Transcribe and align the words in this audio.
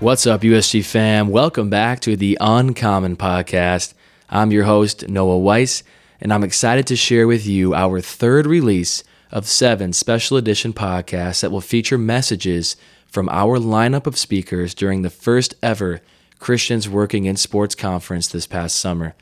What's 0.00 0.26
up, 0.26 0.40
USG 0.40 0.82
fam? 0.82 1.28
Welcome 1.28 1.68
back 1.68 2.00
to 2.00 2.16
the 2.16 2.38
Uncommon 2.40 3.18
Podcast. 3.18 3.92
I'm 4.30 4.50
your 4.50 4.64
host, 4.64 5.10
Noah 5.10 5.36
Weiss, 5.36 5.82
and 6.22 6.32
I'm 6.32 6.42
excited 6.42 6.86
to 6.86 6.96
share 6.96 7.26
with 7.26 7.46
you 7.46 7.74
our 7.74 8.00
third 8.00 8.46
release 8.46 9.04
of 9.30 9.46
seven 9.46 9.92
special 9.92 10.38
edition 10.38 10.72
podcasts 10.72 11.42
that 11.42 11.50
will 11.50 11.60
feature 11.60 11.98
messages 11.98 12.76
from 13.08 13.28
our 13.28 13.58
lineup 13.58 14.06
of 14.06 14.16
speakers 14.16 14.72
during 14.72 15.02
the 15.02 15.10
first 15.10 15.54
ever 15.62 16.00
Christians 16.38 16.88
Working 16.88 17.26
in 17.26 17.36
Sports 17.36 17.74
conference 17.74 18.26
this 18.26 18.46
past 18.46 18.76
summer. 18.76 19.14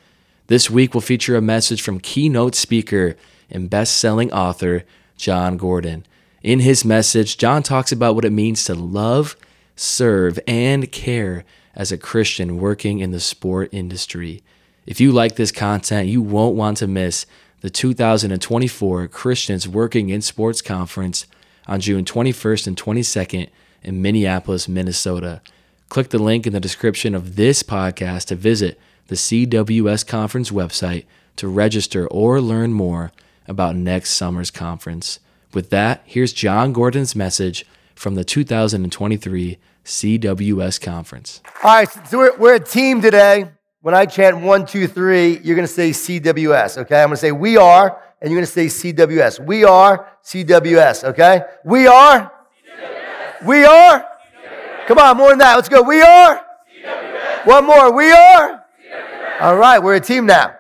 This 0.47 0.71
week 0.71 0.95
will 0.95 1.01
feature 1.01 1.35
a 1.35 1.43
message 1.43 1.83
from 1.83 1.99
keynote 1.99 2.55
speaker 2.55 3.17
and 3.51 3.69
best 3.69 3.97
selling 3.97 4.33
author 4.33 4.85
Jon 5.17 5.57
Gordon. 5.57 6.07
In 6.41 6.61
his 6.61 6.85
message, 6.85 7.37
Jon 7.37 7.65
talks 7.65 7.91
about 7.91 8.15
what 8.15 8.25
it 8.25 8.31
means 8.31 8.63
to 8.67 8.77
love 8.77 9.35
serve, 9.79 10.39
and 10.47 10.91
care 10.91 11.45
as 11.75 11.93
a 11.93 11.99
Christian 11.99 12.59
working 12.59 12.99
in 12.99 13.13
the 13.13 13.21
sport 13.21 13.69
industry. 13.73 14.43
If 14.87 15.01
you 15.01 15.13
like 15.13 15.37
this 15.37 15.53
content, 15.53 16.09
you 16.09 16.21
won't 16.23 16.57
want 16.57 16.79
to 16.79 16.87
miss 16.87 17.27
the 17.61 17.71
2024 17.71 19.09
Christians 19.09 19.69
Working 19.69 20.09
in 20.09 20.23
Sports 20.23 20.63
Conference 20.63 21.27
on 21.67 21.81
June 21.81 22.05
21st 22.05 22.67
and 22.67 22.77
22nd 22.77 23.49
in 23.83 24.03
Minneapolis, 24.03 24.69
Minnesota. 24.69 25.41
Click 25.89 26.11
the 26.11 26.19
link 26.19 26.47
in 26.47 26.53
the 26.53 26.61
description 26.61 27.15
of 27.15 27.37
this 27.37 27.63
podcast 27.63 28.27
to 28.27 28.35
visit 28.35 28.81
the 29.09 29.15
CWS 29.15 30.07
Conference 30.07 30.51
website 30.51 31.05
to 31.37 31.49
register 31.49 32.07
or 32.09 32.41
learn 32.41 32.73
more 32.73 33.13
about 33.47 33.77
next 33.77 34.11
summer's 34.11 34.51
conference. 34.51 35.21
With 35.55 35.71
that, 35.71 36.03
here's 36.05 36.33
Jon 36.33 36.73
Gordon's 36.73 37.17
message 37.17 37.65
from 37.99 38.15
the 38.15 38.25
2023 38.25 39.59
CWS 39.85 40.81
Conference. 40.81 41.43
All 41.63 41.75
right, 41.75 42.09
so 42.09 42.19
we're, 42.19 42.37
we're 42.39 42.55
a 42.55 42.61
team 42.61 43.03
today. 43.03 43.51
When 43.81 43.95
I 43.95 44.07
chant 44.07 44.41
one, 44.41 44.67
two, 44.67 44.87
three, 44.87 45.39
you're 45.39 45.57
going 45.57 45.67
to 45.67 45.73
say 45.73 45.91
CWS, 45.91 46.79
okay? 46.79 47.03
I'm 47.03 47.09
going 47.09 47.17
to 47.17 47.21
say 47.21 47.33
we 47.33 47.57
are, 47.57 48.01
and 48.21 48.31
you're 48.31 48.39
going 48.39 48.47
to 48.47 48.53
say 48.53 48.67
CWS. 48.67 49.45
We 49.45 49.65
are 49.65 50.09
CWS, 50.25 51.05
okay? 51.05 51.43
We 51.65 51.87
are. 51.87 52.33
CWS. 52.67 53.47
We 53.47 53.65
are. 53.65 54.01
CWS. 54.01 54.87
Come 54.87 54.99
on, 54.99 55.17
more 55.17 55.31
than 55.31 55.39
that. 55.39 55.57
Let's 55.57 55.69
go. 55.69 55.83
We 55.83 56.01
are. 56.01 56.45
CWS. 56.85 57.47
One 57.47 57.67
more. 57.67 57.93
We 57.93 58.11
are. 58.11 58.65
CWS. 58.65 59.43
All 59.43 59.57
right, 59.57 59.79
we're 59.79 59.97
a 59.97 60.01
team 60.01 60.27
now. 60.27 60.55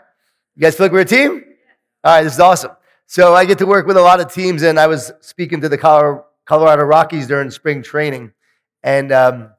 You 0.57 0.63
guys 0.63 0.77
feel 0.77 0.87
like 0.87 0.93
we're 0.93 1.01
a 1.01 1.05
team? 1.05 1.45
All 2.05 2.15
right, 2.15 2.23
this 2.23 2.35
is 2.35 2.41
awesome. 2.41 2.73
So 3.07 3.35
I 3.35 3.45
get 3.45 3.59
to 3.59 3.67
work 3.67 3.87
with 3.87 3.97
a 3.97 4.03
lot 4.03 4.21
of 4.21 4.33
teams, 4.33 4.63
and 4.63 4.79
I 4.79 4.87
was 4.87 5.13
speaking 5.21 5.61
to 5.63 5.69
the 5.69 5.79
Colorado 5.79 6.28
Colorado 6.49 6.85
Rockies 6.85 7.27
during 7.27 7.51
spring 7.51 7.83
training. 7.83 8.33
And 8.83 9.13
um, 9.13 9.51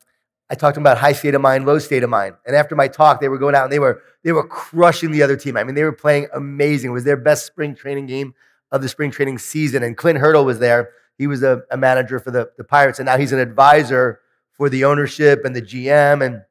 I 0.50 0.56
talked 0.56 0.74
to 0.74 0.80
them 0.80 0.84
about 0.84 0.98
high 0.98 1.12
state 1.12 1.36
of 1.36 1.42
mind, 1.42 1.68
low 1.68 1.78
state 1.78 2.02
of 2.02 2.10
mind. 2.10 2.34
And 2.48 2.56
after 2.56 2.76
my 2.76 2.88
talk, 2.88 3.22
they 3.22 3.30
were 3.30 3.38
going 3.38 3.54
out 3.54 3.64
and 3.64 3.72
they 3.72 3.78
were, 3.78 4.02
they 4.24 4.32
were 4.32 4.48
crushing 4.48 5.12
the 5.12 5.22
other 5.22 5.38
team. 5.38 5.56
I 5.56 5.64
mean, 5.64 5.76
they 5.76 5.84
were 5.84 5.94
playing 5.94 6.28
amazing. 6.34 6.90
It 6.90 6.94
was 6.94 7.04
their 7.04 7.16
best 7.16 7.46
spring 7.46 7.76
training 7.76 8.08
game 8.08 8.34
of 8.72 8.82
the 8.82 8.90
spring 8.90 9.12
training 9.12 9.38
season. 9.38 9.84
And 9.84 9.96
Clint 9.96 10.18
Hurdle 10.18 10.46
was 10.46 10.58
there. 10.58 10.90
He 11.20 11.28
was 11.28 11.44
a, 11.44 11.62
a 11.70 11.78
manager 11.78 12.18
for 12.18 12.32
the, 12.32 12.50
the 12.58 12.64
Pirates. 12.64 12.98
And 12.98 13.06
now 13.06 13.18
he's 13.18 13.34
an 13.34 13.40
advisor 13.40 14.22
for 14.52 14.68
the 14.68 14.86
ownership 14.86 15.46
and 15.46 15.56
the 15.56 15.62
GM. 15.62 16.26
And, 16.26 16.42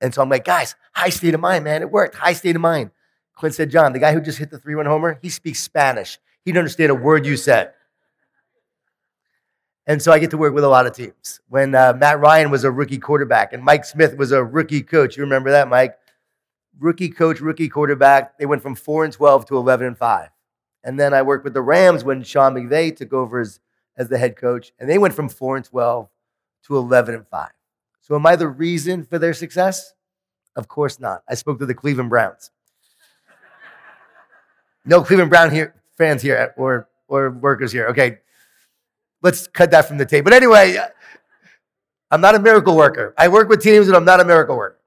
and 0.00 0.14
so 0.14 0.22
I'm 0.22 0.28
like, 0.28 0.44
guys, 0.44 0.76
high 0.92 1.08
state 1.08 1.34
of 1.34 1.40
mind, 1.40 1.64
man. 1.64 1.82
It 1.82 1.90
worked. 1.90 2.14
High 2.14 2.34
state 2.34 2.54
of 2.54 2.62
mind. 2.62 2.92
Clint 3.34 3.56
said, 3.56 3.70
Jon, 3.70 3.92
the 3.92 3.98
guy 3.98 4.12
who 4.12 4.20
just 4.20 4.38
hit 4.38 4.52
the 4.52 4.58
3 4.60 4.76
1 4.76 4.86
homer, 4.86 5.18
he 5.20 5.30
speaks 5.30 5.60
Spanish. 5.60 6.20
He 6.44 6.52
didn't 6.52 6.58
understand 6.58 6.92
a 6.92 6.94
word 6.94 7.26
you 7.26 7.36
said. 7.36 7.72
And 9.86 10.00
so 10.00 10.12
I 10.12 10.18
get 10.18 10.30
to 10.30 10.38
work 10.38 10.54
with 10.54 10.64
a 10.64 10.68
lot 10.68 10.86
of 10.86 10.94
teams. 10.94 11.40
When 11.48 11.74
uh, 11.74 11.92
Matt 11.96 12.18
Ryan 12.18 12.50
was 12.50 12.64
a 12.64 12.70
rookie 12.70 12.98
quarterback 12.98 13.52
and 13.52 13.62
Mike 13.62 13.84
Smith 13.84 14.16
was 14.16 14.32
a 14.32 14.42
rookie 14.42 14.82
coach, 14.82 15.16
you 15.16 15.22
remember 15.22 15.50
that, 15.50 15.68
Mike? 15.68 15.98
Rookie 16.78 17.10
coach, 17.10 17.40
rookie 17.40 17.68
quarterback. 17.68 18.38
They 18.38 18.46
went 18.46 18.62
from 18.62 18.74
4 18.74 19.04
and 19.04 19.12
12 19.12 19.46
to 19.46 19.56
11 19.56 19.86
and 19.86 19.98
5. 19.98 20.28
And 20.84 20.98
then 20.98 21.12
I 21.14 21.22
worked 21.22 21.44
with 21.44 21.54
the 21.54 21.62
Rams 21.62 22.02
when 22.02 22.22
Sean 22.22 22.54
McVay 22.54 22.96
took 22.96 23.12
over 23.12 23.40
as, 23.40 23.60
as 23.96 24.08
the 24.08 24.18
head 24.18 24.36
coach, 24.36 24.72
and 24.78 24.88
they 24.88 24.98
went 24.98 25.14
from 25.14 25.28
4 25.28 25.56
and 25.56 25.64
12 25.64 26.08
to 26.66 26.76
11 26.76 27.14
and 27.14 27.28
5. 27.28 27.50
So 28.00 28.14
am 28.14 28.26
I 28.26 28.36
the 28.36 28.48
reason 28.48 29.04
for 29.04 29.18
their 29.18 29.34
success? 29.34 29.94
Of 30.56 30.68
course 30.68 30.98
not. 30.98 31.22
I 31.28 31.34
spoke 31.34 31.58
to 31.58 31.66
the 31.66 31.74
Cleveland 31.74 32.10
Browns. 32.10 32.50
No 34.84 35.02
Cleveland 35.02 35.30
Brown 35.30 35.50
here, 35.50 35.74
fans 35.96 36.20
here 36.20 36.52
or, 36.56 36.88
or 37.08 37.30
workers 37.30 37.72
here. 37.72 37.86
Okay, 37.88 38.18
Let's 39.24 39.46
cut 39.48 39.70
that 39.70 39.88
from 39.88 39.96
the 39.96 40.04
tape. 40.04 40.22
But 40.22 40.34
anyway, 40.34 40.76
I'm 42.10 42.20
not 42.20 42.34
a 42.34 42.38
miracle 42.38 42.76
worker. 42.76 43.14
I 43.16 43.28
work 43.28 43.48
with 43.48 43.62
teams, 43.62 43.88
and 43.88 43.96
I'm 43.96 44.04
not 44.04 44.20
a 44.20 44.24
miracle 44.24 44.54
worker. 44.54 44.78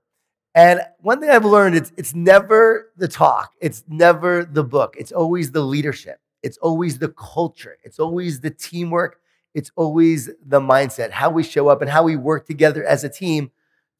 And 0.53 0.79
one 0.99 1.19
thing 1.19 1.31
I've 1.31 1.43
learned, 1.43 1.75
it's, 1.75 1.91
it's 1.97 2.13
never 2.13 2.91
the 2.97 3.07
talk. 3.07 3.53
It's 3.59 3.83
never 3.87 4.45
the 4.45 4.63
book. 4.63 4.95
It's 4.99 5.11
always 5.11 5.51
the 5.51 5.61
leadership. 5.61 6.19
It's 6.43 6.57
always 6.57 6.99
the 6.99 7.09
culture. 7.09 7.77
It's 7.83 7.99
always 7.99 8.39
the 8.39 8.51
teamwork. 8.51 9.19
It's 9.55 9.71
always 9.75 10.29
the 10.45 10.59
mindset, 10.59 11.09
how 11.09 11.31
we 11.31 11.41
show 11.41 11.67
up 11.67 11.81
and 11.81 11.89
how 11.89 12.03
we 12.03 12.15
work 12.15 12.45
together 12.45 12.85
as 12.85 13.03
a 13.03 13.09
team 13.09 13.49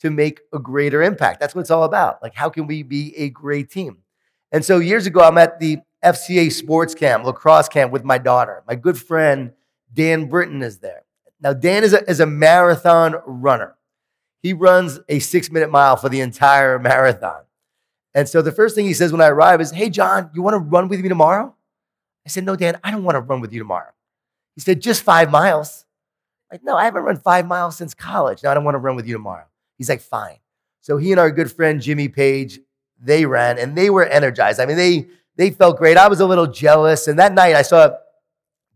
to 0.01 0.11
make 0.11 0.41
a 0.53 0.59
greater 0.59 1.01
impact. 1.01 1.39
That's 1.39 1.55
what 1.55 1.61
it's 1.61 1.71
all 1.71 1.83
about. 1.83 2.21
Like, 2.21 2.35
how 2.35 2.51
can 2.51 2.67
we 2.67 2.83
be 2.83 3.17
a 3.17 3.31
great 3.31 3.71
team? 3.71 4.03
And 4.51 4.63
so 4.63 4.77
years 4.77 5.07
ago, 5.07 5.21
I'm 5.21 5.39
at 5.39 5.59
the 5.59 5.79
FCA 6.05 6.51
sports 6.51 6.93
camp, 6.93 7.25
lacrosse 7.25 7.69
camp 7.69 7.91
with 7.91 8.03
my 8.03 8.19
daughter. 8.19 8.63
My 8.67 8.75
good 8.75 8.99
friend 8.99 9.53
Dan 9.93 10.27
Britton 10.27 10.61
is 10.61 10.79
there. 10.79 11.03
Now, 11.39 11.53
Dan 11.53 11.83
is 11.83 11.93
a, 11.93 12.09
is 12.09 12.19
a 12.19 12.25
marathon 12.25 13.15
runner. 13.25 13.75
He 14.41 14.53
runs 14.53 14.99
a 15.09 15.19
six 15.19 15.51
minute 15.51 15.71
mile 15.71 15.97
for 15.97 16.09
the 16.09 16.21
entire 16.21 16.79
marathon. 16.79 17.43
And 18.13 18.27
so 18.27 18.41
the 18.41 18.51
first 18.51 18.75
thing 18.75 18.85
he 18.85 18.93
says 18.93 19.11
when 19.11 19.21
I 19.21 19.27
arrive 19.27 19.61
is, 19.61 19.71
Hey, 19.71 19.89
Jon, 19.89 20.31
you 20.33 20.41
want 20.41 20.55
to 20.55 20.59
run 20.59 20.87
with 20.87 20.99
me 21.01 21.09
tomorrow? 21.09 21.53
I 22.25 22.29
said, 22.29 22.45
No, 22.45 22.55
Dan, 22.55 22.79
I 22.83 22.91
don't 22.91 23.03
want 23.03 23.15
to 23.15 23.21
run 23.21 23.41
with 23.41 23.53
you 23.53 23.59
tomorrow. 23.59 23.91
He 24.55 24.61
said, 24.61 24.81
Just 24.81 25.03
five 25.03 25.29
miles. 25.29 25.85
I'm 26.49 26.55
like, 26.55 26.63
no, 26.63 26.75
I 26.75 26.85
haven't 26.85 27.03
run 27.03 27.17
five 27.17 27.45
miles 27.45 27.75
since 27.75 27.93
college. 27.93 28.41
No, 28.43 28.49
I 28.49 28.53
don't 28.53 28.63
want 28.63 28.75
to 28.75 28.79
run 28.79 28.95
with 28.95 29.05
you 29.05 29.13
tomorrow. 29.13 29.45
He's 29.77 29.89
like, 29.89 30.01
Fine. 30.01 30.37
So 30.81 30.97
he 30.97 31.11
and 31.11 31.19
our 31.19 31.29
good 31.29 31.51
friend 31.51 31.81
Jimmy 31.81 32.07
Page, 32.07 32.59
they 32.99 33.25
ran 33.25 33.59
and 33.59 33.77
they 33.77 33.89
were 33.89 34.05
energized. 34.05 34.59
I 34.59 34.65
mean, 34.65 34.77
they 34.77 35.07
they 35.35 35.51
felt 35.51 35.77
great. 35.77 35.97
I 35.97 36.07
was 36.07 36.19
a 36.19 36.25
little 36.25 36.47
jealous. 36.47 37.07
And 37.07 37.19
that 37.19 37.33
night 37.33 37.55
I 37.55 37.61
saw 37.61 37.91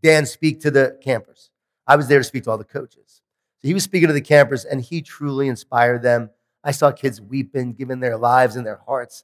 Dan 0.01 0.25
speak 0.25 0.61
to 0.61 0.71
the 0.71 0.97
campers. 1.01 1.49
I 1.87 1.95
was 1.95 2.07
there 2.07 2.19
to 2.19 2.23
speak 2.23 2.43
to 2.43 2.51
all 2.51 2.57
the 2.57 2.63
coaches. 2.63 3.21
So 3.59 3.67
he 3.67 3.73
was 3.73 3.83
speaking 3.83 4.07
to 4.07 4.13
the 4.13 4.21
campers 4.21 4.65
and 4.65 4.81
he 4.81 5.01
truly 5.01 5.47
inspired 5.47 6.01
them. 6.01 6.29
I 6.63 6.71
saw 6.71 6.91
kids 6.91 7.19
weeping, 7.21 7.73
giving 7.73 7.99
their 7.99 8.17
lives 8.17 8.55
and 8.55 8.65
their 8.65 8.81
hearts 8.85 9.23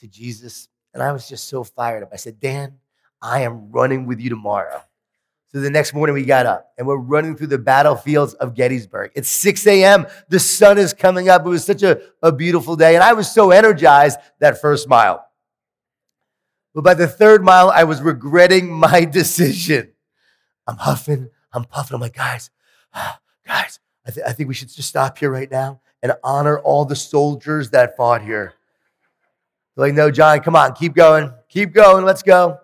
to 0.00 0.08
Jesus. 0.08 0.68
And 0.94 1.02
I 1.02 1.12
was 1.12 1.28
just 1.28 1.48
so 1.48 1.64
fired 1.64 2.02
up. 2.02 2.10
I 2.12 2.16
said, 2.16 2.40
Dan, 2.40 2.74
I 3.20 3.42
am 3.42 3.70
running 3.70 4.06
with 4.06 4.20
you 4.20 4.30
tomorrow. 4.30 4.82
So 5.52 5.60
the 5.60 5.70
next 5.70 5.94
morning 5.94 6.12
we 6.12 6.24
got 6.24 6.44
up 6.44 6.72
and 6.76 6.86
we're 6.86 6.98
running 6.98 7.34
through 7.34 7.46
the 7.46 7.58
battlefields 7.58 8.34
of 8.34 8.54
Gettysburg. 8.54 9.12
It's 9.14 9.30
6 9.30 9.66
a.m. 9.66 10.06
The 10.28 10.38
sun 10.38 10.76
is 10.76 10.92
coming 10.92 11.30
up. 11.30 11.46
It 11.46 11.48
was 11.48 11.64
such 11.64 11.82
a, 11.82 12.00
a 12.22 12.30
beautiful 12.30 12.76
day. 12.76 12.94
And 12.94 13.02
I 13.02 13.14
was 13.14 13.30
so 13.30 13.50
energized 13.50 14.18
that 14.40 14.60
first 14.60 14.88
mile. 14.88 15.24
But 16.74 16.84
by 16.84 16.94
the 16.94 17.08
third 17.08 17.42
mile, 17.42 17.70
I 17.70 17.84
was 17.84 18.02
regretting 18.02 18.70
my 18.78 19.06
decision. 19.06 19.92
I'm 20.68 20.76
huffing, 20.76 21.30
I'm 21.52 21.64
puffing. 21.64 21.94
I'm 21.94 22.00
like, 22.00 22.14
guys, 22.14 22.50
ah, 22.92 23.18
guys, 23.46 23.80
I, 24.06 24.10
th- 24.10 24.26
I 24.26 24.32
think 24.32 24.48
we 24.48 24.54
should 24.54 24.68
just 24.68 24.88
stop 24.88 25.16
here 25.16 25.30
right 25.30 25.50
now 25.50 25.80
and 26.02 26.12
honor 26.22 26.58
all 26.58 26.84
the 26.84 26.94
soldiers 26.94 27.70
that 27.70 27.96
fought 27.96 28.22
here. 28.22 28.52
They're 29.74 29.86
like, 29.86 29.94
no, 29.94 30.10
Jon, 30.10 30.40
come 30.40 30.54
on, 30.54 30.74
keep 30.74 30.94
going, 30.94 31.32
keep 31.48 31.72
going, 31.72 32.04
let's 32.04 32.22
go. 32.22 32.58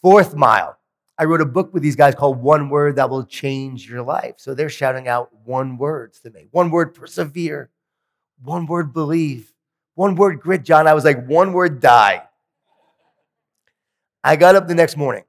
Fourth 0.00 0.36
mile, 0.36 0.78
I 1.18 1.24
wrote 1.24 1.40
a 1.40 1.46
book 1.46 1.74
with 1.74 1.82
these 1.82 1.96
guys 1.96 2.14
called 2.14 2.40
One 2.40 2.68
Word 2.68 2.96
That 2.96 3.10
Will 3.10 3.24
Change 3.24 3.90
Your 3.90 4.02
Life. 4.02 4.34
So 4.36 4.54
they're 4.54 4.68
shouting 4.68 5.08
out 5.08 5.30
one 5.44 5.76
words 5.76 6.20
to 6.20 6.30
me. 6.30 6.46
One 6.52 6.70
word 6.70 6.94
persevere. 6.94 7.70
One 8.42 8.66
word 8.66 8.92
believe. 8.92 9.52
One 9.96 10.14
word 10.14 10.40
grit, 10.40 10.62
Jon. 10.62 10.86
I 10.86 10.94
was 10.94 11.04
like, 11.04 11.26
one 11.26 11.52
word 11.52 11.80
die. 11.80 12.22
I 14.22 14.36
got 14.36 14.54
up 14.54 14.68
the 14.68 14.74
next 14.74 14.96
morning 14.96 15.24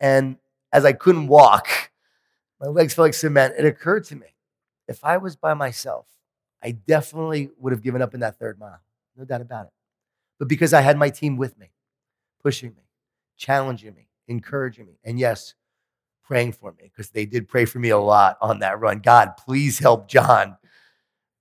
and 0.00 0.36
as 0.72 0.84
I 0.84 0.92
couldn't 0.92 1.28
walk, 1.28 1.68
my 2.60 2.68
legs 2.68 2.94
felt 2.94 3.06
like 3.06 3.14
cement. 3.14 3.54
It 3.58 3.64
occurred 3.64 4.04
to 4.06 4.16
me 4.16 4.26
if 4.88 5.04
I 5.04 5.18
was 5.18 5.36
by 5.36 5.54
myself, 5.54 6.06
I 6.62 6.72
definitely 6.72 7.50
would 7.58 7.72
have 7.72 7.82
given 7.82 8.02
up 8.02 8.14
in 8.14 8.20
that 8.20 8.38
third 8.38 8.58
mile. 8.58 8.80
No 9.16 9.24
doubt 9.24 9.42
about 9.42 9.66
it. 9.66 9.72
But 10.38 10.48
because 10.48 10.72
I 10.72 10.80
had 10.80 10.96
my 10.96 11.10
team 11.10 11.36
with 11.36 11.56
me, 11.58 11.70
pushing 12.42 12.70
me, 12.70 12.88
challenging 13.36 13.94
me, 13.94 14.08
encouraging 14.26 14.86
me, 14.86 14.98
and 15.04 15.18
yes, 15.18 15.54
praying 16.24 16.52
for 16.52 16.72
me, 16.72 16.84
because 16.84 17.10
they 17.10 17.26
did 17.26 17.48
pray 17.48 17.64
for 17.64 17.78
me 17.78 17.90
a 17.90 17.98
lot 17.98 18.38
on 18.40 18.60
that 18.60 18.80
run. 18.80 19.00
God, 19.00 19.36
please 19.36 19.78
help 19.78 20.08
Jon. 20.08 20.56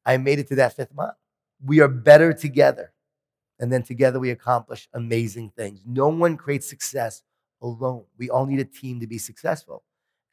I 0.06 0.18
made 0.18 0.39
it 0.39 0.47
to 0.50 0.56
that 0.56 0.75
fifth 0.75 0.94
mile. 0.94 1.18
We 1.63 1.79
are 1.79 1.88
better 1.88 2.33
together. 2.33 2.94
And 3.59 3.71
then 3.74 3.81
together 3.81 4.19
we 4.19 4.29
accomplish 4.29 4.88
amazing 4.94 5.51
things. 5.57 5.81
No 5.85 6.09
one 6.09 6.38
creates 6.38 6.69
success 6.69 7.24
alone. 7.62 8.06
We 8.18 8.30
all 8.30 8.45
need 8.45 8.59
a 8.59 8.65
team 8.65 9.00
to 9.00 9.07
be 9.07 9.18
successful. 9.18 9.83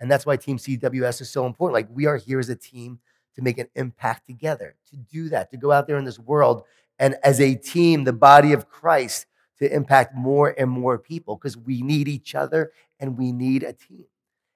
And 0.00 0.10
that's 0.10 0.26
why 0.26 0.36
Team 0.36 0.58
CWS 0.58 1.20
is 1.20 1.30
so 1.30 1.46
important. 1.46 1.74
Like 1.74 1.88
we 1.90 2.06
are 2.06 2.16
here 2.16 2.40
as 2.40 2.48
a 2.48 2.56
team 2.56 2.98
to 3.36 3.42
make 3.42 3.58
an 3.58 3.68
impact 3.74 4.26
together, 4.26 4.76
to 4.90 4.96
do 4.96 5.28
that, 5.30 5.50
to 5.50 5.56
go 5.56 5.72
out 5.72 5.86
there 5.86 5.98
in 5.98 6.04
this 6.04 6.18
world 6.18 6.64
and 6.98 7.16
as 7.22 7.40
a 7.40 7.54
team, 7.54 8.04
the 8.04 8.12
body 8.12 8.52
of 8.52 8.68
Christ, 8.68 9.26
to 9.58 9.72
impact 9.72 10.14
more 10.14 10.54
and 10.58 10.70
more 10.70 10.98
people 10.98 11.36
because 11.36 11.56
we 11.56 11.82
need 11.82 12.08
each 12.08 12.34
other 12.34 12.72
and 13.00 13.16
we 13.16 13.32
need 13.32 13.62
a 13.62 13.72
team. 13.72 14.04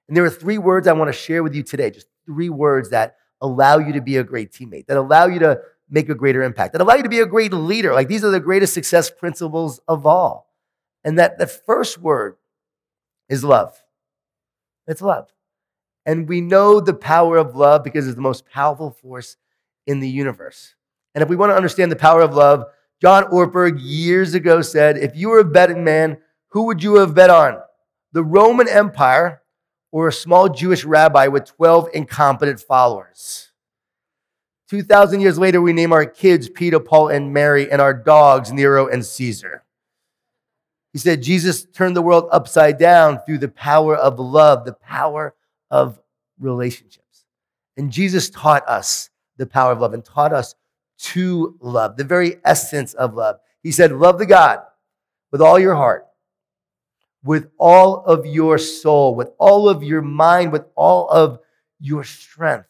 And 0.08 0.16
there 0.16 0.24
are 0.24 0.30
three 0.30 0.58
words 0.58 0.86
I 0.86 0.92
want 0.92 1.08
to 1.08 1.18
share 1.18 1.42
with 1.42 1.54
you 1.54 1.62
today, 1.62 1.90
just 1.90 2.08
three 2.26 2.48
words 2.48 2.90
that 2.90 3.16
allow 3.40 3.78
you 3.78 3.92
to 3.92 4.00
be 4.00 4.16
a 4.16 4.24
great 4.24 4.52
teammate, 4.52 4.86
that 4.86 4.96
allow 4.96 5.26
you 5.26 5.38
to 5.40 5.60
make 5.88 6.08
a 6.08 6.14
greater 6.14 6.42
impact, 6.42 6.72
that 6.72 6.82
allow 6.82 6.94
you 6.94 7.02
to 7.02 7.08
be 7.08 7.20
a 7.20 7.26
great 7.26 7.52
leader. 7.52 7.92
Like 7.92 8.08
these 8.08 8.24
are 8.24 8.30
the 8.30 8.40
greatest 8.40 8.74
success 8.74 9.10
principles 9.10 9.80
of 9.86 10.06
all. 10.06 10.48
And 11.04 11.18
that 11.18 11.38
the 11.38 11.46
first 11.46 11.98
word 11.98 12.36
is 13.28 13.44
love. 13.44 13.80
It's 14.86 15.02
love. 15.02 15.28
And 16.06 16.28
we 16.28 16.40
know 16.40 16.80
the 16.80 16.94
power 16.94 17.36
of 17.36 17.54
love 17.54 17.84
because 17.84 18.06
it's 18.06 18.16
the 18.16 18.22
most 18.22 18.46
powerful 18.46 18.90
force 18.90 19.36
in 19.86 20.00
the 20.00 20.08
universe. 20.08 20.74
And 21.14 21.22
if 21.22 21.28
we 21.28 21.36
want 21.36 21.50
to 21.50 21.56
understand 21.56 21.92
the 21.92 21.96
power 21.96 22.22
of 22.22 22.34
love, 22.34 22.64
John 23.00 23.24
Ortberg 23.24 23.78
years 23.80 24.34
ago 24.34 24.62
said, 24.62 24.96
if 24.96 25.14
you 25.14 25.28
were 25.28 25.40
a 25.40 25.44
betting 25.44 25.84
man, 25.84 26.18
who 26.48 26.64
would 26.64 26.82
you 26.82 26.96
have 26.96 27.14
bet 27.14 27.30
on? 27.30 27.58
The 28.12 28.24
Roman 28.24 28.68
Empire 28.68 29.42
or 29.92 30.08
a 30.08 30.12
small 30.12 30.48
Jewish 30.48 30.84
rabbi 30.84 31.26
with 31.26 31.44
12 31.44 31.90
incompetent 31.94 32.60
followers? 32.60 33.50
2,000 34.70 35.20
years 35.20 35.38
later, 35.38 35.62
we 35.62 35.72
name 35.72 35.92
our 35.92 36.04
kids 36.04 36.48
Peter, 36.48 36.78
Paul, 36.78 37.08
and 37.08 37.32
Mary, 37.32 37.70
and 37.70 37.80
our 37.80 37.94
dogs 37.94 38.52
Nero 38.52 38.86
and 38.86 39.04
Caesar. 39.04 39.64
He 40.92 40.98
said 40.98 41.22
Jesus 41.22 41.64
turned 41.66 41.96
the 41.96 42.02
world 42.02 42.28
upside 42.32 42.78
down 42.78 43.20
through 43.24 43.38
the 43.38 43.48
power 43.48 43.96
of 43.96 44.18
love, 44.18 44.64
the 44.64 44.72
power 44.72 45.34
of 45.70 46.00
relationships. 46.38 47.24
And 47.76 47.90
Jesus 47.90 48.30
taught 48.30 48.68
us 48.68 49.10
the 49.36 49.46
power 49.46 49.72
of 49.72 49.80
love 49.80 49.94
and 49.94 50.04
taught 50.04 50.32
us 50.32 50.54
to 50.98 51.56
love, 51.60 51.96
the 51.96 52.04
very 52.04 52.36
essence 52.44 52.94
of 52.94 53.14
love. 53.14 53.36
He 53.62 53.70
said, 53.70 53.92
Love 53.92 54.18
the 54.18 54.26
God 54.26 54.60
with 55.30 55.40
all 55.40 55.58
your 55.58 55.74
heart, 55.74 56.06
with 57.22 57.50
all 57.58 58.04
of 58.04 58.26
your 58.26 58.58
soul, 58.58 59.14
with 59.14 59.30
all 59.38 59.68
of 59.68 59.82
your 59.82 60.02
mind, 60.02 60.52
with 60.52 60.64
all 60.74 61.08
of 61.08 61.38
your 61.78 62.02
strength. 62.02 62.68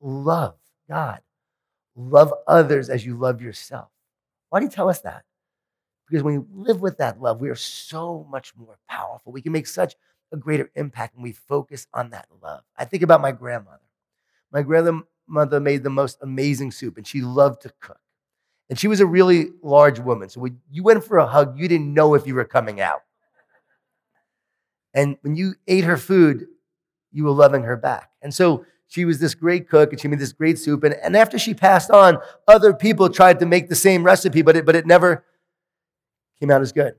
Love 0.00 0.56
God. 0.88 1.20
Love 1.96 2.34
others 2.46 2.90
as 2.90 3.06
you 3.06 3.16
love 3.16 3.40
yourself. 3.40 3.88
Why 4.50 4.60
do 4.60 4.66
you 4.66 4.70
tell 4.70 4.90
us 4.90 5.00
that? 5.00 5.24
Because 6.14 6.22
when 6.22 6.46
we 6.54 6.62
live 6.62 6.80
with 6.80 6.98
that 6.98 7.20
love, 7.20 7.40
we 7.40 7.48
are 7.48 7.56
so 7.56 8.24
much 8.30 8.54
more 8.56 8.78
powerful. 8.88 9.32
We 9.32 9.42
can 9.42 9.50
make 9.50 9.66
such 9.66 9.96
a 10.30 10.36
greater 10.36 10.70
impact 10.76 11.16
when 11.16 11.24
we 11.24 11.32
focus 11.32 11.88
on 11.92 12.10
that 12.10 12.28
love. 12.40 12.62
I 12.76 12.84
think 12.84 13.02
about 13.02 13.20
my 13.20 13.32
grandmother. 13.32 13.82
My 14.52 14.62
grandmother 14.62 15.58
made 15.58 15.82
the 15.82 15.90
most 15.90 16.18
amazing 16.22 16.70
soup, 16.70 16.98
and 16.98 17.04
she 17.04 17.20
loved 17.20 17.62
to 17.62 17.72
cook. 17.80 17.98
And 18.70 18.78
she 18.78 18.86
was 18.86 19.00
a 19.00 19.06
really 19.06 19.48
large 19.60 19.98
woman. 19.98 20.28
So 20.28 20.38
when 20.38 20.60
you 20.70 20.84
went 20.84 21.02
for 21.02 21.18
a 21.18 21.26
hug, 21.26 21.58
you 21.58 21.66
didn't 21.66 21.92
know 21.92 22.14
if 22.14 22.28
you 22.28 22.36
were 22.36 22.44
coming 22.44 22.80
out. 22.80 23.00
And 24.94 25.16
when 25.22 25.34
you 25.34 25.56
ate 25.66 25.82
her 25.82 25.96
food, 25.96 26.46
you 27.10 27.24
were 27.24 27.32
loving 27.32 27.64
her 27.64 27.76
back. 27.76 28.12
And 28.22 28.32
so 28.32 28.64
she 28.86 29.04
was 29.04 29.18
this 29.18 29.34
great 29.34 29.68
cook 29.68 29.90
and 29.90 30.00
she 30.00 30.06
made 30.06 30.20
this 30.20 30.32
great 30.32 30.60
soup. 30.60 30.84
And, 30.84 30.94
and 30.94 31.16
after 31.16 31.40
she 31.40 31.54
passed 31.54 31.90
on, 31.90 32.18
other 32.46 32.72
people 32.72 33.08
tried 33.08 33.40
to 33.40 33.46
make 33.46 33.68
the 33.68 33.74
same 33.74 34.04
recipe, 34.04 34.42
but 34.42 34.54
it, 34.54 34.64
but 34.64 34.76
it 34.76 34.86
never 34.86 35.24
came 36.44 36.54
out 36.54 36.60
as 36.60 36.72
good. 36.72 36.94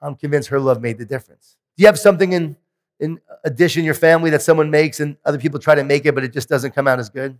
I'm 0.00 0.14
convinced 0.14 0.48
her 0.48 0.58
love 0.58 0.80
made 0.80 0.96
the 0.96 1.04
difference. 1.04 1.56
Do 1.76 1.82
you 1.82 1.88
have 1.88 1.98
something 1.98 2.32
in, 2.32 2.56
in 3.00 3.20
a 3.44 3.50
dish 3.50 3.76
in 3.76 3.84
your 3.84 3.94
family 3.94 4.30
that 4.30 4.40
someone 4.40 4.70
makes 4.70 5.00
and 5.00 5.16
other 5.26 5.38
people 5.38 5.60
try 5.60 5.74
to 5.74 5.84
make 5.84 6.06
it, 6.06 6.14
but 6.14 6.24
it 6.24 6.32
just 6.32 6.48
doesn't 6.48 6.74
come 6.74 6.88
out 6.88 6.98
as 6.98 7.10
good? 7.10 7.38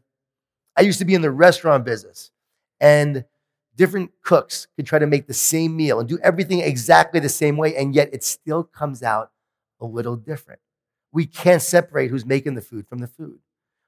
I 0.77 0.83
used 0.83 0.99
to 0.99 1.07
be 1.07 1.15
in 1.15 1.23
the 1.23 1.31
restaurant 1.31 1.85
business, 1.87 2.31
and 2.81 3.25
different 3.77 4.11
cooks 4.23 4.69
could 4.77 4.87
try 4.87 4.99
to 4.99 5.07
make 5.07 5.27
the 5.27 5.35
same 5.35 5.75
meal 5.75 6.01
and 6.01 6.09
do 6.09 6.19
everything 6.23 6.61
exactly 6.61 7.19
the 7.19 7.29
same 7.29 7.57
way, 7.57 7.75
and 7.77 7.95
yet 7.95 8.11
it 8.13 8.23
still 8.23 8.63
comes 8.63 9.03
out 9.03 9.31
a 9.81 9.87
little 9.87 10.17
different. 10.17 10.61
We 11.13 11.25
can't 11.25 11.63
separate 11.63 12.11
who's 12.11 12.27
making 12.27 12.57
the 12.57 12.61
food 12.61 12.87
from 12.87 12.99
the 12.99 13.07
food. 13.07 13.39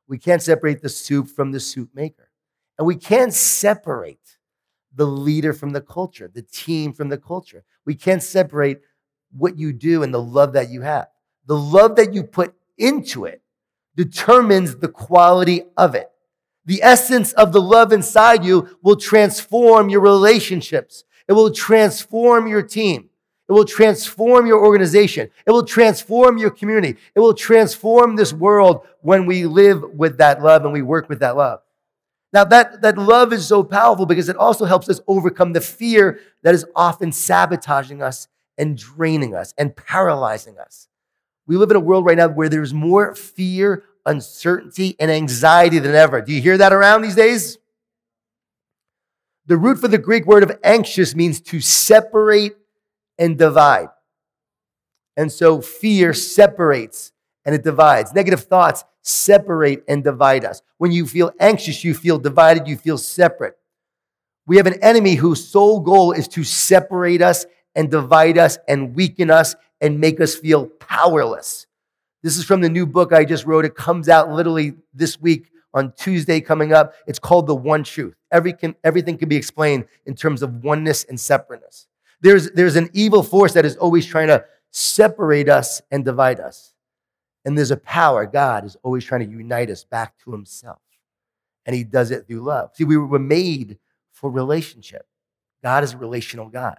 We 0.09 0.19
can't 0.19 0.41
separate 0.41 0.81
the 0.81 0.89
soup 0.89 1.29
from 1.29 1.53
the 1.53 1.61
soup 1.61 1.91
maker. 1.95 2.31
And 2.79 2.87
we 2.87 2.97
can't 2.97 3.35
separate 3.35 4.39
the 4.95 5.07
leader 5.07 5.53
from 5.53 5.73
the 5.73 5.81
culture, 5.81 6.31
the 6.33 6.43
team 6.43 6.93
from 6.93 7.09
the 7.09 7.19
culture. 7.19 7.65
We 7.85 7.95
can't 7.95 8.23
separate 8.23 8.81
what 9.33 9.57
you 9.57 9.73
do 9.73 10.03
and 10.03 10.13
the 10.13 10.23
love 10.23 10.53
that 10.55 10.71
you 10.71 10.83
have. 10.83 11.09
The 11.47 11.57
love 11.57 11.97
that 11.97 12.13
you 12.13 12.25
put 12.25 12.55
into 12.77 13.25
it 13.25 13.43
determines 13.97 14.77
the 14.77 14.89
quality 14.89 15.65
of 15.77 15.95
it. 15.95 16.11
The 16.67 16.83
essence 16.83 17.33
of 17.33 17.53
the 17.53 17.61
love 17.61 17.93
inside 17.93 18.45
you 18.45 18.77
will 18.83 18.97
transform 18.97 19.89
your 19.89 20.01
relationships. 20.01 21.05
It 21.29 21.33
will 21.33 21.51
transform 21.51 22.47
your 22.47 22.63
team. 22.63 23.09
It 23.49 23.53
will 23.53 23.65
transform 23.65 24.47
your 24.47 24.65
organization. 24.65 25.29
It 25.45 25.51
will 25.51 25.65
transform 25.65 26.39
your 26.39 26.51
community. 26.51 26.97
It 27.15 27.21
will 27.21 27.35
transform 27.35 28.15
this 28.15 28.33
world 28.33 28.87
when 29.01 29.27
we 29.27 29.47
live 29.47 29.83
with 29.83 30.19
that 30.19 30.43
love 30.43 30.65
and 30.65 30.73
we 30.73 30.83
work 30.83 31.09
with 31.09 31.19
that 31.21 31.37
love. 31.37 31.61
Now, 32.33 32.45
that, 32.45 32.83
that 32.83 32.97
love 32.97 33.33
is 33.33 33.47
so 33.47 33.65
powerful 33.65 34.07
because 34.07 34.29
it 34.29 34.37
also 34.37 34.65
helps 34.65 34.89
us 34.89 35.01
overcome 35.09 35.53
the 35.53 35.61
fear 35.61 36.21
that 36.43 36.55
is 36.55 36.65
often 36.77 37.11
sabotaging 37.11 38.03
us 38.03 38.29
and 38.57 38.77
draining 38.77 39.35
us 39.35 39.53
and 39.59 39.75
paralyzing 39.75 40.59
us. 40.59 40.89
We 41.47 41.57
live 41.57 41.71
in 41.71 41.77
a 41.77 41.81
world 41.81 42.05
right 42.05 42.17
now 42.17 42.29
where 42.29 42.49
there's 42.49 42.73
more 42.73 43.15
fear, 43.17 43.83
uncertainty, 44.07 44.95
and 45.01 45.11
anxiety 45.11 45.81
than 45.81 45.95
ever. 45.95 46.21
Do 46.21 46.33
you 46.33 46.41
hear 46.41 46.59
that 46.59 46.73
around 46.73 47.03
these 47.03 47.17
days? 47.17 47.59
The 49.47 49.57
root 49.57 49.79
for 49.79 49.89
the 49.89 49.99
Greek 49.99 50.27
word 50.27 50.45
of 50.45 50.57
anxious 50.63 51.17
means 51.17 51.41
to 51.41 51.61
separate 51.61 52.53
and 53.19 53.37
divide. 53.37 53.89
And 55.17 55.33
so 55.33 55.61
fear 55.61 56.15
separates 56.15 57.11
and 57.45 57.55
it 57.55 57.65
divides. 57.65 58.13
Negative 58.13 58.41
thoughts 58.41 58.85
separate 59.03 59.83
and 59.89 60.05
divide 60.05 60.45
us. 60.45 60.63
When 60.79 60.93
you 60.93 61.07
feel 61.07 61.33
anxious, 61.41 61.85
you 61.85 61.95
feel 61.95 62.19
divided, 62.19 62.69
you 62.69 62.77
feel 62.77 62.99
separate. 62.99 63.57
We 64.47 64.57
have 64.57 64.67
an 64.67 64.83
enemy 64.83 65.15
whose 65.15 65.47
sole 65.47 65.81
goal 65.81 66.13
is 66.13 66.29
to 66.29 66.45
separate 66.45 67.23
us 67.23 67.47
and 67.75 67.91
divide 67.91 68.37
us 68.37 68.59
and 68.69 68.95
weaken 68.95 69.31
us 69.31 69.55
and 69.81 70.01
make 70.01 70.21
us 70.21 70.35
feel 70.35 70.67
powerless. 70.67 71.67
This 72.23 72.37
is 72.37 72.45
from 72.45 72.61
the 72.61 72.69
new 72.69 72.87
book 72.87 73.13
I 73.13 73.25
just 73.25 73.47
wrote. 73.47 73.65
It 73.65 73.75
comes 73.75 74.09
out 74.09 74.31
literally 74.31 74.75
this 74.93 75.21
week 75.21 75.51
on 75.73 75.93
Tuesday 75.97 76.41
coming 76.41 76.73
up. 76.73 76.95
It's 77.07 77.19
called 77.19 77.47
The 77.47 77.55
One 77.55 77.85
Truth. 77.85 78.15
Every 78.31 78.53
can, 78.53 78.75
everything 78.85 79.17
can 79.17 79.29
be 79.29 79.37
explained 79.37 79.87
in 80.05 80.15
terms 80.15 80.43
of 80.43 80.63
oneness 80.63 81.05
and 81.05 81.19
separateness. 81.19 81.87
There's, 82.21 82.51
there's 82.51 82.77
an 82.77 82.91
evil 82.93 83.23
force 83.23 83.55
that 83.55 83.65
is 83.65 83.77
always 83.77 84.05
trying 84.05 84.29
to 84.29 84.45
separate 84.71 85.49
us 85.49 85.81
and 85.91 86.05
divide 86.05 86.41
us. 86.41 86.75
And 87.45 87.57
there's 87.57 87.71
a 87.71 87.77
power, 87.77 88.27
God 88.27 88.65
is 88.65 88.77
always 88.83 89.05
trying 89.05 89.29
to 89.29 89.37
unite 89.37 89.71
us 89.71 89.85
back 89.85 90.19
to 90.25 90.33
himself. 90.33 90.81
And 91.65 91.75
he 91.75 91.85
does 91.85 92.11
it 92.11 92.27
through 92.27 92.41
love. 92.41 92.71
See, 92.75 92.85
we 92.85 92.97
were 92.97 93.19
made 93.19 93.79
for 94.13 94.31
relationship. 94.31 95.07
God 95.63 95.85
is 95.85 95.95
a 95.95 95.99
relational 95.99 96.49
God. 96.49 96.79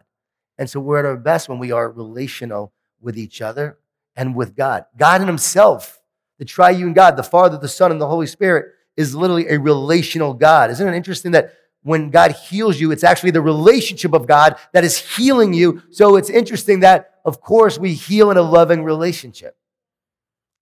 And 0.58 0.70
so 0.70 0.80
we're 0.80 1.00
at 1.00 1.06
our 1.06 1.18
best 1.18 1.50
when 1.50 1.60
we 1.60 1.72
are 1.72 1.90
relational 1.90 2.74
with 3.00 3.18
each 3.18 3.42
other 3.42 3.80
and 4.16 4.36
with 4.36 4.56
God. 4.56 4.86
God 4.98 5.22
in 5.22 5.28
himself, 5.28 6.02
the 6.38 6.46
triune 6.46 6.94
God, 6.94 7.18
the 7.18 7.24
Father, 7.24 7.58
the 7.58 7.68
Son, 7.68 7.92
and 7.92 8.02
the 8.02 8.08
Holy 8.08 8.28
Spirit, 8.28 8.74
is 8.98 9.16
literally 9.16 9.48
a 9.48 9.60
relational 9.60 10.34
God. 10.34 10.70
Isn't 10.70 10.88
it 10.88 10.96
interesting 10.96 11.32
that 11.32 11.54
when 11.84 12.12
God 12.12 12.34
heals 12.34 12.80
you, 12.80 12.92
it's 12.92 13.04
actually 13.04 13.32
the 13.32 13.42
relationship 13.42 14.14
of 14.14 14.28
God 14.28 14.56
that 14.74 14.84
is 14.84 14.98
healing 14.98 15.54
you. 15.54 15.82
So 15.90 16.16
it's 16.16 16.30
interesting 16.30 16.82
that, 16.82 17.20
of 17.26 17.42
course, 17.42 17.80
we 17.80 17.94
heal 17.94 18.30
in 18.30 18.38
a 18.38 18.42
loving 18.42 18.84
relationship. 18.84 19.56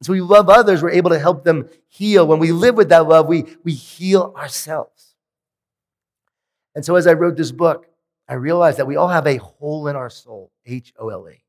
So 0.02 0.14
we 0.14 0.22
love 0.22 0.50
others, 0.50 0.82
we're 0.82 0.92
able 0.92 1.10
to 1.10 1.20
help 1.20 1.44
them 1.44 1.70
heal. 1.88 2.26
When 2.26 2.40
we 2.40 2.52
live 2.52 2.76
with 2.76 2.90
that 2.90 3.08
love, 3.08 3.28
we, 3.28 3.46
we 3.64 3.74
heal 3.74 4.34
ourselves. 4.38 5.16
And 6.76 6.86
so 6.86 6.96
as 6.96 7.08
I 7.08 7.14
wrote 7.14 7.36
this 7.36 7.52
book, 7.52 7.88
I 8.28 8.36
realized 8.36 8.78
that 8.78 8.88
we 8.88 8.96
all 8.96 9.08
have 9.08 9.28
a 9.28 9.38
hole 9.38 9.88
in 9.88 9.96
our 9.96 10.10
soul, 10.10 10.52
H 10.66 10.94
O 10.98 11.10
L 11.10 11.28
A. 11.28 11.44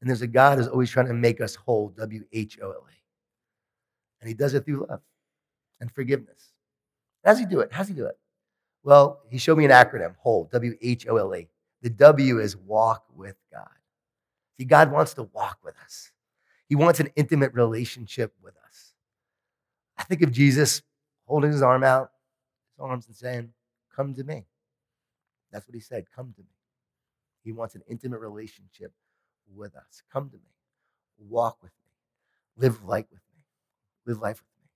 And 0.00 0.08
there's 0.10 0.22
a 0.22 0.26
God 0.26 0.58
who's 0.58 0.66
always 0.66 0.90
trying 0.90 1.06
to 1.06 1.14
make 1.14 1.40
us 1.40 1.54
whole, 1.54 1.90
W 1.90 2.24
H 2.32 2.58
O 2.60 2.70
L 2.70 2.86
A. 2.88 2.94
And 4.20 4.28
he 4.28 4.34
does 4.34 4.54
it 4.54 4.64
through 4.64 4.86
love 4.88 5.02
and 5.80 5.92
forgiveness. 5.92 6.52
How 7.24 7.32
does 7.32 7.40
he 7.40 7.46
do 7.46 7.60
it? 7.60 7.72
How 7.72 7.80
does 7.80 7.88
he 7.88 7.94
do 7.94 8.06
it? 8.06 8.18
Well, 8.82 9.20
he 9.28 9.38
showed 9.38 9.58
me 9.58 9.64
an 9.64 9.70
acronym, 9.70 10.16
whole, 10.16 10.48
W 10.52 10.74
H 10.80 11.06
O 11.06 11.18
L 11.18 11.34
A. 11.34 11.46
The 11.82 11.90
W 11.90 12.40
is 12.40 12.56
walk 12.56 13.04
with 13.14 13.36
God. 13.52 13.68
See, 14.56 14.64
God 14.64 14.90
wants 14.90 15.14
to 15.14 15.24
walk 15.24 15.58
with 15.62 15.74
us. 15.84 16.11
He 16.72 16.76
wants 16.76 17.00
an 17.00 17.10
intimate 17.16 17.52
relationship 17.52 18.32
with 18.42 18.54
us. 18.66 18.94
I 19.98 20.04
think 20.04 20.22
of 20.22 20.32
Jesus 20.32 20.80
holding 21.26 21.52
his 21.52 21.60
arm 21.60 21.84
out, 21.84 22.12
his 22.70 22.82
arms, 22.82 23.06
and 23.08 23.14
saying, 23.14 23.50
Come 23.94 24.14
to 24.14 24.24
me. 24.24 24.46
That's 25.52 25.68
what 25.68 25.74
he 25.74 25.82
said, 25.82 26.06
Come 26.16 26.32
to 26.34 26.40
me. 26.40 26.48
He 27.44 27.52
wants 27.52 27.74
an 27.74 27.82
intimate 27.90 28.20
relationship 28.20 28.90
with 29.54 29.76
us. 29.76 30.02
Come 30.10 30.30
to 30.30 30.36
me. 30.36 30.48
Walk 31.28 31.58
with 31.62 31.72
me. 31.72 32.66
Live 32.66 32.82
life 32.84 33.04
with 33.10 33.20
me. 33.20 33.44
Live 34.06 34.22
life 34.22 34.36
with 34.38 34.64
me. 34.64 34.70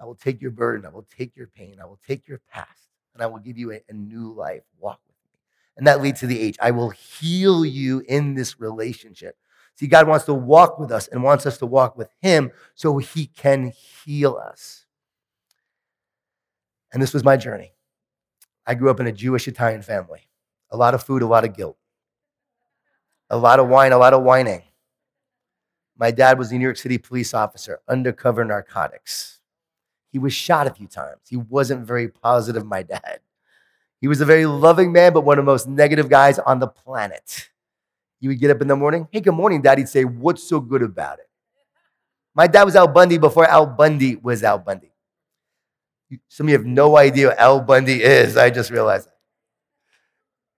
I 0.00 0.04
will 0.04 0.16
take 0.16 0.42
your 0.42 0.50
burden. 0.50 0.84
I 0.84 0.88
will 0.88 1.06
take 1.16 1.36
your 1.36 1.46
pain. 1.46 1.76
I 1.80 1.84
will 1.84 2.00
take 2.04 2.26
your 2.26 2.40
past, 2.50 2.88
and 3.14 3.22
I 3.22 3.26
will 3.26 3.38
give 3.38 3.56
you 3.56 3.70
a, 3.70 3.80
a 3.88 3.92
new 3.92 4.32
life. 4.32 4.62
Walk 4.80 4.98
with 5.06 5.14
me. 5.30 5.38
And 5.76 5.86
that 5.86 6.02
leads 6.02 6.18
to 6.18 6.26
the 6.26 6.40
H. 6.40 6.56
I 6.60 6.72
will 6.72 6.90
heal 6.90 7.64
you 7.64 8.02
in 8.08 8.34
this 8.34 8.58
relationship. 8.58 9.36
See, 9.74 9.86
God 9.86 10.06
wants 10.06 10.26
to 10.26 10.34
walk 10.34 10.78
with 10.78 10.92
us 10.92 11.08
and 11.08 11.22
wants 11.22 11.46
us 11.46 11.58
to 11.58 11.66
walk 11.66 11.96
with 11.96 12.10
Him 12.20 12.50
so 12.74 12.98
He 12.98 13.26
can 13.26 13.72
heal 14.04 14.36
us. 14.36 14.86
And 16.92 17.02
this 17.02 17.14
was 17.14 17.24
my 17.24 17.36
journey. 17.36 17.72
I 18.66 18.74
grew 18.74 18.90
up 18.90 19.00
in 19.00 19.06
a 19.06 19.12
Jewish 19.12 19.48
Italian 19.48 19.82
family. 19.82 20.28
A 20.70 20.76
lot 20.76 20.94
of 20.94 21.02
food, 21.02 21.22
a 21.22 21.26
lot 21.26 21.44
of 21.44 21.56
guilt. 21.56 21.76
A 23.30 23.36
lot 23.36 23.58
of 23.58 23.68
wine, 23.68 23.92
a 23.92 23.98
lot 23.98 24.12
of 24.12 24.22
whining. 24.22 24.62
My 25.96 26.10
dad 26.10 26.38
was 26.38 26.50
a 26.50 26.54
New 26.54 26.64
York 26.64 26.76
City 26.76 26.98
police 26.98 27.34
officer, 27.34 27.80
undercover 27.88 28.44
narcotics. 28.44 29.40
He 30.10 30.18
was 30.18 30.34
shot 30.34 30.66
a 30.66 30.74
few 30.74 30.86
times. 30.86 31.20
He 31.28 31.36
wasn't 31.36 31.86
very 31.86 32.08
positive, 32.08 32.66
my 32.66 32.82
dad. 32.82 33.20
He 34.00 34.08
was 34.08 34.20
a 34.20 34.26
very 34.26 34.46
loving 34.46 34.92
man, 34.92 35.12
but 35.12 35.24
one 35.24 35.38
of 35.38 35.44
the 35.44 35.50
most 35.50 35.68
negative 35.68 36.08
guys 36.08 36.38
on 36.38 36.58
the 36.58 36.66
planet. 36.66 37.48
You 38.22 38.28
would 38.28 38.38
get 38.38 38.52
up 38.52 38.62
in 38.62 38.68
the 38.68 38.76
morning, 38.76 39.08
hey, 39.10 39.20
good 39.20 39.34
morning, 39.34 39.60
dad. 39.60 39.78
He'd 39.78 39.88
say, 39.88 40.04
what's 40.04 40.44
so 40.44 40.60
good 40.60 40.80
about 40.80 41.18
it? 41.18 41.28
My 42.36 42.46
dad 42.46 42.62
was 42.62 42.76
Al 42.76 42.86
Bundy 42.86 43.18
before 43.18 43.44
Al 43.44 43.66
Bundy 43.66 44.14
was 44.14 44.44
Al 44.44 44.60
Bundy. 44.60 44.92
Some 46.28 46.46
of 46.46 46.50
you 46.50 46.56
have 46.56 46.64
no 46.64 46.96
idea 46.96 47.28
what 47.28 47.38
Al 47.40 47.60
Bundy 47.60 48.00
is. 48.00 48.36
I 48.36 48.50
just 48.50 48.70
realized 48.70 49.08
that. 49.08 49.16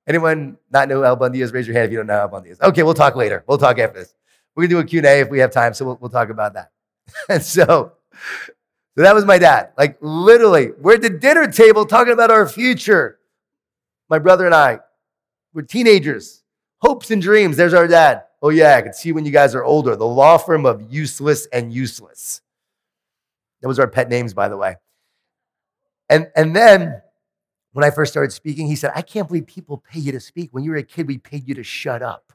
Anyone 0.07 0.59
not 0.71 0.91
know 0.91 0.97
who 0.97 1.05
Al 1.05 1.17
Bundy 1.17 1.41
is? 1.41 1.55
Raise 1.55 1.67
your 1.67 1.75
hand 1.75 1.87
if 1.87 1.91
you 1.93 1.97
don't 1.97 2.07
know 2.07 2.21
Al 2.21 2.29
Bundy 2.29 2.51
is. 2.51 2.61
Okay, 2.61 2.83
we'll 2.83 2.93
talk 2.93 3.17
later. 3.17 3.43
We'll 3.49 3.57
talk 3.57 3.79
after 3.79 3.99
this. 3.99 4.15
We're 4.55 4.65
gonna 4.65 4.75
do 4.75 4.79
a 4.81 4.85
Q&A 4.85 5.21
if 5.21 5.31
we 5.31 5.39
have 5.39 5.51
time, 5.51 5.73
so 5.73 5.87
we'll, 5.87 5.99
we'll 6.03 6.11
talk 6.11 6.29
about 6.29 6.53
that. 6.53 6.71
and 7.31 7.43
so, 7.43 7.93
so 8.13 8.53
that 9.03 9.15
was 9.15 9.25
my 9.25 9.39
dad. 9.39 9.71
Like 9.79 9.97
literally, 10.03 10.73
we're 10.79 10.97
at 10.97 11.03
the 11.03 11.09
dinner 11.09 11.51
table 11.51 11.87
talking 11.87 12.13
about 12.13 12.31
our 12.31 12.47
future. 12.47 13.19
My 14.11 14.19
brother 14.19 14.45
and 14.45 14.55
I, 14.55 14.81
we're 15.55 15.63
teenagers, 15.63 16.44
hopes 16.85 17.11
and 17.11 17.23
dreams. 17.23 17.57
There's 17.57 17.75
our 17.75 17.89
dad. 17.89 18.25
Oh 18.43 18.51
yeah, 18.51 18.77
I 18.77 18.83
can 18.83 18.93
see 18.93 19.13
when 19.13 19.25
you 19.25 19.33
guys 19.33 19.55
are 19.55 19.65
older. 19.65 19.97
The 19.97 20.07
law 20.07 20.37
firm 20.37 20.67
of 20.67 20.93
useless 20.93 21.47
and 21.47 21.73
useless. 21.73 22.43
That 23.63 23.69
was 23.69 23.79
our 23.79 23.89
pet 23.89 24.11
names, 24.11 24.35
by 24.35 24.49
the 24.49 24.57
way. 24.59 24.77
And, 26.11 26.29
and 26.37 26.55
then 26.55 27.01
when 27.73 27.85
I 27.85 27.91
first 27.91 28.13
started 28.13 28.33
speaking, 28.33 28.67
he 28.67 28.77
said, 28.77 28.93
I 28.95 29.01
can't 29.01 29.27
believe 29.27 29.47
people 29.47 29.83
pay 29.91 30.01
you 30.01 30.13
to 30.13 30.21
speak. 30.21 30.51
When 30.53 30.63
you 30.63 30.73
were 30.73 30.77
a 30.77 30.83
kid, 30.83 31.09
we 31.09 31.17
paid 31.17 31.49
you 31.49 31.55
to 31.55 31.63
shut 31.63 32.03
up. 32.03 32.35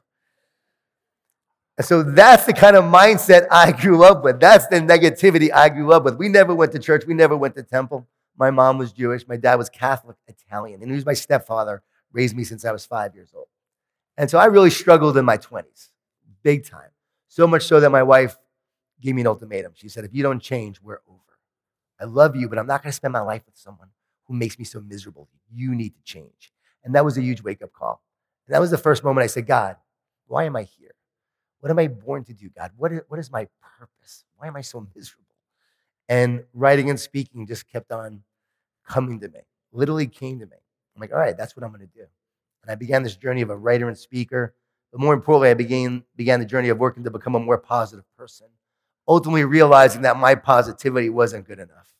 And 1.78 1.86
so 1.86 2.02
that's 2.02 2.44
the 2.44 2.52
kind 2.52 2.74
of 2.74 2.82
mindset 2.84 3.46
I 3.50 3.70
grew 3.70 4.02
up 4.02 4.24
with. 4.24 4.40
That's 4.40 4.66
the 4.66 4.80
negativity 4.80 5.50
I 5.54 5.68
grew 5.68 5.92
up 5.92 6.02
with. 6.02 6.16
We 6.16 6.28
never 6.28 6.54
went 6.54 6.72
to 6.72 6.80
church. 6.80 7.06
We 7.06 7.14
never 7.14 7.36
went 7.36 7.54
to 7.54 7.62
temple. 7.62 8.08
My 8.36 8.50
mom 8.50 8.78
was 8.78 8.92
Jewish. 8.92 9.28
My 9.28 9.36
dad 9.36 9.54
was 9.54 9.70
Catholic 9.70 10.16
Italian. 10.26 10.82
And 10.82 10.90
he 10.90 10.96
was 10.96 11.06
my 11.06 11.14
stepfather, 11.14 11.82
raised 12.12 12.36
me 12.36 12.42
since 12.42 12.64
I 12.64 12.72
was 12.72 12.84
five 12.84 13.14
years 13.14 13.30
old. 13.32 13.46
And 14.20 14.28
so 14.28 14.36
I 14.36 14.44
really 14.44 14.68
struggled 14.68 15.16
in 15.16 15.24
my 15.24 15.38
20s, 15.38 15.88
big 16.42 16.66
time. 16.66 16.90
So 17.28 17.46
much 17.46 17.62
so 17.62 17.80
that 17.80 17.88
my 17.88 18.02
wife 18.02 18.36
gave 19.00 19.14
me 19.14 19.22
an 19.22 19.26
ultimatum. 19.26 19.72
She 19.74 19.88
said, 19.88 20.04
if 20.04 20.12
you 20.12 20.22
don't 20.22 20.40
change, 20.40 20.78
we're 20.82 21.00
over. 21.08 21.38
I 21.98 22.04
love 22.04 22.36
you, 22.36 22.46
but 22.46 22.58
I'm 22.58 22.66
not 22.66 22.82
going 22.82 22.90
to 22.90 22.96
spend 22.96 23.12
my 23.14 23.22
life 23.22 23.40
with 23.46 23.56
someone 23.56 23.88
who 24.26 24.34
makes 24.34 24.58
me 24.58 24.66
so 24.66 24.78
miserable. 24.78 25.30
You 25.50 25.74
need 25.74 25.94
to 25.94 26.02
change. 26.02 26.52
And 26.84 26.94
that 26.94 27.02
was 27.02 27.16
a 27.16 27.22
huge 27.22 27.40
wake 27.40 27.62
up 27.62 27.72
call. 27.72 28.02
And 28.46 28.54
that 28.54 28.60
was 28.60 28.70
the 28.70 28.76
first 28.76 29.02
moment 29.04 29.24
I 29.24 29.26
said, 29.26 29.46
God, 29.46 29.76
why 30.26 30.44
am 30.44 30.54
I 30.54 30.64
here? 30.64 30.94
What 31.60 31.70
am 31.70 31.78
I 31.78 31.88
born 31.88 32.22
to 32.24 32.34
do, 32.34 32.50
God? 32.50 32.72
What 32.76 32.92
is, 32.92 33.00
what 33.08 33.18
is 33.18 33.32
my 33.32 33.48
purpose? 33.78 34.24
Why 34.36 34.48
am 34.48 34.56
I 34.56 34.60
so 34.60 34.86
miserable? 34.94 35.34
And 36.10 36.44
writing 36.52 36.90
and 36.90 37.00
speaking 37.00 37.46
just 37.46 37.66
kept 37.72 37.90
on 37.90 38.22
coming 38.86 39.18
to 39.20 39.30
me, 39.30 39.40
literally 39.72 40.06
came 40.06 40.40
to 40.40 40.44
me. 40.44 40.58
I'm 40.94 41.00
like, 41.00 41.10
all 41.10 41.18
right, 41.18 41.38
that's 41.38 41.56
what 41.56 41.64
I'm 41.64 41.70
going 41.70 41.88
to 41.88 41.98
do. 41.98 42.04
And 42.62 42.70
I 42.70 42.74
began 42.74 43.02
this 43.02 43.16
journey 43.16 43.42
of 43.42 43.50
a 43.50 43.56
writer 43.56 43.88
and 43.88 43.96
speaker. 43.96 44.54
But 44.92 45.00
more 45.00 45.14
importantly, 45.14 45.50
I 45.50 45.54
began, 45.54 46.04
began 46.16 46.40
the 46.40 46.46
journey 46.46 46.68
of 46.68 46.78
working 46.78 47.04
to 47.04 47.10
become 47.10 47.34
a 47.34 47.40
more 47.40 47.58
positive 47.58 48.04
person, 48.16 48.48
ultimately 49.06 49.44
realizing 49.44 50.02
that 50.02 50.16
my 50.16 50.34
positivity 50.34 51.10
wasn't 51.10 51.46
good 51.46 51.60
enough 51.60 51.94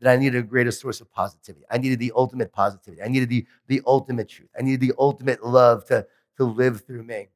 that 0.00 0.12
I 0.12 0.16
needed 0.16 0.38
a 0.38 0.42
greater 0.42 0.70
source 0.70 1.00
of 1.00 1.10
positivity. 1.10 1.64
I 1.70 1.78
needed 1.78 1.98
the 1.98 2.12
ultimate 2.14 2.52
positivity. 2.52 3.02
I 3.02 3.08
needed 3.08 3.28
the, 3.28 3.46
the 3.66 3.82
ultimate 3.86 4.28
truth. 4.28 4.50
I 4.58 4.62
needed 4.62 4.80
the 4.80 4.92
ultimate 4.98 5.44
love 5.44 5.84
to, 5.86 6.06
to 6.36 6.44
live 6.44 6.82
through 6.86 7.02
me. 7.02 7.28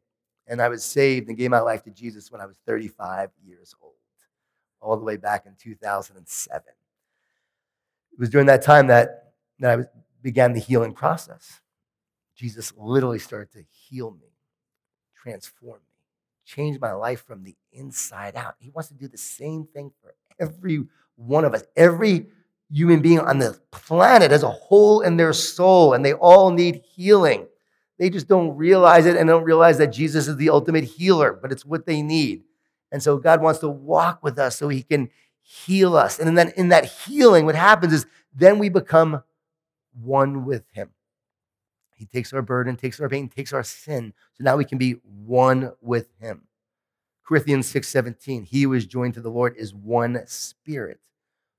And 0.47 0.61
I 0.61 0.69
was 0.69 0.85
saved 0.85 1.29
and 1.29 1.39
gave 1.39 1.51
my 1.51 1.61
life 1.61 1.83
to 1.85 1.91
Jesus 1.91 2.31
when 2.31 2.41
I 2.41 2.47
was 2.47 2.57
35 2.67 3.31
years 3.45 3.75
old, 3.81 3.95
all 4.81 4.97
the 4.97 5.05
way 5.05 5.17
back 5.17 5.47
in 5.47 5.55
2007. 5.59 6.63
It 8.13 8.19
was 8.19 8.29
during 8.29 8.49
that 8.49 8.63
time 8.63 8.89
that, 8.89 9.33
that 9.61 9.71
I 9.71 9.77
was, 9.77 9.87
began 10.23 10.53
the 10.53 10.61
healing 10.61 10.93
process. 10.93 11.61
Jesus 12.41 12.73
literally 12.79 13.19
started 13.19 13.53
to 13.53 13.63
heal 13.71 14.13
me, 14.13 14.33
transform 15.15 15.81
me, 15.81 16.07
change 16.47 16.81
my 16.81 16.93
life 16.93 17.23
from 17.27 17.45
the 17.45 17.55
inside 17.71 18.35
out. 18.35 18.55
He 18.59 18.71
wants 18.71 18.89
to 18.89 18.95
do 18.95 19.09
the 19.09 19.19
same 19.19 19.67
thing 19.67 19.93
for 20.01 20.15
every 20.39 20.85
one 21.17 21.45
of 21.45 21.53
us. 21.53 21.65
Every 21.77 22.29
human 22.71 23.03
being 23.03 23.21
on 23.21 23.41
the 23.41 23.61
planet 23.71 24.33
as 24.33 24.43
a 24.43 24.49
whole 24.49 25.03
in 25.03 25.19
their 25.19 25.35
soul, 25.35 25.93
and 25.93 26.03
they 26.03 26.15
all 26.15 26.51
need 26.51 26.81
healing. 26.95 27.47
They 27.99 28.09
just 28.09 28.27
don't 28.27 28.57
realize 28.57 29.05
it 29.05 29.17
and 29.17 29.29
don't 29.29 29.45
realize 29.45 29.77
that 29.77 29.93
Jesus 29.93 30.27
is 30.27 30.39
the 30.39 30.49
ultimate 30.49 30.85
healer, 30.85 31.35
but 31.35 31.53
it's 31.53 31.67
what 31.67 31.85
they 31.85 32.01
need. 32.01 32.45
And 32.91 33.03
so 33.03 33.19
God 33.19 33.43
wants 33.43 33.61
to 33.61 33.69
walk 33.69 34.23
with 34.23 34.39
us 34.39 34.57
so 34.57 34.71
he 34.71 34.83
can 34.83 35.11
heal 35.43 35.95
us. 35.95 36.19
And 36.19 36.39
then 36.39 36.55
in 36.57 36.71
that 36.71 36.87
healing, 36.87 37.45
what 37.45 37.55
happens 37.55 37.93
is 37.93 38.07
then 38.35 38.59
we 38.59 38.71
become 38.71 39.25
one 39.93 40.47
with 40.47 40.65
him. 40.73 40.93
He 42.01 42.07
takes 42.07 42.33
our 42.33 42.41
burden, 42.41 42.77
takes 42.77 42.99
our 42.99 43.11
pain, 43.11 43.29
takes 43.29 43.53
our 43.53 43.63
sin. 43.63 44.15
So 44.33 44.43
now 44.43 44.57
we 44.57 44.65
can 44.65 44.79
be 44.79 44.93
one 45.27 45.73
with 45.83 46.09
him. 46.19 46.45
Corinthians 47.23 47.71
6:17, 47.71 48.45
he 48.45 48.63
who 48.63 48.73
is 48.73 48.87
joined 48.87 49.13
to 49.15 49.21
the 49.21 49.31
Lord 49.31 49.55
is 49.55 49.75
one 49.75 50.23
spirit 50.27 50.99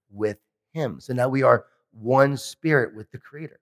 with 0.10 0.40
him. 0.74 1.00
So 1.00 1.14
now 1.14 1.30
we 1.30 1.44
are 1.44 1.66
one 1.92 2.38
spirit 2.38 2.96
with 2.96 3.12
the 3.12 3.20
Creator. 3.20 3.60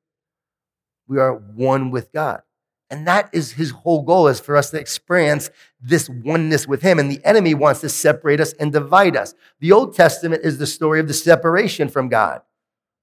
We 1.05 1.19
are 1.19 1.33
one 1.33 1.91
with 1.91 2.13
God. 2.13 2.43
And 2.89 3.05
that 3.07 3.29
is 3.33 3.51
his 3.51 3.71
whole 3.71 4.01
goal 4.03 4.29
is 4.29 4.39
for 4.39 4.55
us 4.55 4.69
to 4.69 4.79
experience 4.79 5.51
this 5.81 6.07
oneness 6.07 6.65
with 6.65 6.81
him. 6.81 6.97
And 6.97 7.11
the 7.11 7.23
enemy 7.25 7.55
wants 7.55 7.81
to 7.81 7.89
separate 7.89 8.39
us 8.39 8.53
and 8.53 8.71
divide 8.71 9.17
us. 9.17 9.35
The 9.59 9.73
Old 9.73 9.95
Testament 9.95 10.45
is 10.45 10.57
the 10.57 10.65
story 10.65 11.01
of 11.01 11.09
the 11.09 11.13
separation 11.13 11.89
from 11.89 12.07
God. 12.07 12.41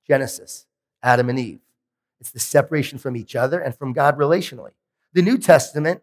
Genesis, 0.08 0.66
Adam 1.02 1.28
and 1.28 1.38
Eve. 1.38 1.60
It's 2.20 2.30
the 2.30 2.40
separation 2.40 2.98
from 2.98 3.16
each 3.16 3.36
other 3.36 3.60
and 3.60 3.76
from 3.76 3.92
God 3.92 4.18
relationally. 4.18 4.72
The 5.12 5.22
New 5.22 5.38
Testament 5.38 6.02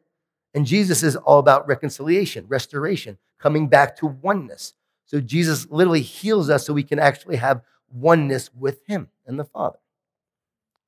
and 0.53 0.65
Jesus 0.65 1.01
is 1.03 1.15
all 1.15 1.39
about 1.39 1.67
reconciliation, 1.67 2.45
restoration, 2.47 3.17
coming 3.39 3.67
back 3.67 3.97
to 3.97 4.07
oneness. 4.07 4.73
So 5.05 5.19
Jesus 5.19 5.69
literally 5.69 6.01
heals 6.01 6.49
us 6.49 6.65
so 6.65 6.73
we 6.73 6.83
can 6.83 6.99
actually 6.99 7.37
have 7.37 7.61
oneness 7.91 8.49
with 8.53 8.85
Him 8.87 9.09
and 9.25 9.39
the 9.39 9.45
Father. 9.45 9.79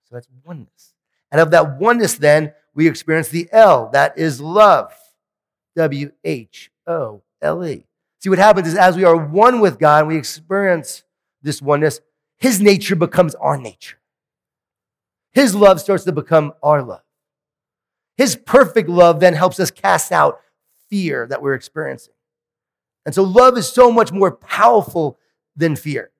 So 0.03 0.15
that's 0.15 0.27
oneness. 0.45 0.93
And 1.31 1.41
of 1.41 1.51
that 1.51 1.79
oneness, 1.79 2.15
then, 2.15 2.53
we 2.73 2.87
experience 2.87 3.29
the 3.29 3.47
L, 3.51 3.89
that 3.93 4.17
is 4.17 4.39
love. 4.39 4.93
W 5.75 6.11
H 6.23 6.71
O 6.87 7.21
L 7.41 7.65
E. 7.65 7.85
See, 8.19 8.29
what 8.29 8.39
happens 8.39 8.67
is 8.67 8.75
as 8.75 8.95
we 8.95 9.03
are 9.03 9.17
one 9.17 9.59
with 9.59 9.77
God 9.77 10.07
we 10.07 10.17
experience 10.17 11.03
this 11.41 11.61
oneness, 11.61 11.99
His 12.37 12.61
nature 12.61 12.95
becomes 12.95 13.35
our 13.35 13.57
nature. 13.57 13.97
His 15.35 15.53
love 15.53 15.81
starts 15.81 16.05
to 16.05 16.13
become 16.13 16.53
our 16.63 16.81
love. 16.81 17.03
His 18.17 18.37
perfect 18.37 18.89
love 18.89 19.19
then 19.19 19.33
helps 19.33 19.59
us 19.59 19.69
cast 19.69 20.13
out 20.13 20.39
fear 20.89 21.27
that 21.27 21.41
we're 21.41 21.53
experiencing. 21.53 22.13
And 23.05 23.13
so 23.13 23.21
love 23.21 23.57
is 23.57 23.67
so 23.67 23.91
much 23.91 24.11
more 24.13 24.31
powerful 24.31 25.19
than 25.55 25.75
fear. 25.75 26.11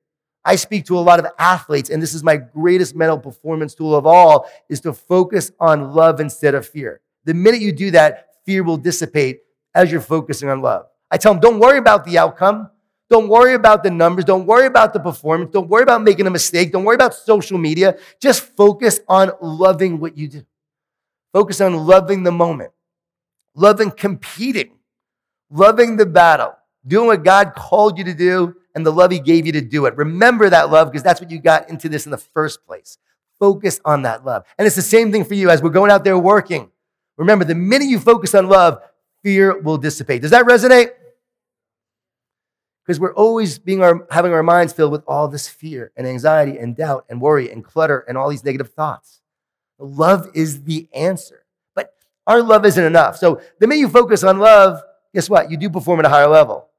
I 0.44 0.58
speak 0.58 0.86
to 0.88 1.00
a 1.00 1.00
lot 1.00 1.20
of 1.20 1.28
athletes, 1.40 1.90
and 1.90 2.04
this 2.04 2.14
is 2.14 2.24
my 2.24 2.36
greatest 2.36 2.96
mental 2.96 3.18
performance 3.18 3.74
tool 3.74 3.96
of 3.96 4.06
all, 4.06 4.48
is 4.70 4.82
to 4.82 4.94
focus 4.94 5.50
on 5.60 5.94
love 5.94 6.20
instead 6.20 6.54
of 6.54 6.68
fear. 6.68 7.02
The 7.24 7.34
minute 7.34 7.62
you 7.62 7.72
do 7.72 7.92
that, 7.92 8.28
fear 8.46 8.64
will 8.64 8.78
dissipate 8.78 9.40
as 9.74 9.92
you're 9.92 10.02
focusing 10.02 10.50
on 10.50 10.62
love. 10.62 10.86
I 11.10 11.18
tell 11.18 11.34
them, 11.34 11.42
don't 11.42 11.60
worry 11.60 11.80
about 11.80 12.04
the 12.04 12.18
outcome. 12.18 12.70
Don't 13.10 13.28
worry 13.28 13.54
about 13.54 13.84
the 13.84 13.92
numbers. 13.92 14.26
Don't 14.26 14.46
worry 14.46 14.66
about 14.66 14.94
the 14.94 15.00
performance. 15.00 15.52
Don't 15.52 15.70
worry 15.70 15.84
about 15.84 16.02
making 16.02 16.26
a 16.26 16.32
mistake. 16.32 16.72
Don't 16.72 16.84
worry 16.84 16.96
about 16.96 17.14
social 17.14 17.58
media. 17.58 17.98
Just 18.20 18.42
focus 18.56 19.00
on 19.08 19.32
loving 19.42 20.00
what 20.00 20.18
you 20.18 20.28
do. 20.28 20.46
Focus 21.32 21.62
on 21.62 21.86
loving 21.86 22.24
the 22.24 22.32
moment, 22.32 22.72
loving 23.54 23.92
competing, 23.92 24.72
loving 25.52 25.98
the 25.98 26.06
battle, 26.06 26.56
doing 26.88 27.08
what 27.08 27.24
God 27.24 27.54
called 27.56 27.98
you 27.98 28.06
to 28.06 28.14
do 28.14 28.56
and 28.74 28.86
the 28.86 28.92
love 28.92 29.12
He 29.12 29.20
gave 29.20 29.46
you 29.46 29.52
to 29.52 29.62
do 29.62 29.86
it. 29.86 29.96
Remember 29.98 30.50
that 30.50 30.70
love 30.72 30.92
because 30.92 31.04
that's 31.04 31.22
what 31.22 31.30
you 31.30 31.40
got 31.40 31.70
into 31.70 31.90
this 31.90 32.06
in 32.06 32.12
the 32.12 32.18
first 32.18 32.66
place. 32.66 32.98
Focus 33.38 33.80
on 33.86 34.04
that 34.04 34.26
love. 34.26 34.46
And 34.58 34.66
it's 34.66 34.76
the 34.76 34.82
same 34.82 35.12
thing 35.12 35.26
for 35.26 35.34
you 35.34 35.50
as 35.50 35.62
we're 35.62 35.70
going 35.70 35.92
out 35.92 36.04
there 36.04 36.18
working. 36.18 36.72
Remember, 37.18 37.46
the 37.46 37.56
minute 37.56 37.88
you 37.88 38.00
focus 38.00 38.34
on 38.34 38.48
love, 38.48 38.80
fear 39.22 39.60
will 39.60 39.78
dissipate. 39.78 40.22
Does 40.22 40.32
that 40.32 40.46
resonate? 40.46 40.90
Because 42.86 43.00
we're 43.00 43.16
always 43.16 43.58
being 43.58 43.82
our, 43.82 44.06
having 44.12 44.32
our 44.32 44.44
minds 44.44 44.72
filled 44.72 44.92
with 44.92 45.04
all 45.08 45.28
this 45.28 45.48
fear 45.48 45.92
and 45.96 46.06
anxiety 46.06 46.60
and 46.60 46.76
doubt 46.76 47.06
and 47.10 47.20
worry 47.20 47.52
and 47.52 47.64
clutter 47.64 48.06
and 48.08 48.18
all 48.18 48.30
these 48.30 48.44
negative 48.44 48.70
thoughts. 48.70 49.22
Love 49.80 50.30
is 50.36 50.64
the 50.64 50.88
answer. 50.94 51.46
But 51.74 51.94
our 52.28 52.44
love 52.44 52.64
isn't 52.64 52.84
enough. 52.84 53.18
So 53.18 53.42
the 53.60 53.68
minute 53.68 53.80
you 53.80 53.90
focus 53.90 54.24
on 54.24 54.38
love, 54.38 54.82
guess 55.14 55.30
what? 55.30 55.50
You 55.50 55.58
do 55.58 55.70
perform 55.70 56.00
at 56.00 56.06
a 56.06 56.10
higher 56.10 56.28
level. 56.28 56.70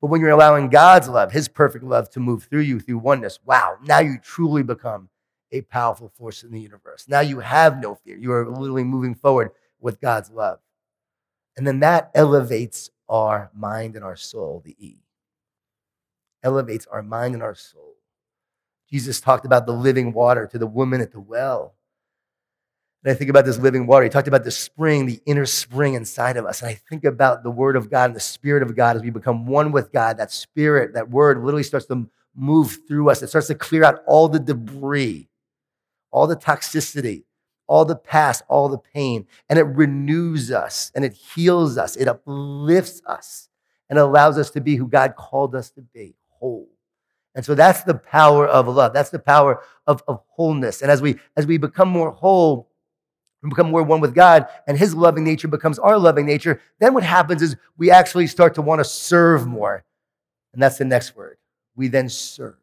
But 0.00 0.08
when 0.08 0.20
you're 0.20 0.30
allowing 0.30 0.68
God's 0.68 1.08
love, 1.08 1.30
His 1.30 1.46
perfect 1.46 1.84
love, 1.84 2.10
to 2.10 2.20
move 2.20 2.44
through 2.44 2.62
you 2.62 2.80
through 2.80 2.98
oneness, 2.98 3.38
wow, 3.44 3.76
now 3.84 4.00
you 4.00 4.18
truly 4.20 4.64
become 4.64 5.08
a 5.52 5.60
powerful 5.60 6.08
force 6.18 6.42
in 6.42 6.50
the 6.50 6.60
universe. 6.60 7.06
Now 7.08 7.20
you 7.20 7.38
have 7.38 7.80
no 7.80 7.94
fear. 7.94 8.16
You 8.16 8.32
are 8.32 8.48
literally 8.48 8.82
moving 8.82 9.14
forward 9.14 9.52
with 9.80 10.00
God's 10.00 10.30
love. 10.30 10.58
And 11.56 11.66
then 11.66 11.80
that 11.80 12.10
elevates 12.14 12.90
our 13.08 13.50
mind 13.54 13.94
and 13.94 14.04
our 14.04 14.16
soul, 14.16 14.62
the 14.64 14.74
E. 14.78 14.96
Elevates 16.42 16.86
our 16.86 17.02
mind 17.02 17.34
and 17.34 17.42
our 17.42 17.54
soul. 17.54 17.94
Jesus 18.90 19.20
talked 19.20 19.46
about 19.46 19.66
the 19.66 19.72
living 19.72 20.12
water 20.12 20.46
to 20.46 20.58
the 20.58 20.66
woman 20.66 21.00
at 21.00 21.12
the 21.12 21.20
well. 21.20 21.74
And 23.04 23.10
I 23.10 23.14
think 23.14 23.30
about 23.30 23.44
this 23.44 23.58
living 23.58 23.86
water. 23.86 24.04
He 24.04 24.10
talked 24.10 24.28
about 24.28 24.44
the 24.44 24.50
spring, 24.50 25.06
the 25.06 25.20
inner 25.26 25.46
spring 25.46 25.94
inside 25.94 26.36
of 26.36 26.46
us. 26.46 26.62
And 26.62 26.70
I 26.70 26.74
think 26.74 27.04
about 27.04 27.42
the 27.42 27.50
word 27.50 27.74
of 27.74 27.90
God 27.90 28.10
and 28.10 28.16
the 28.16 28.20
spirit 28.20 28.62
of 28.62 28.76
God 28.76 28.96
as 28.96 29.02
we 29.02 29.10
become 29.10 29.46
one 29.46 29.72
with 29.72 29.92
God. 29.92 30.18
That 30.18 30.30
spirit, 30.30 30.94
that 30.94 31.10
word 31.10 31.38
literally 31.38 31.64
starts 31.64 31.86
to 31.86 32.08
move 32.34 32.78
through 32.86 33.10
us. 33.10 33.22
It 33.22 33.28
starts 33.28 33.48
to 33.48 33.54
clear 33.54 33.82
out 33.82 34.02
all 34.06 34.28
the 34.28 34.38
debris, 34.38 35.28
all 36.10 36.26
the 36.26 36.36
toxicity, 36.36 37.24
all 37.66 37.84
the 37.84 37.96
past, 37.96 38.42
all 38.48 38.68
the 38.68 38.78
pain, 38.78 39.26
and 39.48 39.58
it 39.58 39.62
renews 39.62 40.50
us 40.50 40.92
and 40.94 41.04
it 41.04 41.14
heals 41.14 41.78
us. 41.78 41.96
It 41.96 42.06
uplifts 42.06 43.00
us 43.06 43.48
and 43.88 43.98
allows 43.98 44.38
us 44.38 44.50
to 44.50 44.60
be 44.60 44.76
who 44.76 44.86
God 44.86 45.16
called 45.16 45.54
us 45.54 45.70
to 45.70 45.82
be, 45.82 46.14
whole. 46.42 46.68
And 47.34 47.44
so 47.44 47.54
that's 47.54 47.84
the 47.84 47.94
power 47.94 48.46
of 48.46 48.66
love. 48.68 48.92
That's 48.92 49.10
the 49.10 49.18
power 49.18 49.62
of, 49.86 50.02
of 50.08 50.20
wholeness. 50.28 50.82
And 50.82 50.90
as 50.90 51.00
we 51.00 51.18
as 51.36 51.46
we 51.46 51.56
become 51.56 51.88
more 51.88 52.10
whole, 52.10 52.68
we 53.42 53.48
become 53.48 53.70
more 53.70 53.82
one 53.82 54.00
with 54.00 54.14
God, 54.14 54.48
and 54.66 54.76
His 54.76 54.94
loving 54.94 55.24
nature 55.24 55.48
becomes 55.48 55.78
our 55.78 55.96
loving 55.96 56.26
nature, 56.26 56.60
then 56.78 56.92
what 56.94 57.04
happens 57.04 57.40
is 57.40 57.56
we 57.78 57.90
actually 57.90 58.26
start 58.26 58.54
to 58.56 58.62
want 58.62 58.80
to 58.80 58.84
serve 58.84 59.46
more. 59.46 59.84
And 60.52 60.62
that's 60.62 60.78
the 60.78 60.84
next 60.84 61.16
word. 61.16 61.38
We 61.74 61.88
then 61.88 62.08
serve. 62.08 62.56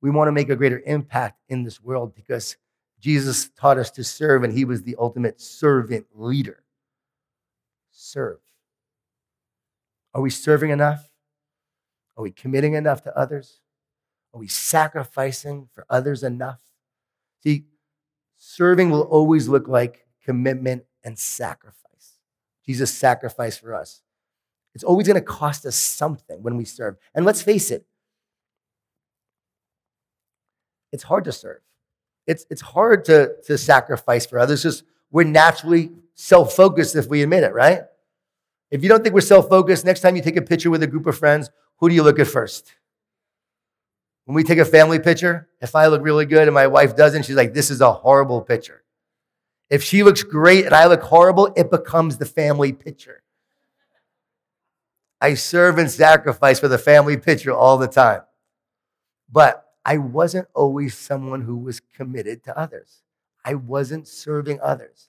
We 0.00 0.10
want 0.10 0.28
to 0.28 0.32
make 0.32 0.48
a 0.48 0.56
greater 0.56 0.82
impact 0.86 1.38
in 1.48 1.62
this 1.62 1.82
world 1.82 2.14
because 2.14 2.56
Jesus 3.00 3.50
taught 3.50 3.78
us 3.78 3.90
to 3.92 4.04
serve, 4.04 4.44
and 4.44 4.52
he 4.52 4.64
was 4.64 4.82
the 4.82 4.96
ultimate 4.98 5.40
servant 5.40 6.06
leader. 6.14 6.62
Serve. 7.90 8.38
Are 10.14 10.22
we 10.22 10.30
serving 10.30 10.70
enough? 10.70 11.09
Are 12.20 12.22
we 12.22 12.30
committing 12.30 12.74
enough 12.74 13.02
to 13.04 13.18
others? 13.18 13.60
Are 14.34 14.38
we 14.38 14.46
sacrificing 14.46 15.68
for 15.72 15.86
others 15.88 16.22
enough? 16.22 16.60
See, 17.42 17.64
serving 18.36 18.90
will 18.90 19.02
always 19.02 19.48
look 19.48 19.66
like 19.66 20.06
commitment 20.22 20.84
and 21.02 21.18
sacrifice. 21.18 22.18
Jesus 22.66 22.92
sacrificed 22.92 23.60
for 23.60 23.74
us. 23.74 24.02
It's 24.74 24.84
always 24.84 25.06
going 25.06 25.16
to 25.18 25.26
cost 25.26 25.64
us 25.64 25.74
something 25.74 26.42
when 26.42 26.56
we 26.56 26.66
serve. 26.66 26.96
And 27.14 27.24
let's 27.24 27.40
face 27.40 27.70
it, 27.70 27.86
it's 30.92 31.04
hard 31.04 31.24
to 31.24 31.32
serve 31.32 31.62
it's, 32.30 32.46
it's 32.48 32.60
hard 32.60 33.04
to, 33.06 33.34
to 33.46 33.58
sacrifice 33.58 34.24
for 34.24 34.38
others 34.38 34.62
because 34.62 34.84
we're 35.10 35.24
naturally 35.24 35.90
self 36.14 36.54
focused 36.54 36.94
if 36.94 37.08
we 37.08 37.22
admit 37.22 37.42
it, 37.42 37.52
right? 37.52 37.80
If 38.70 38.84
you 38.84 38.88
don't 38.88 39.02
think 39.02 39.16
we're 39.16 39.20
self 39.20 39.48
focused, 39.48 39.84
next 39.84 40.00
time 40.00 40.14
you 40.14 40.22
take 40.22 40.36
a 40.36 40.42
picture 40.42 40.70
with 40.70 40.84
a 40.84 40.86
group 40.86 41.06
of 41.06 41.18
friends, 41.18 41.50
who 41.80 41.88
do 41.88 41.94
you 41.94 42.02
look 42.02 42.18
at 42.18 42.28
first? 42.28 42.74
When 44.26 44.34
we 44.34 44.44
take 44.44 44.58
a 44.58 44.64
family 44.64 44.98
picture, 44.98 45.48
if 45.60 45.74
I 45.74 45.86
look 45.86 46.02
really 46.02 46.26
good 46.26 46.46
and 46.46 46.54
my 46.54 46.66
wife 46.66 46.94
doesn't, 46.94 47.24
she's 47.24 47.36
like, 47.36 47.54
this 47.54 47.70
is 47.70 47.80
a 47.80 47.92
horrible 47.92 48.42
picture. 48.42 48.84
If 49.70 49.82
she 49.82 50.02
looks 50.02 50.22
great 50.22 50.66
and 50.66 50.74
I 50.74 50.86
look 50.86 51.02
horrible, 51.02 51.52
it 51.56 51.70
becomes 51.70 52.18
the 52.18 52.26
family 52.26 52.72
picture. 52.72 53.22
I 55.20 55.34
serve 55.34 55.78
and 55.78 55.90
sacrifice 55.90 56.60
for 56.60 56.68
the 56.68 56.78
family 56.78 57.16
picture 57.16 57.52
all 57.52 57.78
the 57.78 57.88
time. 57.88 58.22
But 59.30 59.64
I 59.84 59.98
wasn't 59.98 60.48
always 60.54 60.96
someone 60.96 61.42
who 61.42 61.56
was 61.56 61.80
committed 61.80 62.44
to 62.44 62.58
others. 62.58 63.02
I 63.44 63.54
wasn't 63.54 64.06
serving 64.06 64.60
others. 64.60 65.08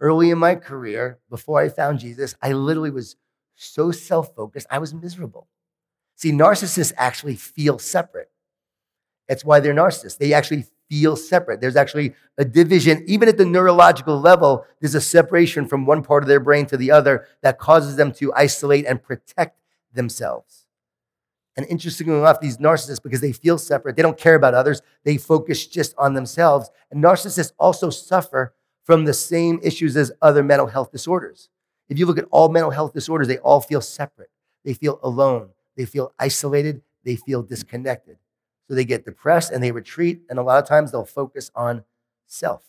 Early 0.00 0.30
in 0.30 0.38
my 0.38 0.54
career, 0.54 1.18
before 1.28 1.60
I 1.60 1.68
found 1.68 2.00
Jesus, 2.00 2.34
I 2.42 2.52
literally 2.52 2.90
was 2.90 3.16
so 3.54 3.92
self 3.92 4.34
focused, 4.34 4.66
I 4.70 4.78
was 4.78 4.94
miserable. 4.94 5.46
See, 6.20 6.32
narcissists 6.32 6.92
actually 6.98 7.36
feel 7.36 7.78
separate. 7.78 8.30
That's 9.26 9.42
why 9.42 9.58
they're 9.60 9.72
narcissists. 9.72 10.18
They 10.18 10.34
actually 10.34 10.66
feel 10.86 11.16
separate. 11.16 11.62
There's 11.62 11.76
actually 11.76 12.12
a 12.36 12.44
division, 12.44 13.02
even 13.06 13.26
at 13.26 13.38
the 13.38 13.46
neurological 13.46 14.20
level, 14.20 14.66
there's 14.82 14.94
a 14.94 15.00
separation 15.00 15.66
from 15.66 15.86
one 15.86 16.02
part 16.02 16.22
of 16.22 16.28
their 16.28 16.38
brain 16.38 16.66
to 16.66 16.76
the 16.76 16.90
other 16.90 17.26
that 17.40 17.58
causes 17.58 17.96
them 17.96 18.12
to 18.12 18.34
isolate 18.34 18.84
and 18.84 19.02
protect 19.02 19.62
themselves. 19.94 20.66
And 21.56 21.64
interestingly 21.70 22.18
enough, 22.18 22.38
these 22.38 22.58
narcissists, 22.58 23.02
because 23.02 23.22
they 23.22 23.32
feel 23.32 23.56
separate, 23.56 23.96
they 23.96 24.02
don't 24.02 24.18
care 24.18 24.34
about 24.34 24.52
others, 24.52 24.82
they 25.04 25.16
focus 25.16 25.66
just 25.66 25.94
on 25.96 26.12
themselves. 26.12 26.68
And 26.90 27.02
narcissists 27.02 27.52
also 27.58 27.88
suffer 27.88 28.52
from 28.84 29.06
the 29.06 29.14
same 29.14 29.58
issues 29.62 29.96
as 29.96 30.12
other 30.20 30.42
mental 30.42 30.66
health 30.66 30.92
disorders. 30.92 31.48
If 31.88 31.98
you 31.98 32.04
look 32.04 32.18
at 32.18 32.28
all 32.30 32.50
mental 32.50 32.72
health 32.72 32.92
disorders, 32.92 33.26
they 33.26 33.38
all 33.38 33.62
feel 33.62 33.80
separate. 33.80 34.28
They 34.66 34.74
feel 34.74 35.00
alone. 35.02 35.52
They 35.80 35.86
feel 35.86 36.12
isolated. 36.18 36.82
They 37.06 37.16
feel 37.16 37.42
disconnected. 37.42 38.18
So 38.68 38.74
they 38.74 38.84
get 38.84 39.06
depressed 39.06 39.50
and 39.50 39.64
they 39.64 39.72
retreat. 39.72 40.20
And 40.28 40.38
a 40.38 40.42
lot 40.42 40.62
of 40.62 40.68
times 40.68 40.92
they'll 40.92 41.06
focus 41.06 41.50
on 41.54 41.84
self. 42.26 42.62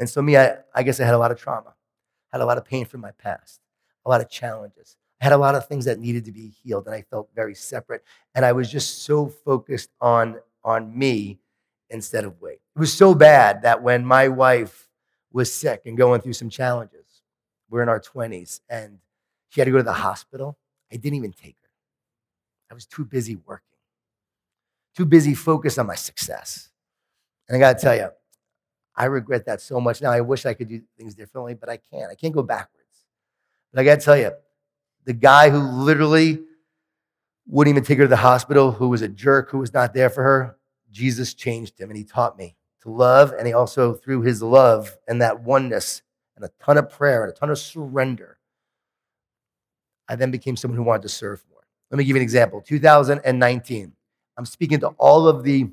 And 0.00 0.10
so, 0.10 0.20
me, 0.20 0.36
I, 0.36 0.56
I 0.74 0.82
guess 0.82 0.98
I 0.98 1.04
had 1.04 1.14
a 1.14 1.18
lot 1.18 1.30
of 1.30 1.38
trauma, 1.38 1.74
had 2.32 2.40
a 2.40 2.46
lot 2.46 2.58
of 2.58 2.64
pain 2.64 2.84
from 2.84 3.00
my 3.00 3.12
past, 3.12 3.60
a 4.04 4.10
lot 4.10 4.20
of 4.20 4.28
challenges. 4.28 4.96
I 5.20 5.24
had 5.24 5.32
a 5.32 5.38
lot 5.38 5.54
of 5.54 5.68
things 5.68 5.84
that 5.84 6.00
needed 6.00 6.24
to 6.24 6.32
be 6.32 6.48
healed, 6.48 6.86
and 6.86 6.94
I 6.96 7.02
felt 7.02 7.28
very 7.32 7.54
separate. 7.54 8.02
And 8.34 8.44
I 8.44 8.50
was 8.50 8.68
just 8.68 9.04
so 9.04 9.28
focused 9.28 9.90
on, 10.00 10.40
on 10.64 10.98
me 10.98 11.38
instead 11.90 12.24
of 12.24 12.40
Wade. 12.40 12.58
It 12.74 12.80
was 12.80 12.92
so 12.92 13.14
bad 13.14 13.62
that 13.62 13.84
when 13.84 14.04
my 14.04 14.26
wife 14.26 14.88
was 15.32 15.52
sick 15.52 15.82
and 15.86 15.96
going 15.96 16.22
through 16.22 16.32
some 16.32 16.50
challenges, 16.50 17.22
we're 17.70 17.82
in 17.82 17.88
our 17.88 18.00
20s, 18.00 18.62
and 18.68 18.98
she 19.48 19.60
had 19.60 19.66
to 19.66 19.70
go 19.70 19.76
to 19.76 19.84
the 19.84 19.92
hospital, 19.92 20.58
I 20.92 20.96
didn't 20.96 21.16
even 21.16 21.32
take 21.32 21.56
her. 21.62 21.67
I 22.70 22.74
was 22.74 22.86
too 22.86 23.04
busy 23.04 23.36
working, 23.36 23.64
too 24.96 25.06
busy 25.06 25.34
focused 25.34 25.78
on 25.78 25.86
my 25.86 25.94
success. 25.94 26.70
And 27.48 27.56
I 27.56 27.60
got 27.60 27.78
to 27.78 27.84
tell 27.84 27.96
you, 27.96 28.08
I 28.94 29.06
regret 29.06 29.46
that 29.46 29.60
so 29.60 29.80
much 29.80 30.02
now. 30.02 30.10
I 30.10 30.20
wish 30.20 30.44
I 30.44 30.54
could 30.54 30.68
do 30.68 30.82
things 30.96 31.14
differently, 31.14 31.54
but 31.54 31.68
I 31.68 31.78
can't. 31.90 32.10
I 32.10 32.14
can't 32.14 32.34
go 32.34 32.42
backwards. 32.42 33.06
But 33.72 33.80
I 33.80 33.84
got 33.84 34.00
to 34.00 34.04
tell 34.04 34.16
you, 34.16 34.32
the 35.04 35.12
guy 35.12 35.50
who 35.50 35.58
literally 35.58 36.40
wouldn't 37.46 37.74
even 37.74 37.84
take 37.84 37.98
her 37.98 38.04
to 38.04 38.08
the 38.08 38.16
hospital, 38.16 38.72
who 38.72 38.88
was 38.88 39.02
a 39.02 39.08
jerk, 39.08 39.50
who 39.50 39.58
was 39.58 39.72
not 39.72 39.94
there 39.94 40.10
for 40.10 40.22
her, 40.22 40.56
Jesus 40.90 41.32
changed 41.32 41.80
him 41.80 41.90
and 41.90 41.96
he 41.96 42.04
taught 42.04 42.36
me 42.36 42.56
to 42.82 42.90
love. 42.90 43.32
And 43.32 43.46
he 43.46 43.52
also, 43.52 43.94
through 43.94 44.22
his 44.22 44.42
love 44.42 44.96
and 45.06 45.22
that 45.22 45.40
oneness 45.40 46.02
and 46.36 46.44
a 46.44 46.50
ton 46.62 46.76
of 46.76 46.90
prayer 46.90 47.24
and 47.24 47.32
a 47.32 47.34
ton 47.34 47.50
of 47.50 47.58
surrender, 47.58 48.38
I 50.08 50.16
then 50.16 50.30
became 50.30 50.56
someone 50.56 50.76
who 50.76 50.82
wanted 50.82 51.02
to 51.02 51.08
serve 51.08 51.42
more. 51.50 51.57
Let 51.90 51.98
me 51.98 52.04
give 52.04 52.16
you 52.16 52.20
an 52.20 52.22
example. 52.22 52.60
2019, 52.60 53.92
I'm 54.36 54.44
speaking 54.44 54.80
to 54.80 54.88
all 54.98 55.26
of 55.26 55.42
the 55.42 55.70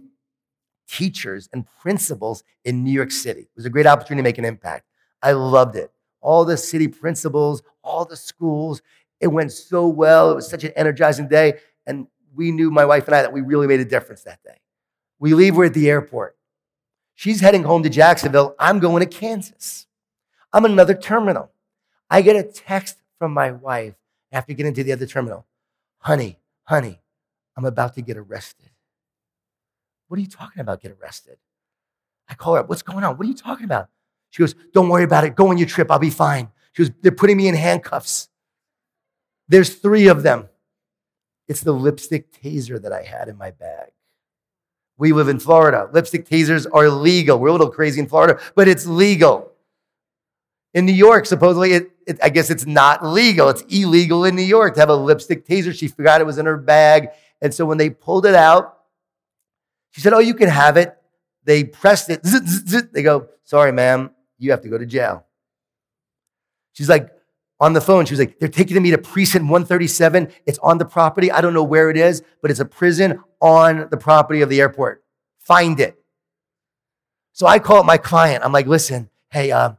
teachers 0.88 1.50
and 1.52 1.66
principals 1.82 2.44
in 2.64 2.84
New 2.84 2.92
York 2.92 3.12
City. 3.12 3.42
It 3.42 3.50
was 3.56 3.66
a 3.66 3.70
great 3.70 3.86
opportunity 3.86 4.22
to 4.22 4.24
make 4.24 4.38
an 4.38 4.46
impact. 4.46 4.86
I 5.22 5.32
loved 5.34 5.76
it. 5.76 5.92
All 6.22 6.46
the 6.46 6.58
city 6.58 6.88
principals, 6.88 7.64
all 7.84 8.06
the 8.06 8.16
schools, 8.16 8.82
It 9.20 9.28
went 9.28 9.52
so 9.52 9.88
well. 9.88 10.32
It 10.32 10.36
was 10.36 10.50
such 10.50 10.64
an 10.64 10.72
energizing 10.76 11.28
day. 11.28 11.60
And 11.86 12.08
we 12.36 12.52
knew, 12.52 12.70
my 12.70 12.86
wife 12.86 13.08
and 13.08 13.16
I, 13.16 13.22
that 13.22 13.32
we 13.32 13.42
really 13.42 13.68
made 13.68 13.80
a 13.80 13.86
difference 13.86 14.24
that 14.24 14.44
day. 14.44 14.60
We 15.20 15.34
leave, 15.34 15.56
we're 15.56 15.66
at 15.66 15.74
the 15.74 15.90
airport. 15.90 16.36
She's 17.14 17.40
heading 17.40 17.64
home 17.64 17.84
to 17.84 17.90
Jacksonville. 17.90 18.56
I'm 18.60 18.80
going 18.80 19.00
to 19.02 19.06
Kansas. 19.06 19.88
I'm 20.52 20.66
in 20.66 20.72
another 20.74 20.94
terminal. 20.94 21.52
I 22.10 22.22
get 22.22 22.36
a 22.36 22.44
text 22.44 22.98
from 23.18 23.34
my 23.34 23.52
wife 23.52 23.96
after 24.32 24.54
getting 24.54 24.74
to 24.74 24.84
the 24.84 24.92
other 24.92 25.06
terminal. 25.06 25.46
Honey, 26.06 26.38
honey, 26.66 27.02
I'm 27.58 27.66
about 27.66 27.96
to 27.96 28.02
get 28.04 28.16
arrested. 28.16 28.70
What 30.08 30.20
are 30.20 30.22
you 30.22 30.30
talking 30.30 30.60
about, 30.60 30.80
get 30.80 30.96
arrested? 31.02 31.38
I 32.30 32.36
call 32.36 32.54
her 32.54 32.60
up. 32.60 32.70
What's 32.70 32.84
going 32.84 33.04
on? 33.04 33.18
What 33.18 33.26
are 33.26 33.30
you 33.30 33.36
talking 33.36 33.66
about? 33.66 33.90
She 34.30 34.44
goes, 34.44 34.54
Don't 34.72 34.88
worry 34.88 35.04
about 35.04 35.24
it. 35.24 35.36
Go 35.36 35.48
on 35.48 35.58
your 35.58 35.68
trip. 35.68 35.90
I'll 35.90 35.98
be 35.98 36.12
fine. 36.12 36.50
She 36.74 36.84
goes, 36.84 36.92
They're 37.02 37.12
putting 37.12 37.38
me 37.38 37.48
in 37.48 37.56
handcuffs. 37.56 38.30
There's 39.48 39.74
three 39.74 40.08
of 40.08 40.22
them. 40.22 40.48
It's 41.48 41.62
the 41.62 41.72
lipstick 41.72 42.32
taser 42.32 42.80
that 42.84 42.94
I 42.94 43.02
had 43.02 43.28
in 43.28 43.36
my 43.36 43.50
bag. 43.50 43.90
We 45.00 45.12
live 45.12 45.28
in 45.28 45.40
Florida. 45.40 45.90
Lipstick 45.92 46.30
tasers 46.30 46.68
are 46.72 46.88
legal. 46.88 47.40
We're 47.40 47.48
a 47.48 47.52
little 47.52 47.72
crazy 47.72 48.00
in 48.00 48.08
Florida, 48.08 48.40
but 48.54 48.68
it's 48.68 48.86
legal. 48.86 49.55
In 50.76 50.86
New 50.86 50.92
York, 50.92 51.26
supposedly, 51.26 51.72
it, 51.72 51.92
it, 52.06 52.20
I 52.22 52.28
guess 52.28 52.50
it's 52.50 52.66
not 52.66 53.04
legal. 53.04 53.48
It's 53.48 53.62
illegal 53.70 54.26
in 54.26 54.36
New 54.36 54.42
York 54.44 54.74
to 54.74 54.82
have 54.82 54.90
a 54.90 54.96
lipstick 54.96 55.48
taser. 55.48 55.74
She 55.74 55.88
forgot 55.88 56.20
it 56.20 56.26
was 56.26 56.38
in 56.38 56.46
her 56.46 56.58
bag. 56.58 57.08
And 57.42 57.54
so 57.54 57.66
when 57.66 57.78
they 57.78 57.90
pulled 57.90 58.26
it 58.26 58.36
out, 58.36 58.78
she 59.92 60.02
said, 60.02 60.12
Oh, 60.12 60.20
you 60.20 60.34
can 60.34 60.50
have 60.50 60.76
it. 60.76 60.94
They 61.46 61.64
pressed 61.64 62.10
it. 62.10 62.22
They 62.92 63.04
go, 63.04 63.30
Sorry, 63.46 63.72
ma'am, 63.72 64.12
you 64.38 64.52
have 64.52 64.62
to 64.62 64.70
go 64.70 64.78
to 64.78 64.86
jail. 64.86 65.26
She's 66.74 66.90
like, 66.90 67.10
on 67.62 67.72
the 67.72 67.80
phone, 67.80 68.06
she 68.06 68.12
was 68.12 68.20
like, 68.20 68.38
They're 68.40 68.50
taking 68.50 68.82
me 68.84 68.92
to 68.92 68.98
precinct 68.98 69.46
137. 69.46 70.28
It's 70.46 70.60
on 70.60 70.78
the 70.78 70.86
property. 70.86 71.32
I 71.32 71.40
don't 71.40 71.54
know 71.54 71.64
where 71.64 71.90
it 71.90 71.96
is, 71.96 72.22
but 72.42 72.52
it's 72.52 72.60
a 72.60 72.66
prison 72.66 73.24
on 73.40 73.88
the 73.92 73.98
property 73.98 74.42
of 74.42 74.50
the 74.50 74.60
airport. 74.60 75.06
Find 75.40 75.80
it. 75.80 75.98
So 77.32 77.48
I 77.48 77.60
call 77.60 77.78
up 77.78 77.86
my 77.86 77.98
client. 77.98 78.44
I'm 78.44 78.52
like, 78.52 78.68
Listen, 78.68 79.10
hey, 79.30 79.54
uh, 79.54 79.76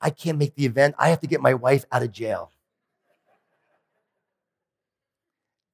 I, 0.00 0.10
can't 0.10 0.38
make 0.38 0.54
the 0.54 0.66
event. 0.66 0.94
I 0.98 1.08
have 1.08 1.20
to 1.20 1.26
get 1.26 1.40
my 1.40 1.54
wife 1.54 1.84
out 1.90 2.02
of 2.02 2.12
jail. 2.12 2.50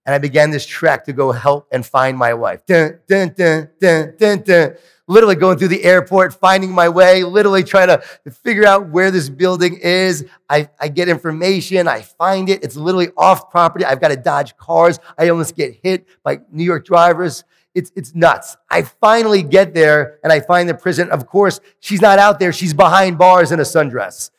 And 0.07 0.15
I 0.15 0.19
began 0.19 0.51
this 0.51 0.65
trek 0.65 1.05
to 1.05 1.13
go 1.13 1.33
help 1.33 1.69
and 1.71 1.85
find 1.85 2.17
my 2.17 2.33
wife. 2.33 2.65
Dun, 2.65 3.01
dun, 3.07 3.35
dun, 3.37 3.69
dun, 3.79 4.15
dun, 4.19 4.43
dun. 4.43 4.75
Literally 5.07 5.37
going 5.37 5.59
through 5.59 5.69
the 5.69 5.85
airport, 5.85 6.33
finding 6.33 6.71
my 6.71 6.89
way, 6.89 7.25
literally 7.25 7.63
trying 7.63 7.89
to 7.89 8.03
figure 8.31 8.67
out 8.67 8.89
where 8.89 9.11
this 9.11 9.29
building 9.29 9.79
is. 9.83 10.25
I, 10.49 10.71
I 10.81 10.89
get 10.89 11.09
information, 11.09 11.89
I 11.89 12.03
find 12.03 12.49
it. 12.49 12.65
It's 12.65 12.77
literally 12.77 13.09
off 13.17 13.51
property. 13.51 13.85
I've 13.85 14.01
got 14.01 14.09
to 14.09 14.17
dodge 14.17 14.57
cars. 14.57 14.99
I 15.19 15.29
almost 15.29 15.55
get 15.57 15.79
hit 15.83 16.07
by 16.23 16.41
New 16.51 16.65
York 16.65 16.87
drivers. 16.87 17.45
It's, 17.75 17.93
it's 17.95 18.15
nuts. 18.15 18.57
I 18.71 18.83
finally 18.83 19.43
get 19.43 19.75
there 19.75 20.19
and 20.25 20.33
I 20.33 20.41
find 20.41 20.69
the 20.69 20.75
prison. 20.75 21.11
Of 21.11 21.27
course, 21.27 21.61
she's 21.81 22.01
not 22.01 22.19
out 22.19 22.39
there. 22.39 22.53
She's 22.53 22.75
behind 22.75 23.19
bars 23.19 23.53
in 23.53 23.61
a 23.61 23.65
sundress. 23.65 24.31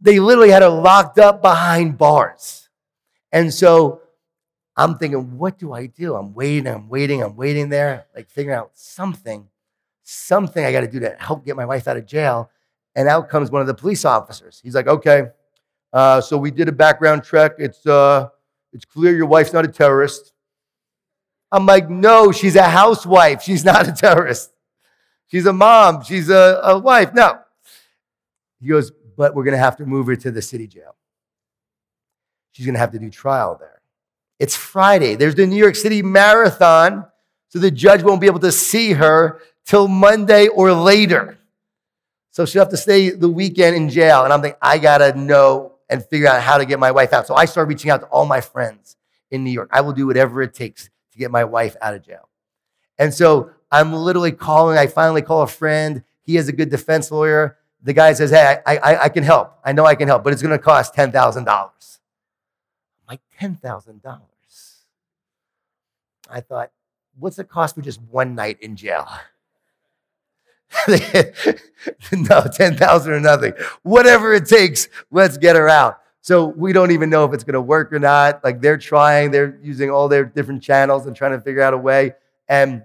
They 0.00 0.20
literally 0.20 0.50
had 0.50 0.62
her 0.62 0.68
locked 0.68 1.18
up 1.18 1.42
behind 1.42 1.98
bars. 1.98 2.68
And 3.32 3.52
so 3.52 4.02
I'm 4.76 4.98
thinking, 4.98 5.38
what 5.38 5.58
do 5.58 5.72
I 5.72 5.86
do? 5.86 6.14
I'm 6.14 6.34
waiting, 6.34 6.66
I'm 6.66 6.88
waiting, 6.88 7.22
I'm 7.22 7.34
waiting 7.34 7.70
there, 7.70 8.06
like 8.14 8.28
figuring 8.28 8.58
out 8.58 8.70
something, 8.74 9.48
something 10.02 10.64
I 10.64 10.70
got 10.70 10.82
to 10.82 10.88
do 10.88 11.00
to 11.00 11.16
help 11.18 11.44
get 11.44 11.56
my 11.56 11.64
wife 11.64 11.88
out 11.88 11.96
of 11.96 12.06
jail. 12.06 12.50
And 12.94 13.08
out 13.08 13.28
comes 13.28 13.50
one 13.50 13.60
of 13.60 13.66
the 13.66 13.74
police 13.74 14.04
officers. 14.04 14.60
He's 14.62 14.74
like, 14.74 14.86
okay, 14.86 15.28
uh, 15.92 16.20
so 16.20 16.36
we 16.36 16.50
did 16.50 16.68
a 16.68 16.72
background 16.72 17.24
check. 17.24 17.52
It's, 17.58 17.86
uh, 17.86 18.28
it's 18.72 18.84
clear 18.84 19.14
your 19.14 19.26
wife's 19.26 19.52
not 19.52 19.64
a 19.64 19.68
terrorist. 19.68 20.32
I'm 21.56 21.64
like, 21.64 21.88
no, 21.88 22.32
she's 22.32 22.54
a 22.54 22.68
housewife. 22.68 23.42
She's 23.42 23.64
not 23.64 23.88
a 23.88 23.92
terrorist. 23.92 24.52
She's 25.26 25.46
a 25.46 25.52
mom. 25.52 26.04
She's 26.04 26.28
a, 26.28 26.60
a 26.62 26.78
wife. 26.78 27.14
No. 27.14 27.38
He 28.60 28.68
goes, 28.68 28.92
but 29.16 29.34
we're 29.34 29.44
going 29.44 29.56
to 29.56 29.58
have 29.58 29.76
to 29.78 29.86
move 29.86 30.06
her 30.06 30.16
to 30.16 30.30
the 30.30 30.42
city 30.42 30.66
jail. 30.66 30.94
She's 32.52 32.66
going 32.66 32.74
to 32.74 32.78
have 32.78 32.92
to 32.92 32.98
do 32.98 33.10
trial 33.10 33.56
there. 33.58 33.80
It's 34.38 34.54
Friday. 34.54 35.14
There's 35.14 35.34
the 35.34 35.46
New 35.46 35.56
York 35.56 35.76
City 35.76 36.02
Marathon, 36.02 37.06
so 37.48 37.58
the 37.58 37.70
judge 37.70 38.02
won't 38.02 38.20
be 38.20 38.26
able 38.26 38.40
to 38.40 38.52
see 38.52 38.92
her 38.92 39.40
till 39.64 39.88
Monday 39.88 40.48
or 40.48 40.72
later. 40.72 41.38
So 42.32 42.44
she'll 42.44 42.60
have 42.60 42.70
to 42.70 42.76
stay 42.76 43.10
the 43.10 43.30
weekend 43.30 43.76
in 43.76 43.88
jail. 43.88 44.24
And 44.24 44.32
I'm 44.32 44.42
thinking, 44.42 44.58
I 44.60 44.76
got 44.76 44.98
to 44.98 45.18
know 45.18 45.76
and 45.88 46.04
figure 46.04 46.28
out 46.28 46.42
how 46.42 46.58
to 46.58 46.66
get 46.66 46.78
my 46.78 46.90
wife 46.90 47.14
out. 47.14 47.26
So 47.26 47.34
I 47.34 47.46
start 47.46 47.68
reaching 47.68 47.90
out 47.90 48.00
to 48.00 48.06
all 48.08 48.26
my 48.26 48.42
friends 48.42 48.96
in 49.30 49.42
New 49.42 49.50
York. 49.50 49.70
I 49.72 49.80
will 49.80 49.92
do 49.92 50.06
whatever 50.06 50.42
it 50.42 50.52
takes 50.52 50.90
to 51.16 51.20
get 51.20 51.30
my 51.30 51.44
wife 51.44 51.76
out 51.80 51.94
of 51.94 52.02
jail. 52.02 52.28
And 52.98 53.12
so 53.12 53.50
I'm 53.70 53.92
literally 53.92 54.32
calling. 54.32 54.78
I 54.78 54.86
finally 54.86 55.22
call 55.22 55.42
a 55.42 55.46
friend. 55.46 56.04
He 56.22 56.36
has 56.36 56.48
a 56.48 56.52
good 56.52 56.70
defense 56.70 57.10
lawyer. 57.10 57.58
The 57.82 57.92
guy 57.92 58.12
says, 58.12 58.30
Hey, 58.30 58.58
I, 58.66 58.76
I, 58.76 59.04
I 59.04 59.08
can 59.08 59.24
help. 59.24 59.58
I 59.64 59.72
know 59.72 59.84
I 59.84 59.94
can 59.94 60.08
help, 60.08 60.24
but 60.24 60.32
it's 60.32 60.42
going 60.42 60.56
to 60.56 60.62
cost 60.62 60.94
$10,000. 60.94 61.46
I'm 61.46 61.68
like, 63.08 63.20
$10,000. 63.40 64.20
I 66.28 66.40
thought, 66.40 66.72
what's 67.18 67.36
the 67.36 67.44
cost 67.44 67.74
for 67.74 67.82
just 67.82 68.00
one 68.02 68.34
night 68.34 68.58
in 68.60 68.76
jail? 68.76 69.08
no, 70.88 72.44
10,000 72.52 73.12
or 73.12 73.20
nothing. 73.20 73.52
Whatever 73.82 74.34
it 74.34 74.46
takes, 74.46 74.88
let's 75.10 75.38
get 75.38 75.54
her 75.54 75.68
out. 75.68 76.00
So 76.26 76.46
we 76.46 76.72
don't 76.72 76.90
even 76.90 77.08
know 77.08 77.24
if 77.24 77.32
it's 77.32 77.44
going 77.44 77.54
to 77.54 77.60
work 77.60 77.92
or 77.92 78.00
not. 78.00 78.42
Like 78.42 78.60
they're 78.60 78.76
trying, 78.76 79.30
they're 79.30 79.60
using 79.62 79.92
all 79.92 80.08
their 80.08 80.24
different 80.24 80.60
channels 80.60 81.06
and 81.06 81.14
trying 81.14 81.30
to 81.30 81.40
figure 81.40 81.62
out 81.62 81.72
a 81.72 81.78
way. 81.78 82.14
And 82.48 82.82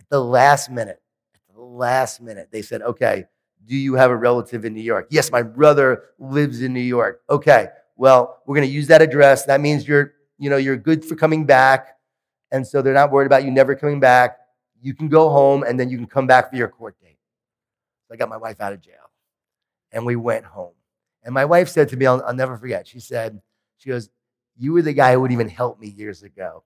at 0.00 0.08
the 0.08 0.18
last 0.20 0.68
minute, 0.68 1.00
at 1.32 1.54
the 1.54 1.60
last 1.60 2.20
minute, 2.20 2.48
they 2.50 2.62
said, 2.62 2.82
okay, 2.82 3.26
do 3.66 3.76
you 3.76 3.94
have 3.94 4.10
a 4.10 4.16
relative 4.16 4.64
in 4.64 4.74
New 4.74 4.82
York? 4.82 5.06
Yes, 5.10 5.30
my 5.30 5.42
brother 5.42 6.06
lives 6.18 6.60
in 6.60 6.72
New 6.72 6.80
York. 6.80 7.22
Okay, 7.30 7.68
well, 7.94 8.42
we're 8.46 8.56
going 8.56 8.66
to 8.66 8.74
use 8.74 8.88
that 8.88 9.00
address. 9.00 9.44
That 9.44 9.60
means 9.60 9.86
you're, 9.86 10.14
you 10.36 10.50
know, 10.50 10.56
you're 10.56 10.76
good 10.76 11.04
for 11.04 11.14
coming 11.14 11.46
back. 11.46 11.96
And 12.50 12.66
so 12.66 12.82
they're 12.82 12.92
not 12.92 13.12
worried 13.12 13.26
about 13.26 13.44
you 13.44 13.52
never 13.52 13.76
coming 13.76 14.00
back. 14.00 14.38
You 14.82 14.92
can 14.92 15.08
go 15.08 15.28
home 15.28 15.62
and 15.62 15.78
then 15.78 15.88
you 15.88 15.98
can 15.98 16.08
come 16.08 16.26
back 16.26 16.50
for 16.50 16.56
your 16.56 16.68
court 16.68 16.96
date. 17.00 17.18
So 18.08 18.14
I 18.14 18.16
got 18.16 18.28
my 18.28 18.38
wife 18.38 18.60
out 18.60 18.72
of 18.72 18.80
jail 18.80 19.12
and 19.92 20.04
we 20.04 20.16
went 20.16 20.44
home. 20.44 20.72
And 21.26 21.34
my 21.34 21.44
wife 21.44 21.68
said 21.68 21.88
to 21.88 21.96
me, 21.96 22.06
I'll, 22.06 22.22
I'll 22.24 22.34
never 22.34 22.56
forget, 22.56 22.86
she 22.86 23.00
said, 23.00 23.42
she 23.78 23.90
goes, 23.90 24.08
You 24.56 24.72
were 24.72 24.80
the 24.80 24.92
guy 24.92 25.12
who 25.12 25.20
would 25.20 25.32
even 25.32 25.48
help 25.48 25.80
me 25.80 25.88
years 25.88 26.22
ago, 26.22 26.62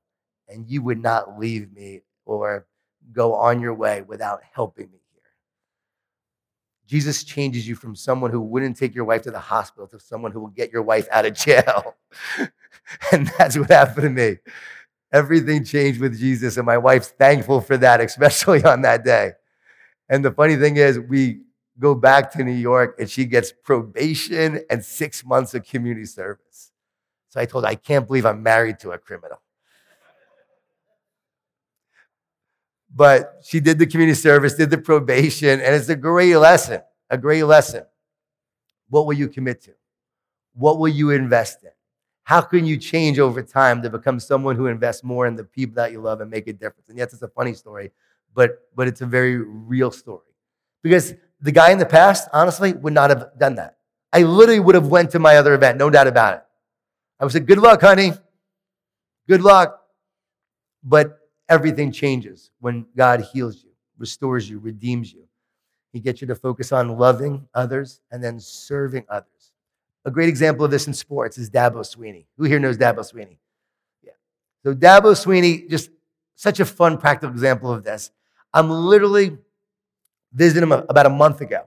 and 0.49 0.69
you 0.69 0.83
would 0.83 1.03
not 1.03 1.39
leave 1.39 1.73
me 1.73 2.03
or 2.27 2.67
go 3.11 3.35
on 3.35 3.63
your 3.63 3.73
way 3.73 4.03
without 4.03 4.41
helping 4.53 4.91
me 4.91 5.01
here. 5.15 5.23
Jesus 6.87 7.25
changes 7.25 7.67
you 7.67 7.75
from 7.75 7.97
someone 7.97 8.31
who 8.31 8.43
wouldn't 8.43 8.77
take 8.77 8.95
your 8.95 9.07
wife 9.07 9.23
to 9.23 9.31
the 9.31 9.39
hospital 9.39 9.89
to 9.89 9.99
someone 9.99 10.31
who 10.31 10.41
will 10.41 10.49
get 10.49 10.71
your 10.71 10.83
wife 10.83 11.09
out 11.11 11.25
of 11.25 11.33
jail. 11.33 11.97
and 13.13 13.33
that's 13.39 13.57
what 13.57 13.71
happened 13.71 14.03
to 14.03 14.11
me. 14.11 14.37
Everything 15.11 15.65
changed 15.65 16.03
with 16.03 16.19
Jesus, 16.19 16.59
and 16.59 16.67
my 16.67 16.77
wife's 16.77 17.09
thankful 17.09 17.63
for 17.63 17.79
that, 17.79 18.03
especially 18.03 18.63
on 18.63 18.83
that 18.83 19.05
day. 19.05 19.33
And 20.11 20.23
the 20.23 20.33
funny 20.33 20.57
thing 20.57 20.77
is, 20.77 21.01
we 21.01 21.41
go 21.81 21.95
back 21.95 22.31
to 22.33 22.45
New 22.45 22.53
York 22.53 22.97
and 23.01 23.11
she 23.11 23.25
gets 23.25 23.51
probation 23.51 24.61
and 24.69 24.85
six 24.85 25.25
months 25.25 25.55
of 25.55 25.65
community 25.65 26.05
service. 26.07 26.71
So 27.31 27.41
I 27.41 27.47
told 27.47 27.65
her, 27.65 27.71
I 27.71 27.75
can't 27.75 28.07
believe 28.07 28.27
I'm 28.27 28.43
married 28.43 28.79
to 28.81 28.91
a 28.91 28.99
criminal. 28.99 29.41
But 32.95 33.41
she 33.45 33.61
did 33.61 33.79
the 33.79 33.87
community 33.87 34.19
service, 34.19 34.55
did 34.55 34.71
the 34.71 34.79
probation, 34.79 35.61
and 35.61 35.75
it's 35.75 35.89
a 35.89 35.97
great 35.97 36.37
lesson, 36.37 36.83
a 37.09 37.17
great 37.17 37.45
lesson. 37.45 37.85
What 38.89 39.07
will 39.07 39.15
you 39.15 39.29
commit 39.29 39.63
to? 39.63 39.73
What 40.55 40.79
will 40.79 40.89
you 40.89 41.11
invest 41.11 41.63
in? 41.63 41.71
How 42.25 42.41
can 42.41 42.67
you 42.67 42.77
change 42.77 43.19
over 43.19 43.43
time 43.43 43.81
to 43.83 43.91
become 43.91 44.21
someone 44.21 44.57
who 44.57 44.67
invests 44.67 45.05
more 45.05 45.27
in 45.27 45.37
the 45.37 45.45
people 45.45 45.77
that 45.77 45.93
you 45.93 46.01
love 46.01 46.21
and 46.21 46.31
make 46.31 46.49
a 46.49 46.53
difference? 46.53 46.89
And 46.89 46.99
yes, 46.99 47.13
it's 47.13 47.23
a 47.23 47.29
funny 47.29 47.55
story, 47.55 47.93
but, 48.35 48.59
but 48.75 48.89
it's 48.89 49.01
a 49.01 49.07
very 49.07 49.37
real 49.39 49.93
story. 49.93 50.27
Because 50.83 51.15
the 51.41 51.53
guy 51.53 51.71
in 51.71 51.79
the 51.79 51.87
past, 51.87 52.29
honestly, 52.33 52.73
would 52.73 52.93
not 52.93 53.11
have 53.11 53.31
done 53.39 53.57
that. 53.57 53.77
I 54.13 54.23
literally 54.23 54.61
would 54.61 54.75
have 54.75 54.89
went 54.89 55.11
to 55.13 55.19
my 55.19 55.37
other 55.37 55.55
event, 55.55 55.79
no 55.79 55.91
doubt 55.91 56.07
about 56.07 56.35
it. 56.35 56.43
I 57.19 57.25
would 57.25 57.33
say, 57.33 57.41
good 57.41 57.59
luck, 57.59 57.81
honey. 57.81 58.13
Good 59.29 59.43
luck. 59.43 59.81
But 60.83 61.19
everything 61.49 61.93
changes 61.93 62.51
when 62.61 62.87
God 62.97 63.21
heals 63.21 63.63
you, 63.63 63.71
restores 63.99 64.49
you, 64.49 64.59
redeems 64.59 65.13
you. 65.13 65.25
He 65.93 66.01
gets 66.01 66.21
you 66.21 66.27
to 66.29 66.35
focus 66.35 66.73
on 66.73 66.97
loving 66.97 67.47
others 67.55 68.01
and 68.11 68.23
then 68.23 68.41
serving 68.41 69.05
others. 69.09 69.53
A 70.05 70.11
great 70.11 70.29
example 70.29 70.65
of 70.65 70.71
this 70.71 70.87
in 70.87 70.95
sports 70.95 71.37
is 71.37 71.51
Dabo 71.51 71.81
Swinney. 71.81 72.27
Who 72.39 72.45
here 72.45 72.59
knows 72.59 72.79
Dabo 72.79 73.01
Swinney? 73.01 73.39
Yeah. 74.03 74.13
So 74.65 74.75
Dabo 74.75 75.13
Swinney, 75.13 75.69
just 75.69 75.91
such 76.37 76.61
a 76.61 76.65
fun, 76.65 76.97
practical 76.97 77.31
example 77.31 77.71
of 77.71 77.85
this. 77.85 78.11
I'm 78.55 78.71
literally 78.71 79.37
visited 80.33 80.63
him 80.63 80.73
about 80.73 81.07
a 81.07 81.11
month 81.11 81.41
ago. 81.41 81.67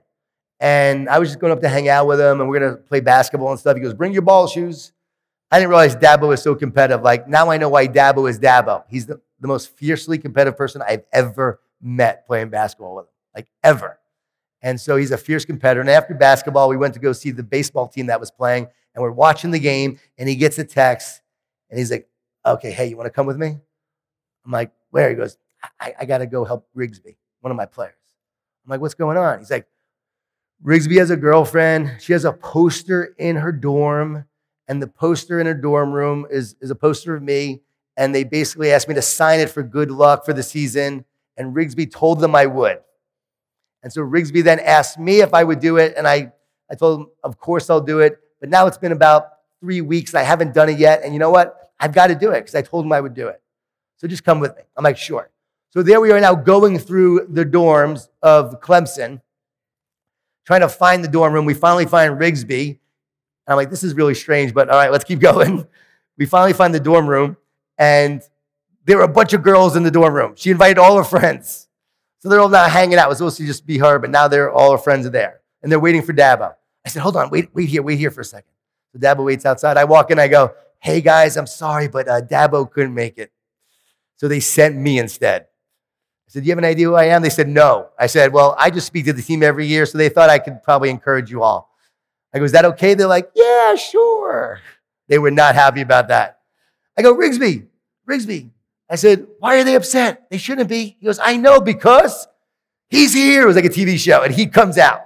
And 0.60 1.08
I 1.08 1.18
was 1.18 1.28
just 1.28 1.40
going 1.40 1.52
up 1.52 1.60
to 1.60 1.68
hang 1.68 1.88
out 1.88 2.06
with 2.06 2.20
him 2.20 2.40
and 2.40 2.48
we're 2.48 2.60
going 2.60 2.76
to 2.76 2.82
play 2.82 3.00
basketball 3.00 3.50
and 3.50 3.58
stuff. 3.58 3.76
He 3.76 3.82
goes, 3.82 3.94
Bring 3.94 4.12
your 4.12 4.22
ball 4.22 4.46
shoes. 4.46 4.92
I 5.50 5.58
didn't 5.58 5.70
realize 5.70 5.94
Dabo 5.94 6.28
was 6.28 6.42
so 6.42 6.54
competitive. 6.54 7.02
Like 7.02 7.28
now 7.28 7.50
I 7.50 7.58
know 7.58 7.68
why 7.68 7.86
Dabo 7.86 8.28
is 8.28 8.38
Dabo. 8.38 8.84
He's 8.88 9.06
the, 9.06 9.20
the 9.40 9.48
most 9.48 9.76
fiercely 9.76 10.18
competitive 10.18 10.56
person 10.56 10.82
I've 10.82 11.04
ever 11.12 11.60
met 11.80 12.26
playing 12.26 12.48
basketball 12.48 12.96
with 12.96 13.04
him, 13.04 13.10
like 13.34 13.46
ever. 13.62 13.98
And 14.62 14.80
so 14.80 14.96
he's 14.96 15.10
a 15.10 15.18
fierce 15.18 15.44
competitor. 15.44 15.82
And 15.82 15.90
after 15.90 16.14
basketball, 16.14 16.70
we 16.70 16.78
went 16.78 16.94
to 16.94 17.00
go 17.00 17.12
see 17.12 17.30
the 17.30 17.42
baseball 17.42 17.86
team 17.86 18.06
that 18.06 18.18
was 18.18 18.30
playing, 18.30 18.66
and 18.94 19.02
we're 19.02 19.10
watching 19.10 19.50
the 19.50 19.58
game. 19.58 20.00
And 20.16 20.26
he 20.26 20.36
gets 20.36 20.58
a 20.58 20.64
text, 20.64 21.20
and 21.68 21.78
he's 21.78 21.90
like, 21.90 22.08
"Okay, 22.46 22.70
hey, 22.70 22.86
you 22.86 22.96
want 22.96 23.06
to 23.06 23.10
come 23.10 23.26
with 23.26 23.36
me?" 23.36 23.58
I'm 24.46 24.50
like, 24.50 24.72
"Where?" 24.90 25.10
He 25.10 25.16
goes, 25.16 25.36
"I, 25.78 25.94
I 26.00 26.04
got 26.06 26.18
to 26.18 26.26
go 26.26 26.44
help 26.44 26.66
Rigsby, 26.74 27.16
one 27.42 27.50
of 27.50 27.56
my 27.58 27.66
players." 27.66 27.94
I'm 28.64 28.70
like, 28.70 28.80
"What's 28.80 28.94
going 28.94 29.16
on?" 29.16 29.38
He's 29.38 29.50
like, 29.50 29.66
"Rigsby 30.64 30.98
has 30.98 31.10
a 31.10 31.16
girlfriend. 31.16 31.96
She 32.00 32.12
has 32.12 32.24
a 32.24 32.32
poster 32.32 33.14
in 33.18 33.36
her 33.36 33.52
dorm, 33.52 34.24
and 34.68 34.82
the 34.82 34.86
poster 34.88 35.40
in 35.40 35.46
her 35.46 35.54
dorm 35.54 35.92
room 35.92 36.26
is 36.30 36.56
is 36.60 36.70
a 36.70 36.74
poster 36.74 37.14
of 37.14 37.22
me." 37.22 37.62
And 37.96 38.14
they 38.14 38.24
basically 38.24 38.72
asked 38.72 38.88
me 38.88 38.94
to 38.94 39.02
sign 39.02 39.40
it 39.40 39.50
for 39.50 39.62
good 39.62 39.90
luck 39.90 40.24
for 40.24 40.32
the 40.32 40.42
season. 40.42 41.04
And 41.36 41.54
Rigsby 41.54 41.90
told 41.92 42.20
them 42.20 42.34
I 42.34 42.46
would. 42.46 42.78
And 43.82 43.92
so 43.92 44.00
Rigsby 44.00 44.42
then 44.42 44.60
asked 44.60 44.98
me 44.98 45.20
if 45.20 45.34
I 45.34 45.44
would 45.44 45.60
do 45.60 45.76
it. 45.76 45.94
And 45.96 46.06
I, 46.08 46.32
I 46.70 46.74
told 46.74 47.00
him, 47.00 47.06
of 47.22 47.38
course 47.38 47.70
I'll 47.70 47.80
do 47.80 48.00
it. 48.00 48.18
But 48.40 48.48
now 48.48 48.66
it's 48.66 48.78
been 48.78 48.92
about 48.92 49.28
three 49.60 49.80
weeks. 49.80 50.14
I 50.14 50.22
haven't 50.22 50.54
done 50.54 50.68
it 50.68 50.78
yet. 50.78 51.02
And 51.04 51.12
you 51.12 51.18
know 51.18 51.30
what? 51.30 51.72
I've 51.78 51.92
got 51.92 52.08
to 52.08 52.14
do 52.14 52.30
it 52.30 52.40
because 52.40 52.54
I 52.54 52.62
told 52.62 52.84
him 52.84 52.92
I 52.92 53.00
would 53.00 53.14
do 53.14 53.28
it. 53.28 53.40
So 53.96 54.08
just 54.08 54.24
come 54.24 54.40
with 54.40 54.56
me. 54.56 54.62
I'm 54.76 54.84
like, 54.84 54.96
sure. 54.96 55.30
So 55.74 55.82
there 55.82 56.00
we 56.00 56.12
are 56.12 56.20
now 56.20 56.36
going 56.36 56.78
through 56.78 57.26
the 57.28 57.44
dorms 57.44 58.06
of 58.22 58.60
Clemson, 58.60 59.20
trying 60.46 60.60
to 60.60 60.68
find 60.68 61.02
the 61.02 61.08
dorm 61.08 61.32
room. 61.32 61.46
We 61.46 61.54
finally 61.54 61.84
find 61.84 62.14
Rigsby. 62.16 62.68
And 62.68 62.78
I'm 63.48 63.56
like, 63.56 63.70
this 63.70 63.82
is 63.82 63.94
really 63.94 64.14
strange, 64.14 64.54
but 64.54 64.68
all 64.68 64.76
right, 64.76 64.92
let's 64.92 65.02
keep 65.02 65.18
going. 65.32 65.66
We 66.16 66.26
finally 66.26 66.52
find 66.52 66.72
the 66.72 66.78
dorm 66.78 67.08
room, 67.08 67.36
and 67.76 68.22
there 68.84 68.98
were 68.98 69.02
a 69.02 69.08
bunch 69.08 69.32
of 69.32 69.42
girls 69.42 69.74
in 69.74 69.82
the 69.82 69.90
dorm 69.90 70.14
room. 70.14 70.34
She 70.36 70.52
invited 70.52 70.78
all 70.78 70.96
her 70.96 71.02
friends. 71.02 71.66
So 72.20 72.28
they're 72.28 72.38
all 72.38 72.48
now 72.48 72.68
hanging 72.68 72.96
out. 72.96 73.06
It 73.06 73.08
was 73.08 73.18
supposed 73.18 73.38
to 73.38 73.46
just 73.46 73.66
be 73.66 73.78
her, 73.78 73.98
but 73.98 74.10
now 74.10 74.28
they're 74.28 74.52
all 74.52 74.70
her 74.70 74.78
friends 74.78 75.06
are 75.06 75.10
there. 75.10 75.40
And 75.64 75.72
they're 75.72 75.80
waiting 75.80 76.02
for 76.02 76.12
Dabo. 76.12 76.54
I 76.86 76.88
said, 76.88 77.02
hold 77.02 77.16
on, 77.16 77.30
wait, 77.30 77.52
wait 77.52 77.68
here, 77.68 77.82
wait 77.82 77.98
here 77.98 78.12
for 78.12 78.20
a 78.20 78.24
second. 78.24 78.52
So 78.92 79.00
Dabo 79.00 79.24
waits 79.24 79.44
outside. 79.44 79.76
I 79.76 79.82
walk 79.82 80.12
in, 80.12 80.20
I 80.20 80.28
go, 80.28 80.54
hey 80.78 81.00
guys, 81.00 81.36
I'm 81.36 81.48
sorry, 81.48 81.88
but 81.88 82.06
uh, 82.06 82.20
Dabo 82.20 82.70
couldn't 82.70 82.94
make 82.94 83.18
it. 83.18 83.32
So 84.14 84.28
they 84.28 84.38
sent 84.38 84.76
me 84.76 85.00
instead. 85.00 85.48
Said, 86.34 86.42
Do 86.42 86.48
you 86.48 86.50
have 86.50 86.58
an 86.58 86.64
idea 86.64 86.88
who 86.88 86.96
I 86.96 87.04
am? 87.04 87.22
They 87.22 87.30
said, 87.30 87.46
No. 87.46 87.90
I 87.96 88.08
said, 88.08 88.32
Well, 88.32 88.56
I 88.58 88.68
just 88.68 88.88
speak 88.88 89.04
to 89.04 89.12
the 89.12 89.22
team 89.22 89.44
every 89.44 89.68
year, 89.68 89.86
so 89.86 89.98
they 89.98 90.08
thought 90.08 90.30
I 90.30 90.40
could 90.40 90.64
probably 90.64 90.90
encourage 90.90 91.30
you 91.30 91.44
all. 91.44 91.70
I 92.34 92.38
go, 92.38 92.44
Is 92.44 92.50
that 92.50 92.64
okay? 92.64 92.94
They're 92.94 93.06
like, 93.06 93.30
Yeah, 93.36 93.76
sure. 93.76 94.58
They 95.06 95.20
were 95.20 95.30
not 95.30 95.54
happy 95.54 95.80
about 95.80 96.08
that. 96.08 96.40
I 96.98 97.02
go, 97.02 97.14
Rigsby, 97.14 97.68
Rigsby, 98.10 98.50
I 98.90 98.96
said, 98.96 99.28
Why 99.38 99.60
are 99.60 99.64
they 99.64 99.76
upset? 99.76 100.26
They 100.28 100.38
shouldn't 100.38 100.68
be. 100.68 100.96
He 100.98 101.06
goes, 101.06 101.20
I 101.22 101.36
know 101.36 101.60
because 101.60 102.26
he's 102.88 103.14
here. 103.14 103.44
It 103.44 103.46
was 103.46 103.54
like 103.54 103.64
a 103.64 103.68
TV 103.68 103.96
show, 103.96 104.22
and 104.22 104.34
he 104.34 104.48
comes 104.48 104.76
out. 104.76 105.02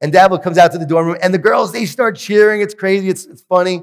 And 0.00 0.12
Dabo 0.12 0.40
comes 0.40 0.56
out 0.56 0.70
to 0.70 0.78
the 0.78 0.86
dorm 0.86 1.08
room, 1.08 1.16
and 1.20 1.34
the 1.34 1.38
girls, 1.38 1.72
they 1.72 1.84
start 1.84 2.16
cheering. 2.16 2.60
It's 2.60 2.74
crazy, 2.74 3.08
it's, 3.08 3.26
it's 3.26 3.42
funny. 3.42 3.82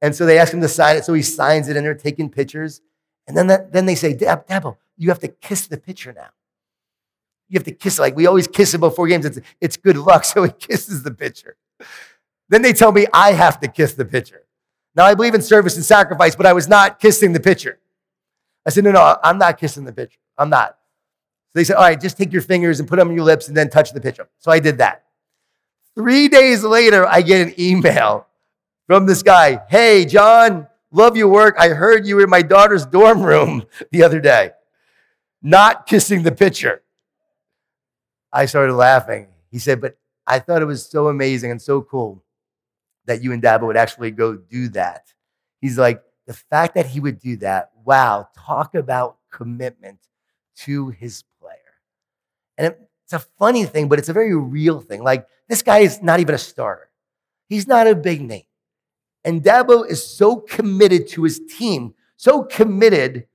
And 0.00 0.14
so 0.14 0.26
they 0.26 0.38
ask 0.38 0.54
him 0.54 0.60
to 0.60 0.68
sign 0.68 0.96
it, 0.96 1.04
so 1.04 1.12
he 1.12 1.22
signs 1.22 1.68
it, 1.68 1.76
and 1.76 1.84
they're 1.84 1.96
taking 1.96 2.30
pictures. 2.30 2.82
And 3.26 3.36
then, 3.36 3.48
that, 3.48 3.72
then 3.72 3.86
they 3.86 3.96
say, 3.96 4.14
Dab, 4.14 4.46
Dabo, 4.46 4.76
you 5.00 5.08
have 5.08 5.18
to 5.20 5.28
kiss 5.28 5.66
the 5.66 5.78
pitcher 5.78 6.12
now. 6.12 6.28
You 7.48 7.58
have 7.58 7.64
to 7.64 7.72
kiss 7.72 7.98
it. 7.98 8.02
Like 8.02 8.16
we 8.16 8.26
always 8.26 8.46
kiss 8.46 8.74
it 8.74 8.78
before 8.78 9.08
games. 9.08 9.24
It's, 9.24 9.40
it's 9.60 9.76
good 9.76 9.96
luck. 9.96 10.24
So 10.30 10.44
he 10.44 10.52
kisses 10.52 11.02
the 11.02 11.10
pitcher. 11.10 11.56
Then 12.48 12.62
they 12.62 12.72
tell 12.72 12.92
me 12.92 13.06
I 13.12 13.32
have 13.32 13.60
to 13.60 13.68
kiss 13.68 13.94
the 13.94 14.04
pitcher. 14.04 14.42
Now 14.94 15.06
I 15.06 15.14
believe 15.14 15.34
in 15.34 15.42
service 15.42 15.76
and 15.76 15.84
sacrifice, 15.84 16.36
but 16.36 16.46
I 16.46 16.52
was 16.52 16.68
not 16.68 17.00
kissing 17.00 17.32
the 17.32 17.40
pitcher. 17.40 17.78
I 18.66 18.70
said, 18.70 18.84
no, 18.84 18.92
no, 18.92 19.16
I'm 19.24 19.38
not 19.38 19.58
kissing 19.58 19.84
the 19.84 19.92
pitcher. 19.92 20.18
I'm 20.36 20.50
not. 20.50 20.76
So 21.52 21.58
they 21.58 21.64
said, 21.64 21.76
all 21.76 21.82
right, 21.82 22.00
just 22.00 22.18
take 22.18 22.32
your 22.32 22.42
fingers 22.42 22.78
and 22.78 22.88
put 22.88 22.98
them 22.98 23.08
on 23.08 23.14
your 23.14 23.24
lips 23.24 23.48
and 23.48 23.56
then 23.56 23.70
touch 23.70 23.92
the 23.92 24.00
pitcher. 24.00 24.28
So 24.38 24.52
I 24.52 24.60
did 24.60 24.78
that. 24.78 25.04
Three 25.96 26.28
days 26.28 26.62
later, 26.62 27.06
I 27.06 27.22
get 27.22 27.46
an 27.46 27.54
email 27.58 28.26
from 28.86 29.06
this 29.06 29.22
guy. 29.22 29.62
Hey, 29.68 30.04
Jon, 30.04 30.68
love 30.92 31.16
your 31.16 31.28
work. 31.28 31.56
I 31.58 31.68
heard 31.68 32.06
you 32.06 32.16
were 32.16 32.24
in 32.24 32.30
my 32.30 32.42
daughter's 32.42 32.86
dorm 32.86 33.22
room 33.22 33.64
the 33.92 34.02
other 34.02 34.20
day, 34.20 34.50
not 35.42 35.86
kissing 35.86 36.22
the 36.22 36.32
pitcher. 36.32 36.82
I 38.32 38.46
started 38.46 38.74
laughing. 38.74 39.28
He 39.50 39.58
said, 39.58 39.80
but 39.80 39.96
I 40.26 40.38
thought 40.38 40.62
it 40.62 40.66
was 40.66 40.86
so 40.86 41.08
amazing 41.08 41.50
and 41.50 41.60
so 41.60 41.82
cool 41.82 42.22
that 43.06 43.22
you 43.22 43.32
and 43.32 43.42
Dabo 43.42 43.66
would 43.66 43.76
actually 43.76 44.10
go 44.10 44.36
do 44.36 44.68
that. 44.70 45.12
He's 45.60 45.78
like, 45.78 46.02
the 46.26 46.34
fact 46.34 46.74
that 46.74 46.86
he 46.86 47.00
would 47.00 47.18
do 47.18 47.36
that, 47.38 47.70
wow, 47.84 48.28
talk 48.36 48.74
about 48.74 49.16
commitment 49.32 49.98
to 50.58 50.90
his 50.90 51.24
player. 51.40 51.56
And 52.56 52.74
it's 53.04 53.12
a 53.12 53.18
funny 53.18 53.64
thing, 53.64 53.88
but 53.88 53.98
it's 53.98 54.08
a 54.08 54.12
very 54.12 54.36
real 54.36 54.80
thing. 54.80 55.02
Like, 55.02 55.26
this 55.48 55.62
guy 55.62 55.78
is 55.78 56.00
not 56.00 56.20
even 56.20 56.34
a 56.34 56.38
starter, 56.38 56.90
he's 57.48 57.66
not 57.66 57.88
a 57.88 57.96
big 57.96 58.20
name. 58.20 58.44
And 59.24 59.42
Dabo 59.42 59.86
is 59.86 60.06
so 60.06 60.36
committed 60.36 61.08
to 61.08 61.24
his 61.24 61.40
team, 61.40 61.94
so 62.16 62.44
committed 62.44 63.26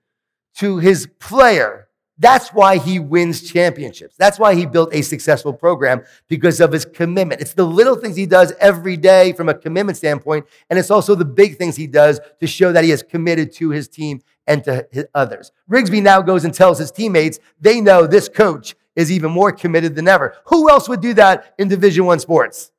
to 0.55 0.77
his 0.77 1.07
player 1.19 1.84
that's 2.17 2.53
why 2.53 2.77
he 2.77 2.97
wins 2.97 3.41
championships. 3.51 4.15
That's 4.17 4.39
why 4.39 4.55
he 4.55 4.65
built 4.65 4.93
a 4.93 5.01
successful 5.01 5.51
program 5.51 6.03
because 6.29 6.61
of 6.61 6.71
his 6.71 6.85
commitment. 6.85 7.41
It's 7.41 7.53
the 7.53 7.65
little 7.65 7.95
things 7.95 8.15
he 8.15 8.25
does 8.25 8.53
every 8.59 8.95
day 8.95 9.33
from 9.33 9.49
a 9.49 9.53
commitment 9.53 9.97
standpoint, 9.97 10.45
and 10.69 10.79
it's 10.79 10.91
also 10.91 11.15
the 11.15 11.25
big 11.25 11.57
things 11.57 11.75
he 11.75 11.87
does 11.87 12.21
to 12.39 12.47
show 12.47 12.71
that 12.71 12.85
he 12.85 12.91
is 12.91 13.03
committed 13.03 13.51
to 13.55 13.69
his 13.71 13.89
team 13.89 14.21
and 14.47 14.63
to 14.63 14.87
his 14.91 15.05
others. 15.13 15.51
Rigsby 15.69 16.01
now 16.01 16.21
goes 16.21 16.45
and 16.45 16.53
tells 16.53 16.79
his 16.79 16.91
teammates 16.91 17.39
they 17.59 17.81
know 17.81 18.07
this 18.07 18.29
coach 18.29 18.75
is 18.95 19.11
even 19.11 19.31
more 19.31 19.51
committed 19.51 19.93
than 19.93 20.07
ever. 20.07 20.35
Who 20.45 20.69
else 20.69 20.87
would 20.87 21.01
do 21.01 21.13
that 21.15 21.53
in 21.57 21.67
Division 21.67 22.05
1 22.05 22.19
sports? 22.19 22.71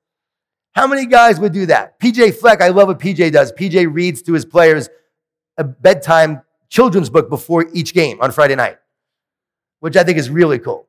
How 0.72 0.86
many 0.86 1.04
guys 1.04 1.38
would 1.40 1.52
do 1.52 1.66
that? 1.66 2.00
PJ 2.00 2.36
Fleck, 2.36 2.62
I 2.62 2.68
love 2.68 2.88
what 2.88 2.98
PJ 2.98 3.32
does. 3.32 3.52
PJ 3.52 3.92
reads 3.92 4.22
to 4.22 4.32
his 4.32 4.46
players 4.46 4.88
a 5.58 5.64
bedtime 5.64 6.40
children's 6.70 7.10
book 7.10 7.28
before 7.28 7.66
each 7.74 7.92
game 7.92 8.18
on 8.22 8.32
Friday 8.32 8.54
night 8.54 8.78
which 9.80 9.96
I 9.96 10.04
think 10.04 10.18
is 10.18 10.30
really 10.30 10.58
cool. 10.58 10.88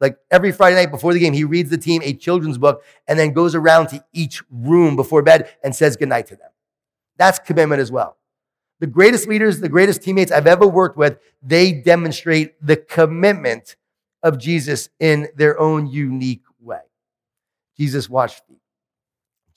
Like 0.00 0.18
every 0.30 0.52
Friday 0.52 0.76
night 0.76 0.90
before 0.90 1.12
the 1.12 1.18
game, 1.18 1.32
he 1.32 1.44
reads 1.44 1.70
the 1.70 1.78
team 1.78 2.02
a 2.04 2.14
children's 2.14 2.58
book 2.58 2.84
and 3.06 3.18
then 3.18 3.32
goes 3.32 3.54
around 3.54 3.88
to 3.88 4.04
each 4.12 4.42
room 4.50 4.96
before 4.96 5.22
bed 5.22 5.50
and 5.64 5.74
says 5.74 5.96
goodnight 5.96 6.26
to 6.28 6.36
them. 6.36 6.50
That's 7.16 7.38
commitment 7.38 7.80
as 7.80 7.90
well. 7.90 8.16
The 8.80 8.86
greatest 8.86 9.26
leaders, 9.26 9.60
the 9.60 9.68
greatest 9.68 10.02
teammates 10.02 10.30
I've 10.30 10.46
ever 10.46 10.66
worked 10.66 10.96
with, 10.96 11.18
they 11.42 11.72
demonstrate 11.72 12.54
the 12.64 12.76
commitment 12.76 13.74
of 14.22 14.38
Jesus 14.38 14.88
in 15.00 15.28
their 15.34 15.58
own 15.58 15.88
unique 15.88 16.44
way. 16.60 16.82
Jesus 17.76 18.08
washed 18.08 18.46
feet. 18.46 18.60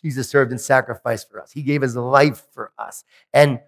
Jesus 0.01 0.27
served 0.27 0.51
and 0.51 0.59
sacrificed 0.59 1.29
for 1.29 1.39
us. 1.39 1.51
He 1.51 1.61
gave 1.61 1.83
his 1.83 1.95
life 1.95 2.47
for 2.51 2.71
us. 2.79 3.03
And 3.31 3.59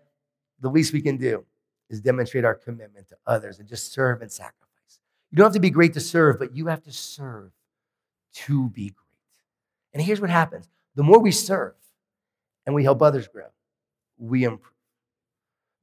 the 0.60 0.70
least 0.70 0.92
we 0.92 1.02
can 1.02 1.18
do 1.18 1.46
is 1.90 2.02
demonstrate 2.02 2.46
our 2.46 2.56
commitment 2.56 3.10
to 3.10 3.18
others 3.28 3.60
and 3.60 3.68
just 3.68 3.94
serve 3.94 4.24
and 4.24 4.32
sacrifice. 4.32 4.64
You 5.34 5.38
don't 5.38 5.48
have 5.48 5.54
to 5.54 5.60
be 5.60 5.72
great 5.72 5.94
to 5.94 6.00
serve, 6.00 6.38
but 6.38 6.56
you 6.56 6.68
have 6.68 6.84
to 6.84 6.92
serve 6.92 7.50
to 8.34 8.70
be 8.70 8.90
great. 8.90 8.96
And 9.92 10.04
here's 10.04 10.22
what 10.22 10.30
happens 10.30 10.70
the 10.94 11.02
more 11.02 11.18
we 11.18 11.32
serve 11.32 11.74
and 12.68 12.76
we 12.76 12.84
help 12.84 13.02
others 13.02 13.28
grow, 13.28 13.48
we 14.20 14.44
improve. 14.44 14.76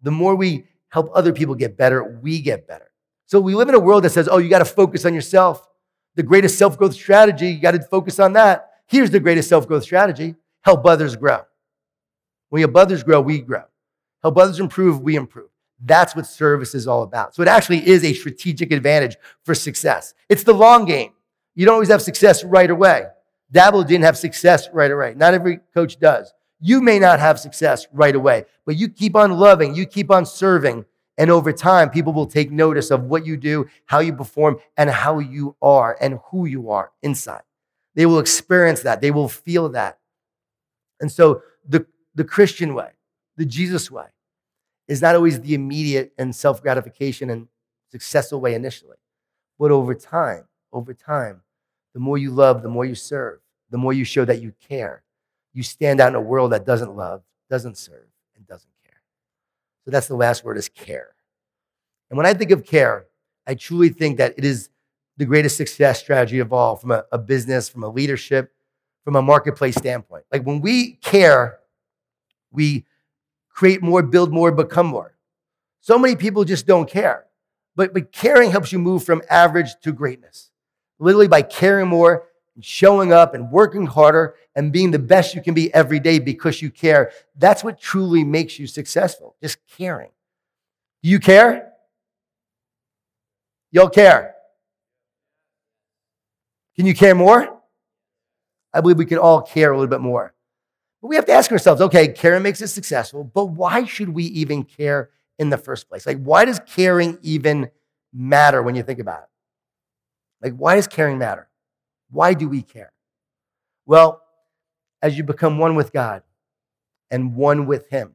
The 0.03 0.13
more 0.13 0.37
we 0.37 0.67
help 0.89 1.11
other 1.15 1.33
people 1.33 1.57
get 1.57 1.77
better, 1.77 2.21
we 2.23 2.41
get 2.41 2.69
better. 2.69 2.93
So 3.27 3.41
we 3.41 3.57
live 3.57 3.69
in 3.69 3.75
a 3.75 3.81
world 3.81 4.05
that 4.05 4.11
says, 4.11 4.29
oh, 4.31 4.39
you 4.39 4.49
got 4.49 4.61
to 4.61 4.65
focus 4.65 5.05
on 5.05 5.15
yourself. 5.15 5.67
The 6.15 6.23
greatest 6.23 6.57
self 6.57 6.79
growth 6.79 6.95
strategy, 6.95 7.49
you 7.51 7.61
got 7.61 7.73
to 7.73 7.83
focus 7.83 8.21
on 8.21 8.35
that. 8.35 8.71
Here's 8.87 9.11
the 9.11 9.19
greatest 9.19 9.49
self 9.49 9.67
growth 9.67 9.83
strategy 9.83 10.37
help 10.63 10.87
others 10.87 11.17
grow. 11.17 11.41
When 12.51 12.61
you 12.61 12.69
help 12.69 12.77
others 12.77 13.03
grow, 13.03 13.21
we 13.21 13.41
grow. 13.41 13.65
Help 14.23 14.39
others 14.39 14.61
improve, 14.61 15.01
we 15.01 15.17
improve. 15.17 15.51
That's 15.85 16.14
what 16.14 16.27
service 16.27 16.75
is 16.75 16.87
all 16.87 17.03
about. 17.03 17.35
So 17.35 17.43
it 17.43 17.49
actually 17.49 17.87
is 17.87 18.05
a 18.05 18.12
strategic 18.12 18.73
advantage 18.73 19.16
for 19.45 19.55
success. 19.55 20.14
It's 20.29 20.43
the 20.45 20.53
long 20.53 20.85
game. 20.85 21.12
You 21.55 21.64
don't 21.66 21.75
always 21.75 21.88
have 21.88 22.03
success 22.03 22.45
right 22.45 22.71
away. 22.71 23.07
Dabo 23.53 23.87
didn't 23.87 24.05
have 24.05 24.16
success 24.16 24.69
right 24.73 24.90
away. 24.90 25.14
Not 25.16 25.35
every 25.35 25.61
coach 25.75 25.99
does. 25.99 26.33
You 26.61 26.81
may 26.81 26.99
not 26.99 27.19
have 27.21 27.40
success 27.40 27.87
right 27.93 28.14
away, 28.14 28.45
but 28.66 28.77
you 28.77 28.88
keep 28.88 29.16
on 29.16 29.33
loving, 29.33 29.75
you 29.75 29.87
keep 29.87 30.11
on 30.11 30.27
serving, 30.27 30.85
and 31.21 31.31
over 31.31 31.53
time, 31.53 31.90
people 31.90 32.12
will 32.12 32.27
take 32.27 32.51
notice 32.51 32.90
of 32.90 33.05
what 33.05 33.27
you 33.27 33.37
do, 33.37 33.66
how 33.87 33.99
you 33.99 34.14
perform, 34.14 34.59
and 34.77 34.88
how 34.88 35.19
you 35.19 35.57
are 35.61 35.97
and 36.01 36.19
who 36.31 36.47
you 36.47 36.71
are 36.71 36.93
inside. 37.03 37.43
They 37.95 38.07
will 38.07 38.21
experience 38.21 38.81
that, 38.83 39.01
they 39.01 39.11
will 39.11 39.29
feel 39.29 39.69
that. 39.71 39.99
And 41.01 41.12
so, 41.12 41.43
the, 41.69 41.87
the 42.14 42.25
Christian 42.25 42.75
way, 42.75 42.93
the 43.37 43.45
Jesus 43.45 43.90
way, 43.90 44.07
is 44.90 45.00
not 45.00 45.14
always 45.14 45.40
the 45.40 45.55
immediate 45.55 46.12
and 46.18 46.35
self 46.35 46.61
gratification 46.61 47.31
and 47.31 47.46
successful 47.92 48.40
way 48.40 48.55
initially. 48.55 48.96
But 49.59 49.70
over 49.70 49.94
time, 49.94 50.44
over 50.72 50.92
time, 50.92 51.42
the 51.94 52.00
more 52.00 52.18
you 52.18 52.31
love, 52.31 52.62
the 52.62 52.68
more 52.68 52.85
you 52.85 52.96
serve, 52.96 53.38
the 53.70 53.79
more 53.79 53.92
you 53.92 54.05
show 54.05 54.24
that 54.24 54.42
you 54.42 54.53
care. 54.68 55.05
You 55.55 55.62
stand 55.62 56.00
out 56.00 56.09
in 56.09 56.16
a 56.16 56.20
world 56.20 56.53
that 56.53 56.66
doesn't 56.66 56.96
love, 56.96 57.22
doesn't 57.48 57.76
serve, 57.76 58.07
and 58.37 58.46
doesn't 58.48 58.70
care. 58.85 59.00
So 59.85 59.92
that's 59.92 60.09
the 60.09 60.16
last 60.16 60.44
word 60.44 60.59
is 60.59 60.68
care. 60.68 61.14
And 62.11 62.16
when 62.16 62.26
I 62.26 62.35
think 62.35 62.50
of 62.50 62.64
care, 62.64 63.07
I 63.46 63.55
truly 63.55 63.90
think 63.90 64.18
that 64.18 64.35
it 64.37 64.44
is 64.44 64.70
the 65.16 65.24
greatest 65.24 65.57
success 65.57 66.00
strategy 66.00 66.40
of 66.40 66.53
all 66.53 66.74
from 66.74 66.90
a, 66.90 67.05
a 67.12 67.18
business, 67.18 67.68
from 67.68 67.85
a 67.85 67.88
leadership, 67.88 68.53
from 69.05 69.14
a 69.14 69.22
marketplace 69.22 69.76
standpoint. 69.76 70.24
Like 70.33 70.42
when 70.42 70.61
we 70.61 70.94
care, 70.94 71.61
we 72.50 72.87
create 73.61 73.83
more, 73.83 74.03
build 74.03 74.33
more, 74.33 74.51
become 74.51 74.87
more. 74.87 75.14
So 75.83 75.99
many 75.99 76.16
people 76.16 76.44
just 76.44 76.66
don't 76.66 76.88
care. 76.88 77.27
But, 77.77 77.92
but 77.92 78.11
caring 78.11 78.51
helps 78.51 78.73
you 78.73 78.79
move 78.79 79.05
from 79.05 79.20
average 79.29 79.79
to 79.83 79.92
greatness. 79.92 80.51
Literally 80.99 81.29
by 81.29 81.42
caring 81.42 81.87
more 81.87 82.27
and 82.55 82.64
showing 82.64 83.12
up 83.12 83.35
and 83.35 83.53
working 83.53 83.85
harder 83.85 84.35
and 84.57 84.73
being 84.73 84.92
the 84.92 84.99
best 84.99 85.35
you 85.35 85.42
can 85.42 85.53
be 85.53 85.73
every 85.75 86.01
day 86.01 86.18
because 86.18 86.62
you 86.62 86.70
care. 86.70 87.12
That's 87.37 87.62
what 87.62 87.79
truly 87.79 88.25
makes 88.25 88.59
you 88.59 88.66
successful, 88.66 89.37
just 89.42 89.59
caring. 89.77 90.09
Do 91.03 91.11
you 91.11 91.20
care? 91.20 91.73
You'll 93.73 93.90
care. 93.90 94.37
Can 96.77 96.87
you 96.87 96.94
care 96.94 97.14
more? 97.14 97.61
I 98.73 98.81
believe 98.81 98.96
we 98.96 99.05
can 99.05 99.18
all 99.18 99.42
care 99.42 99.70
a 99.70 99.77
little 99.77 99.90
bit 99.90 100.01
more. 100.01 100.33
But 101.01 101.09
we 101.09 101.17
have 101.17 101.27
to 101.27 101.33
ask 101.33 101.51
ourselves 101.51 101.81
okay, 101.81 102.09
caring 102.09 102.43
makes 102.43 102.63
us 102.63 102.73
successful, 102.73 103.25
but 103.25 103.47
why 103.47 103.85
should 103.85 104.11
we 104.11 104.25
even 104.25 104.65
care 104.65 105.11
in 105.39 105.51
the 105.51 105.57
first 105.57 105.89
place? 105.89 106.07
Like, 106.07 106.23
why 106.23 106.45
does 106.45 106.61
caring 106.67 107.19
even 107.23 107.71
matter 108.13 108.63
when 108.63 108.75
you 108.75 108.83
think 108.83 108.99
about 108.99 109.23
it? 109.23 109.29
Like, 110.43 110.57
why 110.57 110.77
does 110.77 110.87
caring 110.87 111.19
matter? 111.19 111.49
Why 112.11 112.35
do 112.35 112.49
we 112.49 112.63
care? 112.63 112.93
Well, 113.87 114.23
as 115.03 115.17
you 115.17 115.25
become 115.25 115.59
one 115.59 115.75
with 115.75 115.93
God 115.93 116.23
and 117.11 117.35
one 117.35 117.67
with 117.67 117.89
Him, 117.89 118.15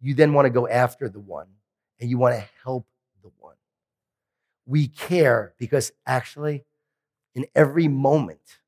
you 0.00 0.14
then 0.14 0.32
want 0.32 0.46
to 0.46 0.50
go 0.50 0.68
after 0.68 1.08
the 1.08 1.20
one 1.20 1.48
and 1.98 2.08
you 2.08 2.18
want 2.18 2.36
to 2.36 2.44
help 2.62 2.86
the 3.22 3.30
one. 3.38 3.56
We 4.66 4.88
care 4.88 5.54
because 5.58 5.92
actually, 6.06 6.64
in 7.34 7.46
every 7.54 7.88
moment, 7.88 8.58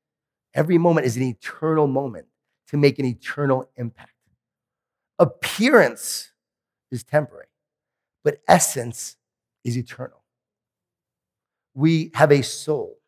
every 0.54 0.78
moment 0.78 1.06
is 1.06 1.16
an 1.16 1.22
eternal 1.22 1.86
moment 1.86 2.26
to 2.72 2.76
make 2.76 2.98
an 2.98 3.04
eternal 3.04 3.70
impact. 3.76 4.10
Appearance 5.20 6.32
is 6.90 7.04
temporary 7.04 7.46
but 8.24 8.40
essence 8.48 9.16
is 9.64 9.76
eternal. 9.76 10.22
We 11.74 12.10
have 12.14 12.30
a 12.30 12.42
soul, 12.42 12.98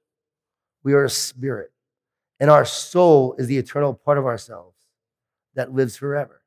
we 0.83 0.95
are 0.95 1.05
a 1.05 1.11
spirit, 1.11 1.71
and 2.41 2.51
our 2.51 2.65
soul 2.65 3.35
is 3.39 3.47
the 3.47 3.59
eternal 3.59 3.95
part 3.95 4.19
of 4.19 4.27
ourselves 4.27 4.77
that 5.55 5.73
lives 5.73 5.97
forever. 5.97 6.43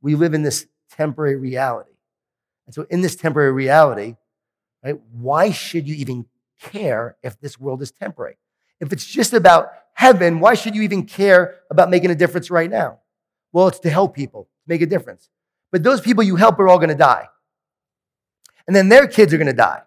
We 0.00 0.14
live 0.14 0.34
in 0.34 0.42
this 0.42 0.66
temporary 0.90 1.36
reality. 1.36 1.90
And 2.66 2.74
so, 2.74 2.86
in 2.90 3.00
this 3.00 3.16
temporary 3.16 3.52
reality, 3.52 4.16
right, 4.84 5.00
why 5.12 5.50
should 5.50 5.88
you 5.88 5.94
even 5.96 6.26
care 6.60 7.16
if 7.22 7.40
this 7.40 7.58
world 7.58 7.82
is 7.82 7.90
temporary? 7.90 8.36
If 8.80 8.92
it's 8.92 9.06
just 9.06 9.32
about 9.32 9.70
heaven, 9.94 10.40
why 10.40 10.54
should 10.54 10.74
you 10.76 10.82
even 10.82 11.04
care 11.04 11.56
about 11.70 11.90
making 11.90 12.10
a 12.10 12.14
difference 12.14 12.50
right 12.50 12.70
now? 12.70 13.00
Well, 13.52 13.68
it's 13.68 13.78
to 13.80 13.90
help 13.90 14.14
people, 14.14 14.48
make 14.66 14.82
a 14.82 14.86
difference. 14.86 15.28
But 15.72 15.82
those 15.82 16.00
people 16.00 16.22
you 16.22 16.36
help 16.36 16.58
are 16.58 16.68
all 16.68 16.78
going 16.78 16.90
to 16.90 16.94
die 16.94 17.28
and 18.66 18.74
then 18.74 18.88
their 18.88 19.06
kids 19.06 19.32
are 19.32 19.38
going 19.38 19.46
to 19.46 19.52
die. 19.52 19.82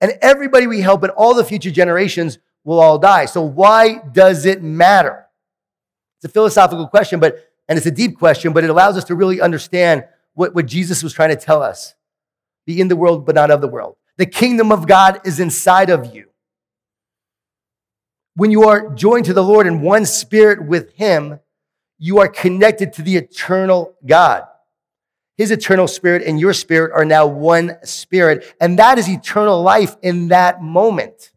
And 0.00 0.12
everybody 0.20 0.66
we 0.66 0.80
help 0.80 1.02
and 1.02 1.12
all 1.12 1.34
the 1.34 1.44
future 1.44 1.70
generations 1.70 2.38
will 2.64 2.80
all 2.80 2.98
die. 2.98 3.26
So 3.26 3.42
why 3.42 3.98
does 4.12 4.46
it 4.46 4.62
matter? 4.62 5.26
It's 6.18 6.24
a 6.24 6.28
philosophical 6.28 6.88
question, 6.88 7.20
but 7.20 7.48
and 7.68 7.76
it's 7.76 7.86
a 7.86 7.92
deep 7.92 8.18
question, 8.18 8.52
but 8.52 8.64
it 8.64 8.70
allows 8.70 8.96
us 8.96 9.04
to 9.04 9.14
really 9.14 9.40
understand 9.40 10.04
what, 10.34 10.54
what 10.54 10.66
Jesus 10.66 11.02
was 11.02 11.12
trying 11.12 11.30
to 11.30 11.36
tell 11.36 11.62
us. 11.62 11.94
Be 12.66 12.80
in 12.80 12.88
the 12.88 12.96
world, 12.96 13.24
but 13.24 13.34
not 13.34 13.50
of 13.50 13.60
the 13.60 13.68
world. 13.68 13.96
The 14.16 14.26
kingdom 14.26 14.72
of 14.72 14.86
God 14.86 15.20
is 15.24 15.40
inside 15.40 15.90
of 15.90 16.14
you. 16.14 16.28
When 18.34 18.50
you 18.50 18.64
are 18.68 18.94
joined 18.94 19.26
to 19.26 19.34
the 19.34 19.44
Lord 19.44 19.66
in 19.66 19.82
one 19.82 20.06
spirit 20.06 20.64
with 20.64 20.92
Him, 20.94 21.40
you 21.98 22.18
are 22.18 22.28
connected 22.28 22.92
to 22.94 23.02
the 23.02 23.16
eternal 23.16 23.94
God. 24.04 24.44
His 25.36 25.50
eternal 25.50 25.88
spirit 25.88 26.22
and 26.22 26.38
your 26.38 26.52
spirit 26.52 26.92
are 26.94 27.04
now 27.04 27.26
one 27.26 27.76
spirit. 27.84 28.54
And 28.60 28.78
that 28.78 28.98
is 28.98 29.08
eternal 29.08 29.62
life 29.62 29.96
in 30.02 30.28
that 30.28 30.62
moment. 30.62 31.30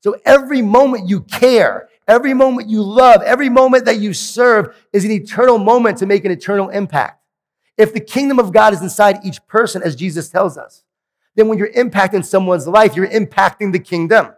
So 0.00 0.16
every 0.24 0.62
moment 0.62 1.08
you 1.08 1.22
care, 1.22 1.88
every 2.08 2.32
moment 2.32 2.68
you 2.68 2.82
love, 2.82 3.22
every 3.22 3.48
moment 3.48 3.84
that 3.84 3.98
you 3.98 4.12
serve 4.12 4.74
is 4.92 5.04
an 5.04 5.10
eternal 5.10 5.58
moment 5.58 5.98
to 5.98 6.06
make 6.06 6.24
an 6.24 6.30
eternal 6.30 6.68
impact. 6.70 7.22
If 7.76 7.92
the 7.92 8.00
kingdom 8.00 8.38
of 8.38 8.52
God 8.52 8.72
is 8.72 8.82
inside 8.82 9.24
each 9.24 9.46
person, 9.46 9.82
as 9.82 9.96
Jesus 9.96 10.28
tells 10.28 10.58
us, 10.58 10.84
then 11.34 11.48
when 11.48 11.58
you're 11.58 11.72
impacting 11.72 12.24
someone's 12.24 12.66
life, 12.66 12.96
you're 12.96 13.06
impacting 13.06 13.72
the 13.72 13.78
kingdom. 13.78 14.34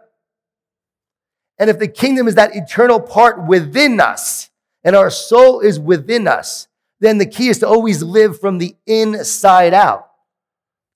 And 1.59 1.69
if 1.69 1.79
the 1.79 1.87
kingdom 1.87 2.27
is 2.27 2.35
that 2.35 2.55
eternal 2.55 2.99
part 2.99 3.45
within 3.47 3.99
us, 3.99 4.49
and 4.83 4.95
our 4.95 5.09
soul 5.09 5.59
is 5.59 5.79
within 5.79 6.27
us, 6.27 6.67
then 6.99 7.17
the 7.17 7.25
key 7.25 7.49
is 7.49 7.59
to 7.59 7.67
always 7.67 8.01
live 8.01 8.39
from 8.39 8.57
the 8.57 8.75
inside 8.85 9.73
out. 9.73 10.09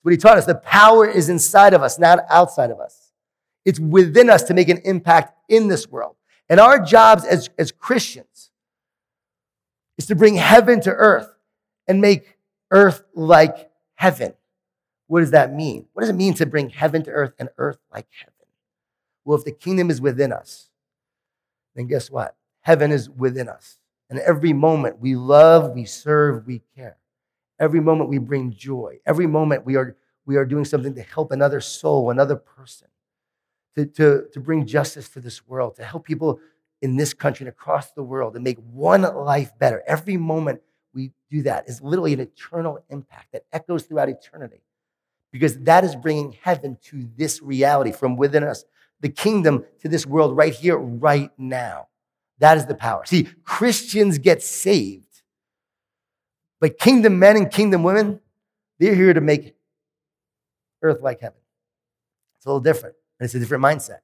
What 0.02 0.12
he 0.12 0.16
taught 0.16 0.38
us, 0.38 0.46
the 0.46 0.54
power 0.54 1.06
is 1.06 1.28
inside 1.28 1.74
of 1.74 1.82
us, 1.82 1.98
not 1.98 2.20
outside 2.30 2.70
of 2.70 2.80
us. 2.80 3.12
It's 3.64 3.80
within 3.80 4.30
us 4.30 4.42
to 4.44 4.54
make 4.54 4.68
an 4.68 4.78
impact 4.84 5.34
in 5.48 5.68
this 5.68 5.88
world. 5.88 6.16
And 6.48 6.60
our 6.60 6.82
jobs 6.82 7.24
as, 7.24 7.50
as 7.58 7.72
Christians 7.72 8.50
is 9.98 10.06
to 10.06 10.16
bring 10.16 10.36
heaven 10.36 10.80
to 10.82 10.90
earth 10.90 11.28
and 11.86 12.00
make 12.00 12.38
earth 12.70 13.02
like 13.14 13.70
heaven. 13.94 14.34
What 15.08 15.20
does 15.20 15.32
that 15.32 15.52
mean? 15.52 15.86
What 15.92 16.02
does 16.02 16.10
it 16.10 16.16
mean 16.16 16.34
to 16.34 16.46
bring 16.46 16.70
heaven 16.70 17.02
to 17.04 17.10
earth 17.10 17.34
and 17.38 17.48
earth 17.58 17.78
like 17.92 18.06
heaven? 18.10 18.27
Well, 19.28 19.36
if 19.36 19.44
the 19.44 19.52
kingdom 19.52 19.90
is 19.90 20.00
within 20.00 20.32
us, 20.32 20.70
then 21.74 21.86
guess 21.86 22.10
what? 22.10 22.34
Heaven 22.62 22.90
is 22.90 23.10
within 23.10 23.46
us. 23.46 23.78
And 24.08 24.18
every 24.20 24.54
moment 24.54 25.00
we 25.00 25.16
love, 25.16 25.74
we 25.74 25.84
serve, 25.84 26.46
we 26.46 26.62
care. 26.74 26.96
Every 27.60 27.80
moment 27.80 28.08
we 28.08 28.16
bring 28.16 28.54
joy. 28.54 29.00
Every 29.04 29.26
moment 29.26 29.66
we 29.66 29.76
are, 29.76 29.98
we 30.24 30.36
are 30.36 30.46
doing 30.46 30.64
something 30.64 30.94
to 30.94 31.02
help 31.02 31.30
another 31.30 31.60
soul, 31.60 32.10
another 32.10 32.36
person, 32.36 32.88
to, 33.76 33.84
to, 33.84 34.28
to 34.32 34.40
bring 34.40 34.64
justice 34.64 35.10
to 35.10 35.20
this 35.20 35.46
world, 35.46 35.76
to 35.76 35.84
help 35.84 36.06
people 36.06 36.40
in 36.80 36.96
this 36.96 37.12
country 37.12 37.44
and 37.44 37.50
across 37.50 37.90
the 37.90 38.02
world 38.02 38.34
and 38.34 38.42
make 38.42 38.56
one 38.72 39.02
life 39.02 39.52
better. 39.58 39.82
Every 39.86 40.16
moment 40.16 40.62
we 40.94 41.12
do 41.30 41.42
that 41.42 41.68
is 41.68 41.82
literally 41.82 42.14
an 42.14 42.20
eternal 42.20 42.82
impact 42.88 43.32
that 43.32 43.44
echoes 43.52 43.82
throughout 43.82 44.08
eternity 44.08 44.62
because 45.32 45.58
that 45.58 45.84
is 45.84 45.94
bringing 45.94 46.32
heaven 46.42 46.78
to 46.84 47.06
this 47.18 47.42
reality 47.42 47.92
from 47.92 48.16
within 48.16 48.42
us, 48.42 48.64
the 49.00 49.08
kingdom 49.08 49.64
to 49.80 49.88
this 49.88 50.06
world 50.06 50.36
right 50.36 50.54
here, 50.54 50.76
right 50.76 51.30
now. 51.38 51.88
That 52.38 52.56
is 52.56 52.66
the 52.66 52.74
power. 52.74 53.04
See, 53.04 53.28
Christians 53.44 54.18
get 54.18 54.42
saved, 54.42 55.22
but 56.60 56.78
kingdom 56.78 57.18
men 57.18 57.36
and 57.36 57.50
kingdom 57.50 57.82
women, 57.82 58.20
they're 58.78 58.94
here 58.94 59.12
to 59.12 59.20
make 59.20 59.56
earth 60.82 61.02
like 61.02 61.20
heaven. 61.20 61.38
It's 62.38 62.46
a 62.46 62.48
little 62.48 62.60
different, 62.60 62.94
and 63.18 63.24
it's 63.24 63.34
a 63.34 63.40
different 63.40 63.64
mindset. 63.64 63.98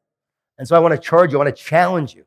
And 0.58 0.66
so 0.66 0.76
I 0.76 0.80
want 0.80 0.92
to 0.92 1.00
charge 1.00 1.32
you, 1.32 1.38
I 1.38 1.44
want 1.44 1.56
to 1.56 1.62
challenge 1.62 2.14
you 2.14 2.24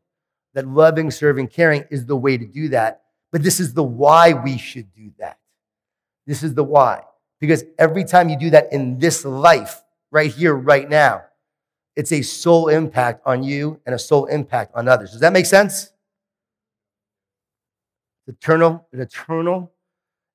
that 0.53 0.67
loving, 0.67 1.12
serving, 1.12 1.47
caring 1.47 1.86
is 1.89 2.06
the 2.06 2.15
way 2.15 2.38
to 2.38 2.45
do 2.45 2.69
that. 2.69 3.03
But 3.32 3.43
this 3.43 3.60
is 3.60 3.73
the 3.73 3.84
why 3.84 4.34
we 4.34 4.58
should 4.58 4.93
do 4.93 5.12
that. 5.19 5.38
This 6.25 6.43
is 6.43 6.53
the 6.53 6.63
why. 6.63 7.03
Because 7.39 7.63
every 7.77 8.03
time 8.03 8.30
you 8.30 8.38
do 8.38 8.49
that 8.51 8.71
in 8.71 8.97
this 8.97 9.23
life, 9.25 9.82
right 10.12 10.32
here, 10.32 10.56
right 10.56 10.89
now, 10.89 11.23
it's 11.97 12.13
a 12.13 12.21
soul 12.21 12.69
impact 12.69 13.21
on 13.25 13.43
you 13.43 13.81
and 13.86 13.93
a 13.93 13.99
soul 13.99 14.27
impact 14.27 14.71
on 14.75 14.88
others. 14.88 15.12
Does 15.12 15.19
that 15.19 15.33
make 15.33 15.45
sense? 15.45 15.91
eternal, 18.28 18.88
an 18.91 19.01
eternal 19.01 19.72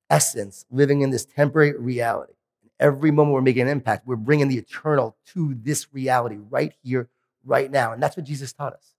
essence 0.09 0.65
living 0.71 1.01
in 1.01 1.09
this 1.09 1.25
temporary 1.25 1.77
reality. 1.77 2.33
Every 2.79 3.11
moment 3.11 3.33
we're 3.33 3.41
making 3.41 3.63
an 3.63 3.67
impact, 3.69 4.05
we're 4.05 4.15
bringing 4.15 4.47
the 4.47 4.57
eternal 4.57 5.15
to 5.33 5.55
this 5.61 5.87
reality 5.93 6.37
right 6.49 6.73
here, 6.83 7.09
right 7.45 7.71
now. 7.71 7.93
And 7.93 8.01
that's 8.01 8.17
what 8.17 8.25
Jesus 8.25 8.51
taught 8.51 8.73
us. 8.73 8.93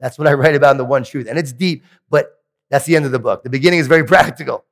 That's 0.00 0.18
what 0.18 0.26
I 0.26 0.32
write 0.32 0.54
about 0.54 0.72
in 0.72 0.78
the 0.78 0.84
one 0.84 1.04
truth. 1.04 1.26
And 1.28 1.38
it's 1.38 1.52
deep, 1.52 1.84
but 2.08 2.42
that's 2.70 2.86
the 2.86 2.96
end 2.96 3.04
of 3.04 3.12
the 3.12 3.18
book. 3.18 3.42
The 3.42 3.50
beginning 3.50 3.78
is 3.78 3.86
very 3.86 4.04
practical 4.06 4.64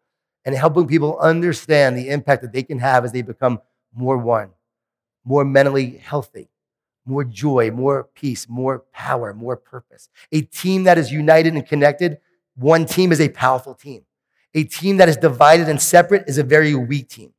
and 0.44 0.54
helping 0.54 0.86
people 0.86 1.18
understand 1.18 1.96
the 1.96 2.08
impact 2.08 2.42
that 2.42 2.52
they 2.52 2.62
can 2.62 2.78
have 2.78 3.04
as 3.04 3.12
they 3.12 3.22
become 3.22 3.60
more 3.94 4.16
one, 4.16 4.50
more 5.24 5.44
mentally 5.44 5.98
healthy, 5.98 6.48
more 7.06 7.24
joy, 7.24 7.70
more 7.70 8.08
peace, 8.14 8.48
more 8.48 8.84
power, 8.92 9.32
more 9.32 9.56
purpose. 9.56 10.08
A 10.32 10.42
team 10.42 10.84
that 10.84 10.98
is 10.98 11.10
united 11.10 11.54
and 11.54 11.66
connected 11.66 12.18
one 12.56 12.86
team 12.86 13.12
is 13.12 13.20
a 13.20 13.28
powerful 13.28 13.74
team. 13.74 14.02
A 14.54 14.64
team 14.64 14.96
that 14.96 15.08
is 15.08 15.16
divided 15.16 15.68
and 15.68 15.80
separate 15.80 16.24
is 16.26 16.38
a 16.38 16.42
very 16.42 16.74
weak 16.74 17.08
team. 17.08 17.32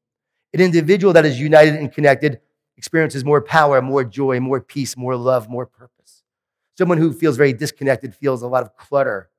An 0.54 0.62
individual 0.62 1.14
that 1.14 1.26
is 1.26 1.40
united 1.40 1.76
and 1.76 1.92
connected 1.92 2.40
experiences 2.78 3.26
more 3.26 3.42
power, 3.42 3.82
more 3.82 4.04
joy, 4.04 4.40
more 4.40 4.62
peace, 4.62 4.96
more 4.96 5.16
love, 5.16 5.50
more 5.50 5.66
purpose. 5.66 6.24
Someone 6.78 7.00
who 7.00 7.12
feels 7.12 7.36
very 7.36 7.54
disconnected 7.54 8.14
feels 8.14 8.44
a 8.44 8.48
lot 8.48 8.64
of 8.64 8.78
clutter 8.78 9.30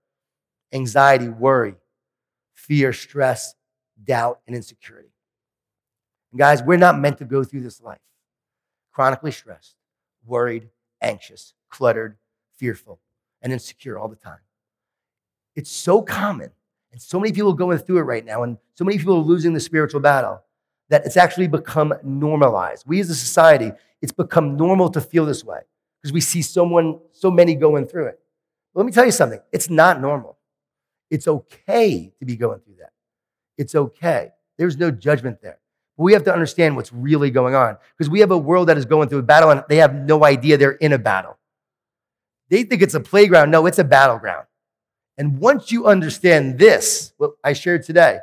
anxiety, 0.73 1.29
worry, 1.29 1.75
fear, 2.53 2.93
stress, 2.93 3.55
doubt, 4.05 4.41
and 4.47 4.55
insecurity. 4.55 5.09
And 6.33 6.39
guys, 6.39 6.63
we're 6.63 6.77
not 6.77 6.99
meant 6.99 7.19
to 7.19 7.25
go 7.25 7.43
through 7.43 7.63
this 7.63 7.81
life 7.81 8.01
chronically 8.93 9.31
stressed, 9.31 9.77
worried, 10.29 10.69
anxious, 11.01 11.55
cluttered, 11.71 12.17
fearful, 12.57 13.01
and 13.43 13.53
insecure 13.53 13.99
all 13.99 14.09
the 14.09 14.17
time. 14.17 14.39
It's 15.57 15.71
so 15.71 16.03
common, 16.03 16.51
and 16.93 17.01
so 17.01 17.19
many 17.19 17.33
people 17.33 17.53
going 17.53 17.79
through 17.79 17.99
it 17.99 18.03
right 18.03 18.25
now, 18.25 18.43
and 18.43 18.59
so 18.75 18.85
many 18.85 18.99
people 18.99 19.17
are 19.17 19.21
losing 19.21 19.53
the 19.53 19.61
spiritual 19.61 20.01
battle 20.01 20.43
that 20.89 21.05
it's 21.05 21.17
actually 21.17 21.49
become 21.49 21.95
normalized. 22.03 22.85
We 22.87 23.01
as 23.01 23.11
a 23.11 23.15
society, 23.15 23.73
it's 24.01 24.13
become 24.13 24.57
normal 24.57 24.91
to 24.91 25.01
feel 25.01 25.27
this 25.27 25.45
way 25.45 25.61
because 26.01 26.13
we 26.13 26.21
see 26.21 26.43
someone, 26.43 27.01
so 27.13 27.31
many 27.31 27.55
going 27.55 27.87
through 27.87 28.07
it. 28.07 28.21
But 28.73 28.81
let 28.81 28.87
me 28.87 28.93
tell 28.93 29.05
you 29.05 29.11
something 29.11 29.41
it's 29.53 29.71
not 29.71 30.01
normal. 30.01 30.39
It's 31.11 31.27
okay 31.27 32.13
to 32.19 32.25
be 32.25 32.37
going 32.37 32.61
through 32.61 32.77
that. 32.81 32.93
It's 33.57 33.75
okay. 33.75 34.31
There's 34.57 34.77
no 34.77 34.91
judgment 34.91 35.41
there. 35.43 35.59
We 35.99 36.13
have 36.13 36.25
to 36.25 36.33
understand 36.33 36.77
what's 36.77 36.93
really 36.93 37.31
going 37.31 37.57
on 37.57 37.77
because 37.97 38.09
we 38.09 38.21
have 38.21 38.31
a 38.31 38.39
world 38.39 38.69
that 38.69 38.79
is 38.79 38.85
going 38.85 39.09
through 39.09 39.19
a 39.19 39.23
battle 39.23 39.51
and 39.51 39.65
they 39.69 39.79
have 39.79 39.95
no 39.95 40.25
idea 40.25 40.57
they're 40.57 40.71
in 40.71 40.93
a 40.93 40.99
battle. 40.99 41.37
They 42.51 42.63
think 42.63 42.83
it's 42.83 42.95
a 42.95 43.01
playground. 43.01 43.51
No, 43.51 43.67
it's 43.67 43.81
a 43.81 43.85
battleground. 43.85 44.47
And 45.19 45.39
once 45.41 45.73
you 45.73 45.87
understand 45.87 46.59
this, 46.59 47.13
what 47.19 47.33
I 47.43 47.53
shared 47.53 47.83
today, 47.83 48.21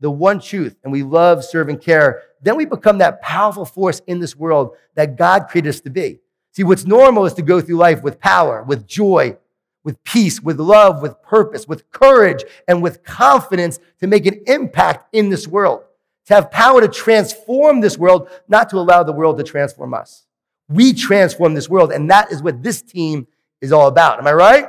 the 0.00 0.10
one 0.10 0.40
truth, 0.40 0.76
and 0.82 0.90
we 0.90 1.02
love, 1.02 1.44
serve, 1.44 1.68
and 1.68 1.80
care, 1.80 2.22
then 2.40 2.56
we 2.56 2.64
become 2.64 2.98
that 2.98 3.20
powerful 3.20 3.66
force 3.66 4.00
in 4.06 4.20
this 4.20 4.34
world 4.34 4.76
that 4.94 5.16
God 5.16 5.48
created 5.48 5.68
us 5.68 5.80
to 5.80 5.90
be. 5.90 6.20
See, 6.52 6.64
what's 6.64 6.86
normal 6.86 7.26
is 7.26 7.34
to 7.34 7.42
go 7.42 7.60
through 7.60 7.76
life 7.76 8.02
with 8.02 8.18
power, 8.18 8.62
with 8.62 8.86
joy, 8.86 9.36
with 9.84 10.02
peace, 10.04 10.40
with 10.40 10.58
love, 10.58 11.02
with 11.02 11.20
purpose, 11.22 11.68
with 11.68 11.90
courage, 11.90 12.42
and 12.66 12.82
with 12.82 13.04
confidence 13.04 13.78
to 14.00 14.06
make 14.06 14.26
an 14.26 14.42
impact 14.46 15.14
in 15.14 15.28
this 15.28 15.46
world, 15.46 15.82
to 16.28 16.34
have 16.34 16.50
power 16.50 16.80
to 16.80 16.88
transform 16.88 17.80
this 17.80 17.98
world, 17.98 18.30
not 18.48 18.70
to 18.70 18.76
allow 18.76 19.02
the 19.02 19.12
world 19.12 19.36
to 19.38 19.44
transform 19.44 19.92
us. 19.92 20.26
We 20.68 20.92
transform 20.92 21.54
this 21.54 21.68
world, 21.68 21.92
and 21.92 22.10
that 22.10 22.30
is 22.30 22.42
what 22.42 22.62
this 22.62 22.80
team 22.80 23.26
is 23.60 23.72
all 23.72 23.88
about. 23.88 24.18
Am 24.18 24.26
I 24.26 24.32
right? 24.32 24.68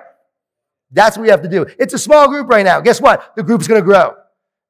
That's 0.92 1.18
what 1.18 1.24
we 1.24 1.30
have 1.30 1.44
to 1.44 1.50
do. 1.50 1.68
It's 1.78 1.94
a 1.94 2.00
small 2.00 2.28
group 2.28 2.48
right 2.48 2.66
now. 2.66 2.82
Guess 2.82 3.00
what? 3.00 3.36
The 3.36 3.44
group's 3.44 3.68
to 3.68 3.82
grow 3.82 4.16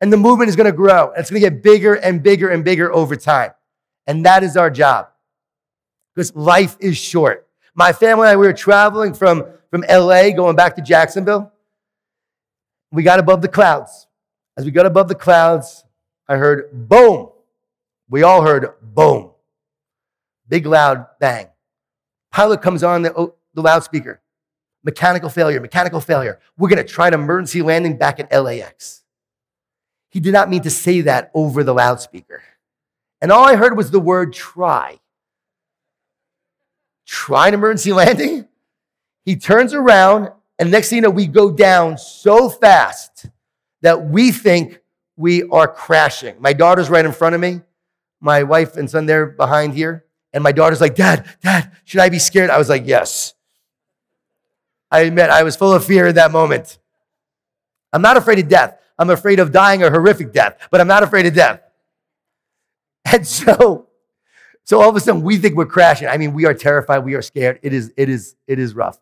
and 0.02 0.14
the 0.14 0.18
movement 0.18 0.50
is 0.50 0.56
to 0.56 0.72
grow. 0.72 1.10
And 1.10 1.20
it's 1.20 1.30
to 1.30 1.40
get 1.40 1.62
bigger 1.62 1.96
and 1.96 2.24
bigger 2.24 2.50
and 2.50 2.64
bigger 2.64 2.92
over 2.92 3.16
time. 3.16 3.52
And 4.08 4.26
that 4.26 4.44
is 4.44 4.58
our 4.58 4.70
job 4.70 5.10
because 6.16 6.36
life 6.36 6.78
is 6.80 6.98
short. 6.98 7.48
My 7.76 7.94
family 7.94 8.28
and 8.28 8.34
I, 8.34 8.36
we 8.36 8.48
were 8.48 8.54
traveling 8.54 9.14
from, 9.14 9.46
from 9.70 9.84
LA 9.90 10.32
going 10.32 10.56
back 10.56 10.76
to 10.78 10.82
Jacksonville. 10.82 11.52
We 12.92 13.04
got 13.04 13.20
above 13.20 13.42
the 13.42 13.48
clouds. 13.48 14.08
As 14.58 14.66
we 14.66 14.72
got 14.72 14.86
above 14.86 15.08
the 15.08 15.16
clouds, 15.16 15.86
I 16.30 16.38
heard 16.38 16.70
boom. 16.72 17.30
We 18.08 18.22
all 18.22 18.44
heard 18.44 18.76
boom. 18.82 19.32
Big 20.48 20.68
loud 20.68 21.08
bang. 21.20 21.48
Pilot 22.32 22.62
comes 22.62 22.84
on 22.84 23.02
the, 23.02 23.14
oh, 23.16 23.34
the 23.56 23.62
loudspeaker. 23.62 24.22
Mechanical 24.84 25.30
failure, 25.30 25.60
mechanical 25.60 26.00
failure. 26.00 26.40
We're 26.58 26.70
going 26.70 26.86
to 26.86 26.88
try 26.88 27.08
an 27.08 27.16
emergency 27.16 27.64
landing 27.64 27.98
back 27.98 28.20
at 28.20 28.32
LAX. 28.32 29.04
He 30.10 30.20
did 30.20 30.32
not 30.32 30.50
mean 30.50 30.62
to 30.62 30.70
say 30.70 31.02
that 31.02 31.32
over 31.34 31.64
the 31.64 31.74
loudspeaker. 31.74 32.42
And 33.22 33.32
all 33.32 33.46
I 33.46 33.56
heard 33.56 33.76
was 33.76 33.92
the 33.92 34.00
word 34.00 34.32
try. 34.32 35.00
Try 37.06 37.50
an 37.50 37.56
emergency 37.56 37.92
landing? 37.92 38.48
He 39.26 39.36
turns 39.36 39.74
around, 39.74 40.30
and 40.58 40.72
next 40.72 40.90
thing 40.90 40.98
you 40.98 41.02
know, 41.02 41.10
we 41.10 41.28
go 41.28 41.52
down 41.52 41.98
so 41.98 42.50
fast 42.50 43.26
that 43.82 44.06
we 44.06 44.32
think 44.32 44.80
we 45.20 45.44
are 45.50 45.68
crashing. 45.68 46.38
My 46.40 46.54
daughter's 46.54 46.90
right 46.90 47.04
in 47.06 47.12
front 47.12 47.36
of 47.36 47.42
me, 47.42 47.60
my 48.22 48.44
wife 48.44 48.78
and 48.78 48.90
son 48.90 49.06
there 49.06 49.26
behind 49.26 49.74
here. 49.74 50.06
And 50.32 50.42
my 50.42 50.54
daughter's 50.54 50.80
like, 50.80 50.96
Dad, 50.96 51.28
Dad, 51.42 51.72
should 51.84 52.00
I 52.00 52.08
be 52.08 52.20
scared? 52.20 52.50
I 52.50 52.58
was 52.58 52.70
like, 52.70 52.84
Yes. 52.86 53.34
I 54.90 55.02
admit 55.02 55.30
I 55.30 55.44
was 55.44 55.58
full 55.58 55.74
of 55.74 55.84
fear 55.84 56.08
in 56.08 56.16
that 56.16 56.32
moment. 56.32 56.80
I'm 57.92 58.02
not 58.02 58.16
afraid 58.16 58.40
of 58.40 58.48
death. 58.48 58.80
I'm 58.98 59.10
afraid 59.10 59.40
of 59.40 59.52
dying 59.52 59.84
a 59.84 59.90
horrific 59.90 60.32
death, 60.32 60.68
but 60.72 60.80
I'm 60.80 60.88
not 60.88 61.04
afraid 61.04 61.26
of 61.26 61.34
death. 61.34 61.62
And 63.12 63.28
so, 63.28 63.88
so 64.64 64.82
all 64.82 64.90
of 64.90 64.96
a 64.96 65.02
sudden 65.02 65.22
we 65.22 65.38
think 65.38 65.56
we're 65.56 65.66
crashing. 65.66 66.08
I 66.08 66.18
mean, 66.18 66.34
we 66.34 66.46
are 66.46 66.54
terrified. 66.54 67.00
We 67.00 67.16
are 67.16 67.22
scared. 67.22 67.60
It 67.62 67.74
is, 67.74 67.92
it 67.98 68.08
is, 68.08 68.36
it 68.48 68.58
is 68.58 68.74
rough. 68.74 68.98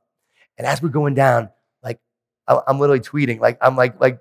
And 0.57 0.65
as 0.65 0.82
we're 0.82 0.89
going 0.89 1.13
down, 1.13 1.49
like 1.84 1.99
I'm 2.47 2.80
literally 2.80 3.01
tweeting, 3.01 3.39
like 3.39 3.59
I'm 3.61 3.76
like, 3.76 4.01
like 4.01 4.20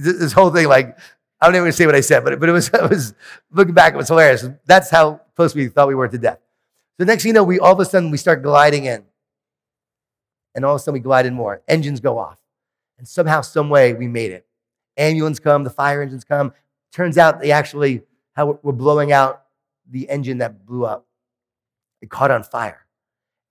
this 0.00 0.32
whole 0.32 0.50
thing, 0.50 0.68
like 0.68 0.98
I 1.40 1.46
don't 1.46 1.56
even 1.56 1.72
say 1.72 1.86
what 1.86 1.94
I 1.94 2.00
said, 2.00 2.24
but, 2.24 2.38
but 2.38 2.48
it 2.48 2.52
was, 2.52 2.68
it 2.74 2.88
was 2.88 3.14
looking 3.50 3.74
back, 3.74 3.94
it 3.94 3.96
was 3.96 4.08
hilarious. 4.08 4.46
That's 4.64 4.90
how 4.90 5.20
close 5.36 5.54
we 5.54 5.68
thought 5.68 5.88
we 5.88 5.94
were 5.94 6.08
to 6.08 6.18
death. 6.18 6.38
So 6.98 7.04
next 7.04 7.22
thing 7.22 7.30
you 7.30 7.34
know, 7.34 7.44
we 7.44 7.58
all 7.58 7.72
of 7.72 7.80
a 7.80 7.84
sudden 7.84 8.10
we 8.10 8.18
start 8.18 8.42
gliding 8.42 8.84
in. 8.84 9.04
And 10.54 10.64
all 10.64 10.74
of 10.74 10.80
a 10.80 10.82
sudden 10.82 10.94
we 10.94 11.00
glide 11.00 11.26
in 11.26 11.34
more. 11.34 11.62
Engines 11.66 12.00
go 12.00 12.18
off. 12.18 12.38
And 12.98 13.08
somehow, 13.08 13.40
some 13.40 13.70
way, 13.70 13.94
we 13.94 14.06
made 14.06 14.32
it 14.32 14.46
ambulance 14.96 15.38
come, 15.38 15.64
the 15.64 15.70
fire 15.70 16.02
engines 16.02 16.24
come. 16.24 16.52
Turns 16.92 17.18
out 17.18 17.40
they 17.40 17.50
actually 17.50 18.02
how 18.34 18.58
we're 18.62 18.72
blowing 18.72 19.12
out 19.12 19.44
the 19.90 20.08
engine 20.08 20.38
that 20.38 20.64
blew 20.64 20.84
up. 20.84 21.06
It 22.00 22.10
caught 22.10 22.30
on 22.30 22.42
fire. 22.42 22.86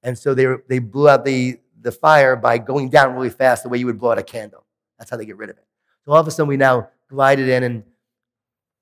And 0.04 0.18
so 0.18 0.34
they, 0.34 0.48
they 0.68 0.80
blew 0.80 1.08
out 1.08 1.26
the, 1.26 1.60
the 1.80 1.92
fire 1.92 2.36
by 2.36 2.58
going 2.58 2.90
down 2.90 3.14
really 3.14 3.30
fast, 3.30 3.64
the 3.64 3.70
way 3.70 3.78
you 3.78 3.86
would 3.86 4.00
blow 4.00 4.12
out 4.12 4.18
a 4.18 4.24
candle. 4.24 4.66
That's 4.98 5.12
how 5.12 5.18
they 5.18 5.26
get 5.26 5.38
rid 5.38 5.50
of 5.50 5.58
it. 5.58 5.66
So 6.06 6.12
all 6.12 6.20
of 6.20 6.28
a 6.28 6.32
sudden, 6.32 6.48
we 6.48 6.58
now 6.58 6.90
glided 7.10 7.50
in, 7.50 7.64
and 7.64 7.84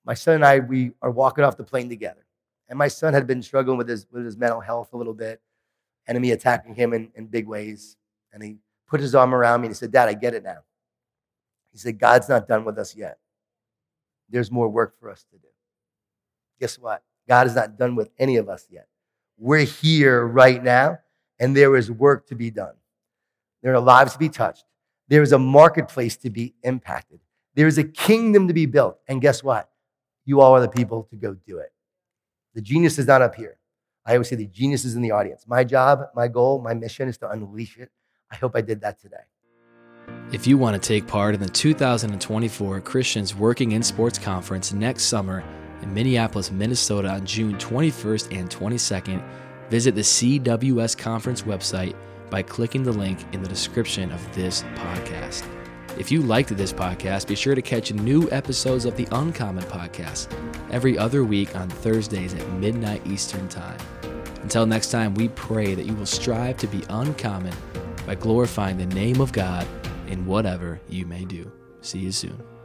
my 0.05 0.13
son 0.13 0.35
and 0.35 0.45
I, 0.45 0.59
we 0.59 0.91
are 1.01 1.11
walking 1.11 1.43
off 1.43 1.57
the 1.57 1.63
plane 1.63 1.89
together. 1.89 2.25
And 2.69 2.77
my 2.77 2.87
son 2.87 3.13
had 3.13 3.27
been 3.27 3.41
struggling 3.41 3.77
with 3.77 3.89
his, 3.89 4.07
with 4.11 4.25
his 4.25 4.37
mental 4.37 4.59
health 4.59 4.93
a 4.93 4.97
little 4.97 5.13
bit, 5.13 5.41
enemy 6.07 6.31
attacking 6.31 6.75
him 6.75 6.93
in, 6.93 7.11
in 7.15 7.25
big 7.25 7.47
ways. 7.47 7.97
And 8.31 8.43
he 8.43 8.57
put 8.87 9.01
his 9.01 9.15
arm 9.15 9.33
around 9.33 9.61
me 9.61 9.67
and 9.67 9.75
he 9.75 9.77
said, 9.77 9.91
Dad, 9.91 10.07
I 10.07 10.13
get 10.13 10.33
it 10.33 10.43
now. 10.43 10.59
He 11.71 11.77
said, 11.77 11.99
God's 11.99 12.29
not 12.29 12.47
done 12.47 12.65
with 12.65 12.77
us 12.77 12.95
yet. 12.95 13.17
There's 14.29 14.51
more 14.51 14.69
work 14.69 14.99
for 14.99 15.09
us 15.09 15.25
to 15.31 15.37
do. 15.37 15.47
Guess 16.59 16.77
what? 16.77 17.03
God 17.27 17.47
is 17.47 17.55
not 17.55 17.77
done 17.77 17.95
with 17.95 18.09
any 18.19 18.37
of 18.37 18.49
us 18.49 18.67
yet. 18.69 18.87
We're 19.37 19.65
here 19.65 20.25
right 20.25 20.63
now, 20.63 20.99
and 21.39 21.55
there 21.55 21.75
is 21.75 21.89
work 21.91 22.27
to 22.27 22.35
be 22.35 22.51
done. 22.51 22.73
There 23.61 23.73
are 23.73 23.79
lives 23.79 24.13
to 24.13 24.19
be 24.19 24.29
touched. 24.29 24.65
There 25.09 25.23
is 25.23 25.31
a 25.31 25.39
marketplace 25.39 26.15
to 26.17 26.29
be 26.29 26.53
impacted. 26.63 27.19
There 27.55 27.67
is 27.67 27.79
a 27.79 27.83
kingdom 27.83 28.47
to 28.47 28.53
be 28.53 28.67
built. 28.67 28.99
And 29.07 29.19
guess 29.19 29.43
what? 29.43 29.69
You 30.23 30.39
all 30.39 30.53
are 30.53 30.61
the 30.61 30.69
people 30.69 31.07
to 31.09 31.15
go 31.15 31.35
do 31.47 31.57
it. 31.57 31.73
The 32.53 32.61
genius 32.61 32.99
is 32.99 33.07
not 33.07 33.23
up 33.23 33.33
here. 33.33 33.57
I 34.05 34.13
always 34.13 34.29
say 34.29 34.35
the 34.35 34.45
genius 34.45 34.85
is 34.85 34.95
in 34.95 35.01
the 35.01 35.11
audience. 35.11 35.45
My 35.47 35.63
job, 35.63 36.03
my 36.15 36.27
goal, 36.27 36.61
my 36.61 36.75
mission 36.75 37.09
is 37.09 37.17
to 37.17 37.29
unleash 37.29 37.77
it. 37.77 37.89
I 38.31 38.35
hope 38.35 38.55
I 38.55 38.61
did 38.61 38.81
that 38.81 39.01
today. 39.01 39.17
If 40.31 40.45
you 40.45 40.59
want 40.59 40.79
to 40.81 40.87
take 40.87 41.07
part 41.07 41.33
in 41.33 41.41
the 41.41 41.49
2024 41.49 42.81
Christians 42.81 43.35
Working 43.35 43.71
in 43.71 43.81
Sports 43.81 44.19
Conference 44.19 44.73
next 44.73 45.05
summer 45.05 45.43
in 45.81 45.91
Minneapolis, 45.91 46.51
Minnesota 46.51 47.09
on 47.09 47.25
June 47.25 47.55
21st 47.57 48.37
and 48.37 48.49
22nd, 48.49 49.23
visit 49.69 49.95
the 49.95 50.01
CWS 50.01 50.95
Conference 50.95 51.41
website 51.41 51.95
by 52.29 52.41
clicking 52.41 52.83
the 52.83 52.91
link 52.91 53.19
in 53.33 53.41
the 53.41 53.49
description 53.49 54.11
of 54.11 54.35
this 54.35 54.63
podcast. 54.75 55.43
If 55.97 56.11
you 56.11 56.21
liked 56.21 56.55
this 56.55 56.71
podcast, 56.71 57.27
be 57.27 57.35
sure 57.35 57.55
to 57.55 57.61
catch 57.61 57.91
new 57.91 58.29
episodes 58.31 58.85
of 58.85 58.95
the 58.95 59.07
Uncommon 59.11 59.63
Podcast 59.65 60.31
every 60.71 60.97
other 60.97 61.23
week 61.23 61.55
on 61.55 61.67
Thursdays 61.69 62.33
at 62.33 62.47
midnight 62.53 63.05
Eastern 63.05 63.47
Time. 63.49 63.79
Until 64.41 64.65
next 64.65 64.91
time, 64.91 65.13
we 65.15 65.29
pray 65.29 65.75
that 65.75 65.85
you 65.85 65.93
will 65.95 66.05
strive 66.05 66.57
to 66.57 66.67
be 66.67 66.83
uncommon 66.89 67.53
by 68.05 68.15
glorifying 68.15 68.77
the 68.77 68.85
name 68.87 69.19
of 69.19 69.31
God 69.31 69.67
in 70.07 70.25
whatever 70.25 70.79
you 70.89 71.05
may 71.05 71.25
do. 71.25 71.51
See 71.81 71.99
you 71.99 72.11
soon. 72.11 72.58